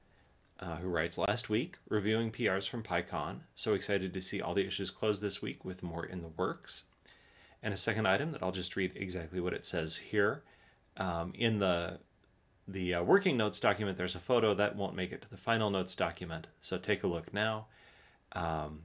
uh, 0.60 0.76
who 0.76 0.88
writes 0.88 1.18
last 1.18 1.48
week 1.48 1.76
reviewing 1.88 2.30
PRs 2.30 2.68
from 2.68 2.82
PyCon. 2.82 3.40
So 3.54 3.74
excited 3.74 4.14
to 4.14 4.20
see 4.20 4.40
all 4.40 4.54
the 4.54 4.66
issues 4.66 4.90
closed 4.90 5.22
this 5.22 5.42
week 5.42 5.64
with 5.64 5.82
more 5.82 6.04
in 6.04 6.22
the 6.22 6.28
works. 6.28 6.84
And 7.62 7.74
a 7.74 7.76
second 7.76 8.06
item 8.06 8.32
that 8.32 8.42
I'll 8.42 8.52
just 8.52 8.76
read 8.76 8.92
exactly 8.94 9.40
what 9.40 9.52
it 9.52 9.64
says 9.64 9.96
here. 9.96 10.42
Um, 10.96 11.32
in 11.34 11.58
the 11.58 12.00
the 12.66 12.94
uh, 12.94 13.02
working 13.02 13.38
notes 13.38 13.58
document, 13.58 13.96
there's 13.96 14.14
a 14.14 14.20
photo 14.20 14.52
that 14.54 14.76
won't 14.76 14.94
make 14.94 15.10
it 15.10 15.22
to 15.22 15.30
the 15.30 15.38
final 15.38 15.70
notes 15.70 15.94
document. 15.94 16.48
So 16.60 16.76
take 16.76 17.02
a 17.02 17.06
look 17.06 17.32
now. 17.32 17.66
Um, 18.32 18.82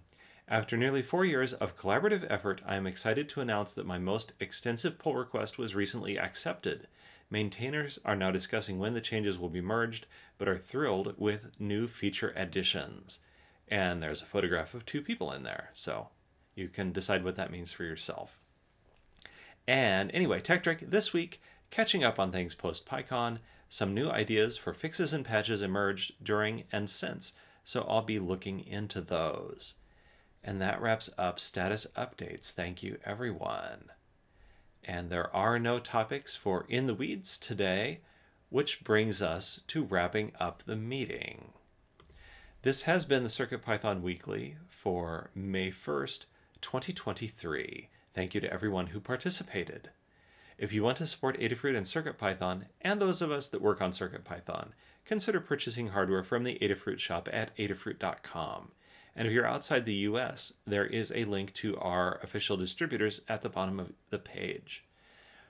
after 0.48 0.78
nearly 0.78 1.02
four 1.02 1.26
years 1.26 1.54
of 1.54 1.78
collaborative 1.78 2.26
effort, 2.30 2.62
I 2.66 2.76
am 2.76 2.88
excited 2.88 3.28
to 3.30 3.42
announce 3.42 3.74
that 3.74 3.86
my 3.86 3.98
most 3.98 4.34
extensive 4.40 4.98
pull 4.98 5.16
request 5.16 5.58
was 5.58 5.76
recently 5.76 6.18
accepted. 6.18 6.88
Maintainers 7.34 7.98
are 8.06 8.16
now 8.16 8.30
discussing 8.30 8.78
when 8.78 8.94
the 8.94 9.02
changes 9.02 9.40
will 9.40 9.50
be 9.50 9.60
merged, 9.60 10.06
but 10.38 10.48
are 10.48 10.60
thrilled 10.60 11.16
with 11.18 11.60
new 11.60 11.88
feature 11.88 12.32
additions. 12.36 13.18
And 13.68 14.04
there's 14.04 14.22
a 14.22 14.26
photograph 14.26 14.76
of 14.76 14.86
two 14.86 15.02
people 15.02 15.32
in 15.32 15.42
there, 15.42 15.70
so 15.72 16.10
you 16.54 16.68
can 16.68 16.92
decide 16.92 17.24
what 17.24 17.36
that 17.38 17.50
means 17.50 17.72
for 17.72 17.86
yourself. 17.86 18.38
And 19.68 20.12
anyway, 20.12 20.42
Tekktrik 20.42 20.92
this 20.92 21.12
week, 21.12 21.42
catching 21.72 22.04
up 22.04 22.20
on 22.20 22.32
things 22.32 22.54
post 22.54 22.86
PyCon, 22.86 23.40
some 23.68 23.96
new 23.96 24.12
ideas 24.12 24.56
for 24.56 24.72
fixes 24.72 25.12
and 25.12 25.26
patches 25.26 25.64
emerged 25.64 26.14
during 26.22 26.66
and 26.72 26.88
since, 26.88 27.34
so 27.64 27.84
I'll 27.90 28.04
be 28.04 28.20
looking 28.20 28.60
into 28.60 29.02
those. 29.02 29.74
And 30.44 30.62
that 30.62 30.80
wraps 30.80 31.10
up 31.18 31.40
status 31.40 31.88
updates. 31.98 32.52
Thank 32.52 32.84
you, 32.84 33.00
everyone. 33.04 33.86
And 34.86 35.10
there 35.10 35.34
are 35.36 35.60
no 35.60 35.80
topics 35.80 36.36
for 36.36 36.66
In 36.68 36.88
the 36.88 36.94
Weeds 36.94 37.38
today, 37.38 38.02
which 38.50 38.84
brings 38.84 39.22
us 39.22 39.62
to 39.68 39.84
wrapping 39.84 40.32
up 40.40 40.64
the 40.66 40.76
meeting. 40.76 41.54
This 42.64 42.84
has 42.84 43.06
been 43.06 43.24
the 43.24 43.30
CircuitPython 43.30 44.02
Weekly 44.02 44.58
for 44.70 45.30
May 45.36 45.72
1st, 45.72 46.26
2023. 46.62 47.90
Thank 48.14 48.36
you 48.36 48.42
to 48.42 48.54
everyone 48.54 48.88
who 48.88 49.00
participated. 49.00 49.90
If 50.58 50.72
you 50.72 50.84
want 50.84 50.98
to 50.98 51.08
support 51.08 51.40
Adafruit 51.40 51.76
and 51.76 51.86
CircuitPython, 51.86 52.66
and 52.82 53.02
those 53.02 53.22
of 53.22 53.32
us 53.32 53.50
that 53.50 53.62
work 53.62 53.82
on 53.82 53.92
CircuitPython, 53.92 54.70
consider 55.06 55.40
purchasing 55.40 55.90
hardware 55.90 56.24
from 56.24 56.44
the 56.44 56.58
Adafruit 56.62 57.00
shop 57.00 57.28
at 57.34 57.56
adafruit.com. 57.58 58.72
And 59.16 59.28
if 59.28 59.34
you're 59.34 59.46
outside 59.46 59.86
the 59.86 59.94
US, 59.94 60.54
there 60.66 60.86
is 60.86 61.12
a 61.16 61.26
link 61.26 61.54
to 61.56 61.78
our 61.78 62.20
official 62.24 62.58
distributors 62.58 63.22
at 63.28 63.42
the 63.42 63.50
bottom 63.50 63.80
of 63.80 63.94
the 64.10 64.20
page. 64.20 64.84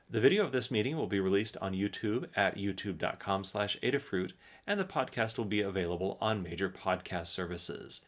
The 0.10 0.22
video 0.22 0.46
of 0.46 0.52
this 0.52 0.70
meeting 0.70 0.98
will 0.98 1.08
be 1.08 1.20
released 1.20 1.58
on 1.62 1.74
YouTube 1.74 2.28
at 2.36 2.58
youtube.com 2.58 3.44
slash 3.46 3.78
Adafruit, 3.82 4.34
and 4.68 4.80
the 4.80 4.84
podcast 4.84 5.38
will 5.38 5.46
be 5.46 5.62
available 5.62 6.18
on 6.22 6.44
major 6.44 6.70
podcast 6.70 7.28
services. 7.28 8.02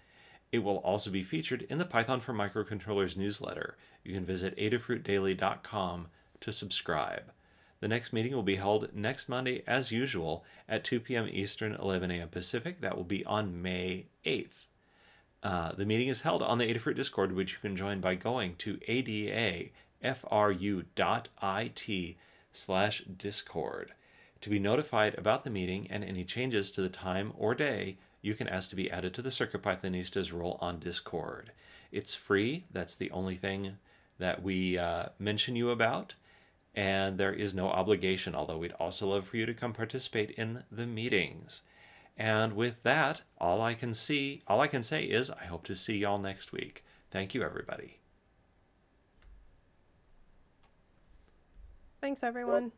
It 0.52 0.60
will 0.60 0.78
also 0.78 1.10
be 1.10 1.24
featured 1.24 1.64
in 1.64 1.80
the 1.80 1.86
Python 1.86 2.20
for 2.20 2.34
Microcontrollers 2.34 3.18
newsletter. 3.18 3.76
You 4.04 4.14
can 4.14 4.26
visit 4.26 4.58
adafruitdaily.com 4.58 6.08
to 6.42 6.52
subscribe. 6.52 7.32
The 7.80 7.88
next 7.88 8.14
meeting 8.14 8.34
will 8.34 8.44
be 8.44 8.56
held 8.56 8.94
next 8.94 9.28
Monday, 9.28 9.64
as 9.66 9.92
usual, 9.92 10.46
at 10.70 10.84
2 10.84 11.00
p.m. 11.00 11.28
Eastern, 11.30 11.74
11 11.76 12.12
a.m. 12.12 12.30
Pacific. 12.30 12.82
That 12.82 12.96
will 12.96 13.04
be 13.04 13.26
on 13.26 13.62
May 13.62 14.06
8th. 14.26 14.65
Uh, 15.44 15.74
the 15.74 15.86
meeting 15.86 16.08
is 16.08 16.22
held 16.22 16.42
on 16.42 16.58
the 16.58 16.66
Adafruit 16.66 16.96
Discord, 16.96 17.34
which 17.34 17.54
you 17.54 17.60
can 17.60 17.76
join 17.76 18.00
by 18.02 18.16
going 18.16 18.56
to 18.58 18.78
adafru.it 18.90 19.36
slash 22.52 23.04
discord. 23.18 23.94
To 24.42 24.50
be 24.50 24.60
notified 24.60 25.16
about 25.18 25.44
the 25.44 25.50
meeting 25.50 25.88
and 25.90 26.04
any 26.04 26.24
changes 26.24 26.72
to 26.72 26.82
the 26.82 26.90
time 26.90 27.34
or 27.38 27.54
day, 27.56 27.98
you 28.22 28.34
can 28.34 28.48
ask 28.48 28.70
to 28.70 28.76
be 28.76 28.90
added 28.90 29.14
to 29.14 29.22
the 29.22 29.30
CircuitPythonistas 29.30 30.34
role 30.34 30.58
on 30.62 30.80
Discord. 30.80 31.52
It's 31.92 32.16
free. 32.16 32.66
That's 32.72 32.96
the 32.96 33.12
only 33.12 33.36
thing 33.36 33.78
that 34.18 34.42
we 34.42 34.78
uh, 34.78 35.08
mention 35.20 35.56
you 35.56 35.70
about 35.70 36.16
and 36.76 37.18
there 37.18 37.34
is 37.34 37.56
no 37.56 37.70
obligation, 37.70 38.36
although 38.36 38.58
we'd 38.58 38.74
also 38.74 39.08
love 39.08 39.28
for 39.28 39.38
you 39.38 39.46
to 39.46 39.54
come 39.54 39.74
participate 39.74 40.32
in 40.32 40.64
the 40.70 40.86
meetings. 40.86 41.62
And 42.18 42.54
with 42.54 42.84
that, 42.84 43.22
all 43.38 43.62
I 43.62 43.74
can 43.74 43.94
see, 43.94 44.42
all 44.48 44.62
I 44.62 44.68
can 44.68 44.84
say 44.84 45.04
is 45.04 45.30
I 45.30 45.46
hope 45.46 45.66
to 45.66 45.76
see 45.76 45.98
y'all 45.98 46.18
next 46.18 46.52
week. 46.52 46.84
Thank 47.12 47.34
you 47.34 47.44
everybody. 47.44 48.00
Thanks 52.02 52.24
everyone. 52.24 52.72